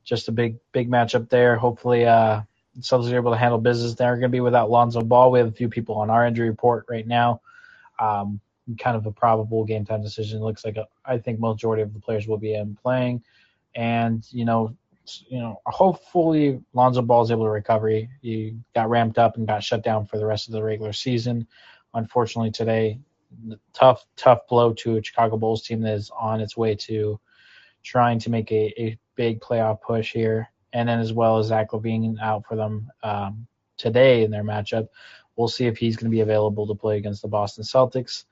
Just 0.04 0.30
a 0.30 0.32
big 0.32 0.58
big 0.72 0.90
matchup 0.90 1.30
there. 1.30 1.58
Hopefully, 1.58 2.06
uh, 2.06 2.42
Celtics 2.80 3.12
are 3.12 3.16
able 3.16 3.32
to 3.32 3.38
handle 3.38 3.60
business. 3.60 3.96
They're 3.96 4.16
going 4.16 4.24
to 4.24 4.30
be 4.30 4.40
without 4.40 4.70
Lonzo 4.70 5.02
Ball. 5.02 5.32
We 5.32 5.40
have 5.40 5.48
a 5.48 5.52
few 5.52 5.70
people 5.70 5.96
on 5.96 6.10
our 6.10 6.26
injury 6.26 6.50
report 6.50 6.86
right 6.90 7.06
now. 7.06 7.42
Um, 8.00 8.40
kind 8.80 8.98
of 8.98 9.06
a 9.06 9.12
probable 9.12 9.64
game 9.64 9.86
time 9.86 10.02
decision. 10.02 10.40
It 10.40 10.44
looks 10.44 10.66
like 10.66 10.76
a, 10.76 10.88
I 11.06 11.18
think 11.18 11.40
majority 11.40 11.84
of 11.84 11.94
the 11.94 12.00
players 12.00 12.28
will 12.28 12.38
be 12.38 12.54
in 12.54 12.76
playing, 12.76 13.24
and 13.76 14.26
you 14.32 14.46
know, 14.46 14.76
you 15.28 15.40
know, 15.40 15.62
hopefully 15.66 16.62
Lonzo 16.74 17.02
Ball 17.02 17.24
is 17.24 17.32
able 17.32 17.46
to 17.46 17.50
recover. 17.50 17.90
He 18.22 18.58
got 18.76 18.90
ramped 18.90 19.18
up 19.18 19.38
and 19.38 19.48
got 19.48 19.64
shut 19.64 19.84
down 19.84 20.06
for 20.06 20.18
the 20.18 20.26
rest 20.26 20.48
of 20.48 20.54
the 20.54 20.64
regular 20.64 20.94
season. 20.94 21.48
Unfortunately, 21.94 22.52
today, 22.52 23.00
tough 23.74 24.06
tough 24.16 24.48
blow 24.48 24.74
to 24.74 24.98
a 24.98 25.04
Chicago 25.04 25.38
Bulls 25.38 25.64
team 25.64 25.82
that 25.82 25.94
is 25.94 26.12
on 26.18 26.42
its 26.42 26.58
way 26.58 26.76
to 26.76 27.20
trying 27.84 28.20
to 28.20 28.30
make 28.30 28.52
a, 28.52 28.74
a 28.82 28.98
big 29.16 29.40
playoff 29.40 29.82
push 29.82 30.12
here. 30.12 30.50
And 30.74 30.90
then 30.90 31.00
as 31.00 31.14
well 31.14 31.38
as 31.38 31.48
Zach 31.48 31.72
LaVine 31.72 32.20
out 32.20 32.46
for 32.46 32.56
them 32.56 32.92
um, 33.04 33.48
today 33.78 34.24
in 34.24 34.32
their 34.32 34.44
matchup. 34.44 34.88
We'll 35.38 35.48
see 35.48 35.68
if 35.68 35.78
he's 35.78 35.96
going 35.96 36.12
to 36.12 36.16
be 36.16 36.22
available 36.22 36.68
to 36.68 36.76
play 36.76 36.98
against 36.98 37.22
the 37.22 37.28
Boston 37.30 37.64
Celtics. 37.64 38.26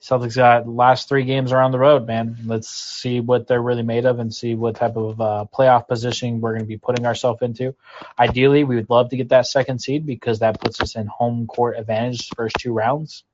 Celtics 0.00 0.36
got 0.36 0.68
last 0.68 1.08
three 1.08 1.24
games 1.24 1.52
are 1.52 1.60
on 1.60 1.72
the 1.72 1.78
road, 1.78 2.06
man. 2.06 2.38
Let's 2.44 2.68
see 2.68 3.18
what 3.18 3.48
they're 3.48 3.60
really 3.60 3.82
made 3.82 4.06
of 4.06 4.20
and 4.20 4.32
see 4.32 4.54
what 4.54 4.76
type 4.76 4.96
of 4.96 5.20
uh, 5.20 5.46
playoff 5.52 5.88
positioning 5.88 6.40
we're 6.40 6.52
going 6.52 6.62
to 6.62 6.68
be 6.68 6.76
putting 6.78 7.04
ourselves 7.04 7.42
into. 7.42 7.74
Ideally, 8.16 8.62
we 8.62 8.76
would 8.76 8.90
love 8.90 9.10
to 9.10 9.16
get 9.16 9.30
that 9.30 9.48
second 9.48 9.80
seed 9.80 10.06
because 10.06 10.38
that 10.38 10.60
puts 10.60 10.80
us 10.80 10.94
in 10.94 11.08
home 11.08 11.48
court 11.48 11.76
advantage 11.76 12.30
first 12.36 12.54
two 12.60 12.72
rounds, 12.72 13.24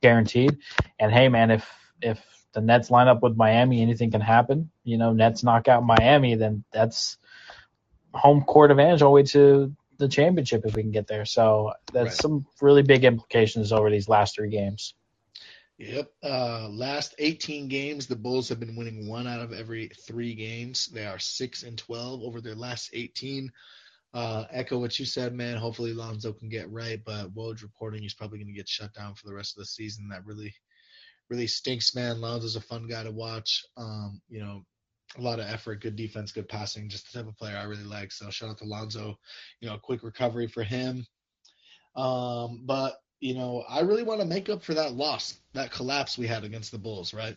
guaranteed. 0.00 0.56
And 0.98 1.12
hey, 1.12 1.28
man, 1.28 1.50
if 1.50 1.70
if 2.00 2.24
the 2.54 2.62
Nets 2.62 2.90
line 2.90 3.08
up 3.08 3.22
with 3.22 3.36
Miami, 3.36 3.82
anything 3.82 4.10
can 4.10 4.22
happen. 4.22 4.70
You 4.84 4.96
know, 4.96 5.12
Nets 5.12 5.42
knock 5.42 5.68
out 5.68 5.84
Miami, 5.84 6.36
then 6.36 6.64
that's 6.72 7.18
home 8.14 8.44
court 8.44 8.70
advantage 8.70 9.02
all 9.02 9.10
the 9.10 9.14
way 9.14 9.22
to 9.24 9.74
the 10.02 10.08
championship 10.08 10.66
if 10.66 10.74
we 10.74 10.82
can 10.82 10.90
get 10.90 11.06
there. 11.06 11.24
So 11.24 11.72
that's 11.92 12.04
right. 12.04 12.14
some 12.14 12.46
really 12.60 12.82
big 12.82 13.04
implications 13.04 13.72
over 13.72 13.90
these 13.90 14.08
last 14.08 14.34
three 14.34 14.50
games. 14.50 14.94
Yep. 15.78 16.10
Uh, 16.22 16.68
last 16.68 17.14
18 17.18 17.68
games, 17.68 18.06
the 18.06 18.16
Bulls 18.16 18.48
have 18.48 18.60
been 18.60 18.76
winning 18.76 19.08
one 19.08 19.26
out 19.26 19.40
of 19.40 19.52
every 19.52 19.90
three 20.06 20.34
games. 20.34 20.86
They 20.88 21.06
are 21.06 21.18
six 21.18 21.62
and 21.62 21.78
12 21.78 22.22
over 22.22 22.40
their 22.40 22.54
last 22.54 22.90
18. 22.92 23.50
Uh, 24.14 24.44
echo 24.50 24.78
what 24.78 24.98
you 24.98 25.06
said, 25.06 25.34
man. 25.34 25.56
Hopefully 25.56 25.94
Lonzo 25.94 26.32
can 26.34 26.50
get 26.50 26.70
right, 26.70 27.00
but 27.04 27.34
Woj 27.34 27.62
reporting 27.62 28.02
he's 28.02 28.14
probably 28.14 28.38
going 28.38 28.48
to 28.48 28.52
get 28.52 28.68
shut 28.68 28.92
down 28.92 29.14
for 29.14 29.26
the 29.26 29.34
rest 29.34 29.56
of 29.56 29.62
the 29.62 29.66
season. 29.66 30.08
That 30.10 30.26
really 30.26 30.54
really 31.30 31.46
stinks, 31.46 31.94
man. 31.94 32.20
Lonzo's 32.20 32.56
a 32.56 32.60
fun 32.60 32.86
guy 32.86 33.02
to 33.04 33.10
watch. 33.10 33.64
Um, 33.78 34.20
you 34.28 34.40
know, 34.40 34.64
a 35.18 35.22
lot 35.22 35.40
of 35.40 35.46
effort, 35.46 35.80
good 35.80 35.96
defense, 35.96 36.32
good 36.32 36.48
passing, 36.48 36.88
just 36.88 37.12
the 37.12 37.18
type 37.18 37.28
of 37.28 37.36
player 37.36 37.56
I 37.56 37.64
really 37.64 37.84
like. 37.84 38.12
So 38.12 38.30
shout 38.30 38.50
out 38.50 38.58
to 38.58 38.64
Lonzo. 38.64 39.18
You 39.60 39.68
know, 39.68 39.78
quick 39.78 40.02
recovery 40.02 40.46
for 40.46 40.62
him. 40.62 41.06
Um, 41.96 42.62
but 42.64 42.96
you 43.20 43.34
know, 43.34 43.64
I 43.68 43.80
really 43.80 44.02
want 44.02 44.20
to 44.20 44.26
make 44.26 44.48
up 44.48 44.64
for 44.64 44.74
that 44.74 44.94
loss, 44.94 45.38
that 45.54 45.70
collapse 45.70 46.18
we 46.18 46.26
had 46.26 46.42
against 46.42 46.72
the 46.72 46.78
Bulls, 46.78 47.14
right? 47.14 47.36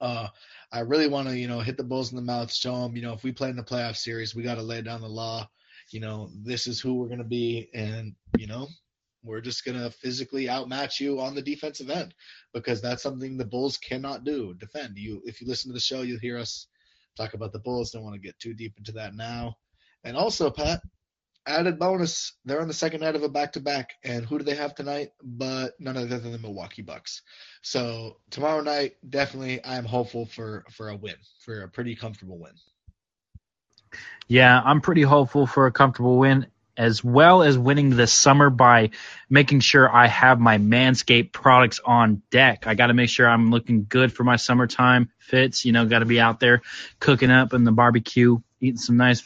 Uh, 0.00 0.28
I 0.70 0.80
really 0.80 1.08
want 1.08 1.28
to, 1.28 1.36
you 1.36 1.48
know, 1.48 1.58
hit 1.58 1.76
the 1.76 1.82
Bulls 1.82 2.12
in 2.12 2.16
the 2.16 2.22
mouth, 2.22 2.52
show 2.52 2.82
them, 2.82 2.94
you 2.94 3.02
know, 3.02 3.12
if 3.12 3.24
we 3.24 3.32
play 3.32 3.50
in 3.50 3.56
the 3.56 3.62
playoff 3.64 3.96
series, 3.96 4.36
we 4.36 4.44
got 4.44 4.54
to 4.54 4.62
lay 4.62 4.80
down 4.80 5.00
the 5.00 5.08
law. 5.08 5.48
You 5.90 5.98
know, 5.98 6.30
this 6.44 6.68
is 6.68 6.78
who 6.80 6.94
we're 6.94 7.08
going 7.08 7.18
to 7.18 7.24
be, 7.24 7.70
and 7.74 8.14
you 8.36 8.46
know, 8.46 8.68
we're 9.28 9.42
just 9.42 9.64
going 9.64 9.78
to 9.78 9.90
physically 9.90 10.48
outmatch 10.48 11.00
you 11.00 11.20
on 11.20 11.34
the 11.34 11.42
defensive 11.42 11.90
end 11.90 12.14
because 12.54 12.80
that's 12.80 13.02
something 13.02 13.36
the 13.36 13.44
Bulls 13.44 13.76
cannot 13.76 14.24
do. 14.24 14.54
Defend 14.54 14.96
you. 14.96 15.20
If 15.26 15.40
you 15.40 15.46
listen 15.46 15.68
to 15.68 15.74
the 15.74 15.80
show, 15.80 16.00
you'll 16.00 16.18
hear 16.18 16.38
us 16.38 16.66
talk 17.14 17.34
about 17.34 17.52
the 17.52 17.58
Bulls. 17.58 17.90
Don't 17.90 18.02
want 18.02 18.14
to 18.14 18.20
get 18.20 18.38
too 18.38 18.54
deep 18.54 18.72
into 18.78 18.92
that 18.92 19.14
now. 19.14 19.54
And 20.02 20.16
also, 20.16 20.50
Pat, 20.50 20.80
added 21.46 21.78
bonus, 21.78 22.32
they're 22.46 22.62
on 22.62 22.68
the 22.68 22.74
second 22.74 23.02
night 23.02 23.16
of 23.16 23.22
a 23.22 23.28
back 23.28 23.52
to 23.52 23.60
back. 23.60 23.90
And 24.02 24.24
who 24.24 24.38
do 24.38 24.44
they 24.44 24.54
have 24.54 24.74
tonight? 24.74 25.10
But 25.22 25.74
none 25.78 25.98
other 25.98 26.18
than 26.18 26.32
the 26.32 26.38
Milwaukee 26.38 26.82
Bucks. 26.82 27.20
So 27.60 28.16
tomorrow 28.30 28.62
night, 28.62 28.96
definitely, 29.10 29.62
I'm 29.62 29.84
hopeful 29.84 30.24
for 30.24 30.64
for 30.70 30.88
a 30.88 30.96
win, 30.96 31.16
for 31.44 31.60
a 31.62 31.68
pretty 31.68 31.94
comfortable 31.94 32.38
win. 32.38 32.52
Yeah, 34.26 34.62
I'm 34.64 34.80
pretty 34.80 35.02
hopeful 35.02 35.46
for 35.46 35.66
a 35.66 35.72
comfortable 35.72 36.18
win 36.18 36.46
as 36.78 37.02
well 37.02 37.42
as 37.42 37.58
winning 37.58 37.90
this 37.90 38.12
summer 38.12 38.48
by 38.48 38.90
making 39.28 39.60
sure 39.60 39.92
I 39.92 40.06
have 40.06 40.38
my 40.38 40.58
Manscaped 40.58 41.32
products 41.32 41.80
on 41.84 42.22
deck. 42.30 42.66
I 42.66 42.74
got 42.74 42.86
to 42.86 42.94
make 42.94 43.10
sure 43.10 43.28
I'm 43.28 43.50
looking 43.50 43.84
good 43.88 44.12
for 44.12 44.22
my 44.22 44.36
summertime 44.36 45.10
fits. 45.18 45.64
You 45.64 45.72
know, 45.72 45.84
got 45.86 45.98
to 45.98 46.06
be 46.06 46.20
out 46.20 46.38
there 46.38 46.62
cooking 47.00 47.32
up 47.32 47.52
in 47.52 47.64
the 47.64 47.72
barbecue, 47.72 48.38
eating 48.60 48.78
some 48.78 48.96
nice 48.96 49.22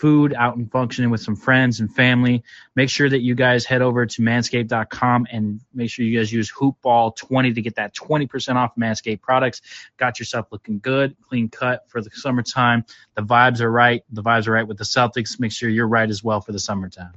food, 0.00 0.32
out 0.34 0.56
and 0.56 0.70
functioning 0.72 1.10
with 1.10 1.20
some 1.20 1.36
friends 1.36 1.80
and 1.80 1.94
family. 1.94 2.42
Make 2.74 2.88
sure 2.88 3.08
that 3.08 3.20
you 3.20 3.34
guys 3.34 3.66
head 3.66 3.82
over 3.82 4.06
to 4.06 4.22
manscaped.com 4.22 5.26
and 5.30 5.60
make 5.74 5.90
sure 5.90 6.06
you 6.06 6.18
guys 6.18 6.32
use 6.32 6.50
hoopball20 6.50 7.54
to 7.54 7.62
get 7.62 7.74
that 7.76 7.94
20% 7.94 8.56
off 8.56 8.74
Manscaped 8.76 9.20
products. 9.20 9.60
Got 9.98 10.18
yourself 10.18 10.46
looking 10.50 10.78
good, 10.78 11.16
clean 11.28 11.50
cut 11.50 11.84
for 11.88 12.00
the 12.00 12.10
summertime. 12.12 12.86
The 13.14 13.22
vibes 13.22 13.60
are 13.60 13.70
right. 13.70 14.02
The 14.10 14.22
vibes 14.22 14.48
are 14.48 14.52
right 14.52 14.66
with 14.66 14.78
the 14.78 14.84
Celtics. 14.84 15.38
Make 15.38 15.52
sure 15.52 15.68
you're 15.68 15.86
right 15.86 16.08
as 16.08 16.24
well 16.24 16.40
for 16.40 16.52
the 16.52 16.58
summertime. 16.58 17.12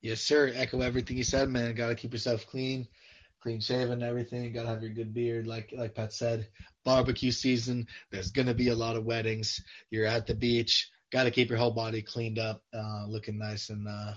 Yes, 0.00 0.22
sir. 0.22 0.50
Echo 0.54 0.80
everything 0.80 1.18
you 1.18 1.24
said, 1.24 1.50
man. 1.50 1.74
Got 1.74 1.88
to 1.88 1.94
keep 1.94 2.14
yourself 2.14 2.46
clean 2.46 2.88
clean 3.42 3.60
shaven, 3.60 4.02
everything. 4.02 4.52
Got 4.52 4.64
to 4.64 4.68
have 4.68 4.82
your 4.82 4.92
good 4.92 5.14
beard, 5.14 5.46
like 5.46 5.72
like 5.76 5.94
Pat 5.94 6.12
said. 6.12 6.48
Barbecue 6.84 7.30
season. 7.30 7.86
There's 8.10 8.30
gonna 8.30 8.54
be 8.54 8.68
a 8.68 8.74
lot 8.74 8.96
of 8.96 9.04
weddings. 9.04 9.62
You're 9.90 10.06
at 10.06 10.26
the 10.26 10.34
beach 10.34 10.90
got 11.10 11.24
to 11.24 11.30
keep 11.30 11.48
your 11.48 11.58
whole 11.58 11.72
body 11.72 12.02
cleaned 12.02 12.38
up, 12.38 12.62
uh, 12.72 13.06
looking 13.08 13.38
nice 13.38 13.70
and 13.70 13.86
uh, 13.88 14.14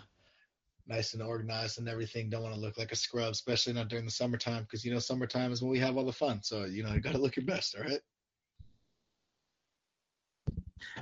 nice 0.88 1.14
and 1.14 1.24
organized 1.24 1.80
and 1.80 1.90
everything. 1.90 2.30
Don't 2.30 2.44
want 2.44 2.54
to 2.54 2.62
look 2.62 2.78
like 2.78 2.92
a 2.92 2.96
scrub, 2.96 3.32
especially 3.32 3.74
not 3.74 3.88
during 3.88 4.06
the 4.06 4.12
summertime, 4.12 4.64
because 4.64 4.86
you 4.86 4.94
know 4.94 5.00
summertime 5.00 5.52
is 5.52 5.62
when 5.62 5.72
we 5.72 5.80
have 5.80 5.98
all 5.98 6.06
the 6.06 6.12
fun. 6.12 6.42
So 6.44 6.66
you 6.66 6.84
know 6.84 6.94
you 6.94 7.02
got 7.02 7.14
to 7.14 7.20
look 7.20 7.36
your 7.36 7.46
best. 7.46 7.76
All 7.76 7.84
right. 7.84 8.00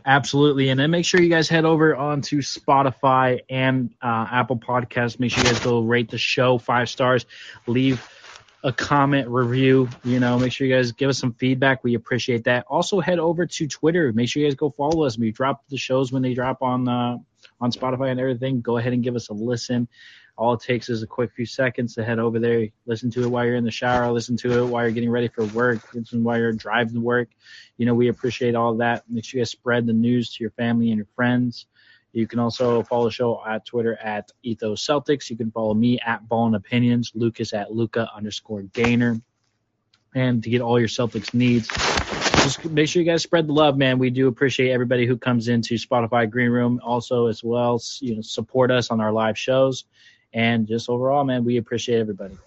Absolutely, 0.06 0.70
and 0.70 0.80
then 0.80 0.92
make 0.92 1.06
sure 1.06 1.22
you 1.22 1.30
guys 1.30 1.50
head 1.50 1.66
over 1.66 1.96
onto 1.96 2.42
Spotify 2.42 3.40
and 3.50 3.94
uh, 4.02 4.28
Apple 4.32 4.58
Podcasts. 4.58 5.20
Make 5.20 5.32
sure 5.32 5.44
you 5.44 5.52
guys 5.52 5.60
go 5.60 5.82
rate 5.82 6.10
the 6.10 6.18
show 6.18 6.58
five 6.58 6.90
stars, 6.90 7.26
leave 7.68 8.00
a 8.64 8.72
comment, 8.72 9.28
review. 9.28 9.90
You 10.04 10.20
know, 10.20 10.38
make 10.38 10.52
sure 10.52 10.68
you 10.68 10.76
guys 10.76 10.92
give 10.92 11.10
us 11.10 11.18
some 11.18 11.34
feedback. 11.34 11.84
We 11.84 11.96
appreciate 11.96 12.44
that. 12.46 12.66
Also, 12.68 13.00
head 13.00 13.20
over 13.20 13.46
to 13.46 13.68
Twitter. 13.68 14.12
Make 14.14 14.30
sure 14.30 14.42
you 14.42 14.48
guys 14.48 14.56
go 14.56 14.70
follow 14.70 15.04
us. 15.04 15.18
We 15.18 15.32
drop 15.32 15.64
the 15.70 15.78
shows 15.78 16.12
when 16.12 16.22
they 16.22 16.34
drop 16.34 16.62
on 16.62 16.88
uh, 16.88 17.18
on 17.60 17.72
Spotify 17.72 18.12
and 18.12 18.20
everything. 18.20 18.62
Go 18.62 18.78
ahead 18.78 18.94
and 18.94 19.04
give 19.04 19.16
us 19.16 19.30
a 19.30 19.34
listen. 19.34 19.88
All 20.38 20.54
it 20.54 20.62
takes 20.62 20.90
is 20.90 21.04
a 21.04 21.08
quick 21.08 21.32
few 21.34 21.46
seconds 21.46 21.94
to 21.96 22.04
head 22.04 22.18
over 22.18 22.40
there, 22.40 22.68
listen 22.86 23.12
to 23.12 23.24
it 23.24 23.28
while 23.28 23.46
you're 23.46 23.56
in 23.56 23.64
the 23.66 23.70
shower, 23.70 24.12
listen 24.12 24.38
to 24.38 24.64
it 24.64 24.66
while 24.66 24.84
you're 24.84 24.92
getting 24.92 25.12
ready 25.12 25.28
for 25.28 25.46
work, 25.46 25.94
listen 25.94 26.24
while 26.24 26.40
you're 26.40 26.54
driving 26.54 26.96
to 26.96 27.02
work. 27.02 27.30
You 27.78 27.86
know, 27.86 27.94
we 27.94 28.08
appreciate 28.08 28.56
all 28.56 28.76
that. 28.78 29.04
Make 29.10 29.26
sure 29.26 29.38
you 29.38 29.42
guys 29.42 29.52
spread 29.52 29.86
the 29.86 29.94
news 29.94 30.34
to 30.34 30.44
your 30.44 30.52
family 30.52 30.90
and 30.90 30.98
your 30.98 31.08
friends. 31.16 31.68
You 32.14 32.28
can 32.28 32.40
also 32.40 32.84
follow 32.84 33.06
the 33.06 33.12
show 33.12 33.42
at 33.48 33.66
Twitter 33.66 33.96
at 33.96 34.32
Ethos 34.44 34.86
Celtics. 34.86 35.30
You 35.30 35.38
can 35.38 35.52
follow 35.52 35.74
me 35.74 36.00
at 36.06 36.28
Ballin 36.28 36.56
Opinions, 36.56 37.12
Lucas 37.16 37.54
at 37.54 37.72
Luca 37.72 38.10
underscore 38.16 38.64
Gainer. 38.64 39.22
And 40.14 40.44
to 40.44 40.50
get 40.50 40.62
all 40.62 40.78
your 40.78 40.90
Celtics 40.90 41.34
needs, 41.34 41.70
just 42.44 42.66
make 42.66 42.90
sure 42.90 43.02
you 43.02 43.10
guys 43.10 43.24
spread 43.24 43.48
the 43.48 43.54
love, 43.54 43.78
man. 43.78 43.98
We 43.98 44.10
do 44.10 44.28
appreciate 44.28 44.72
everybody 44.72 45.06
who 45.06 45.16
comes 45.16 45.48
into 45.48 45.76
Spotify 45.76 46.30
Green 46.30 46.50
Room, 46.50 46.82
also 46.84 47.28
as 47.28 47.44
well. 47.44 47.82
You 48.02 48.16
know, 48.16 48.22
support 48.22 48.72
us 48.72 48.92
on 48.92 49.00
our 49.00 49.14
live 49.14 49.38
shows, 49.38 49.86
and 50.34 50.68
just 50.68 50.90
overall, 50.90 51.24
man, 51.24 51.46
we 51.46 51.58
appreciate 51.58 52.00
everybody. 52.00 52.38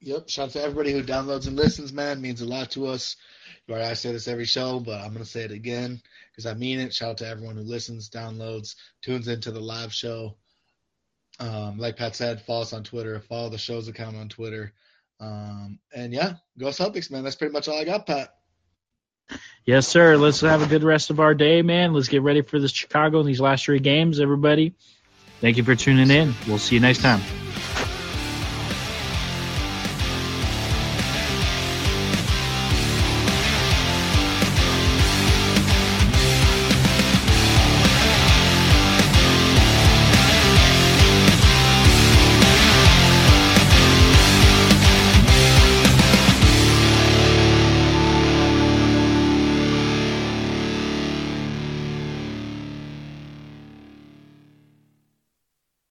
Yep, 0.00 0.28
shout 0.28 0.46
out 0.46 0.52
to 0.52 0.62
everybody 0.62 0.92
who 0.92 1.02
downloads 1.02 1.48
and 1.48 1.56
listens, 1.56 1.92
man. 1.92 2.18
It 2.18 2.20
means 2.20 2.40
a 2.40 2.46
lot 2.46 2.70
to 2.72 2.86
us. 2.86 3.16
Right, 3.68 3.82
I 3.82 3.94
say 3.94 4.12
this 4.12 4.28
every 4.28 4.44
show, 4.46 4.80
but 4.80 5.00
I'm 5.00 5.12
gonna 5.12 5.24
say 5.24 5.42
it 5.42 5.50
again 5.50 6.00
because 6.30 6.46
I 6.46 6.54
mean 6.54 6.78
it. 6.80 6.94
Shout 6.94 7.10
out 7.10 7.18
to 7.18 7.28
everyone 7.28 7.56
who 7.56 7.62
listens, 7.62 8.08
downloads, 8.08 8.76
tunes 9.02 9.28
into 9.28 9.50
the 9.50 9.60
live 9.60 9.92
show. 9.92 10.36
Um, 11.40 11.78
like 11.78 11.96
Pat 11.96 12.16
said, 12.16 12.40
follow 12.42 12.62
us 12.62 12.72
on 12.72 12.84
Twitter, 12.84 13.20
follow 13.20 13.48
the 13.48 13.58
show's 13.58 13.88
account 13.88 14.16
on 14.16 14.28
Twitter. 14.28 14.72
Um, 15.20 15.78
and 15.94 16.12
yeah, 16.12 16.34
go 16.58 16.66
Celtics, 16.66 17.10
man. 17.10 17.24
That's 17.24 17.36
pretty 17.36 17.52
much 17.52 17.68
all 17.68 17.78
I 17.78 17.84
got, 17.84 18.06
Pat. 18.06 18.34
Yes, 19.64 19.86
sir. 19.86 20.16
Let's 20.16 20.40
have 20.40 20.62
a 20.62 20.66
good 20.66 20.82
rest 20.84 21.10
of 21.10 21.20
our 21.20 21.34
day, 21.34 21.60
man. 21.60 21.92
Let's 21.92 22.08
get 22.08 22.22
ready 22.22 22.42
for 22.42 22.58
this 22.58 22.72
Chicago 22.72 23.20
and 23.20 23.28
these 23.28 23.40
last 23.40 23.64
three 23.64 23.80
games, 23.80 24.20
everybody. 24.20 24.74
Thank 25.40 25.56
you 25.56 25.64
for 25.64 25.76
tuning 25.76 26.10
in. 26.10 26.34
We'll 26.46 26.58
see 26.58 26.76
you 26.76 26.80
next 26.80 27.02
time. 27.02 27.20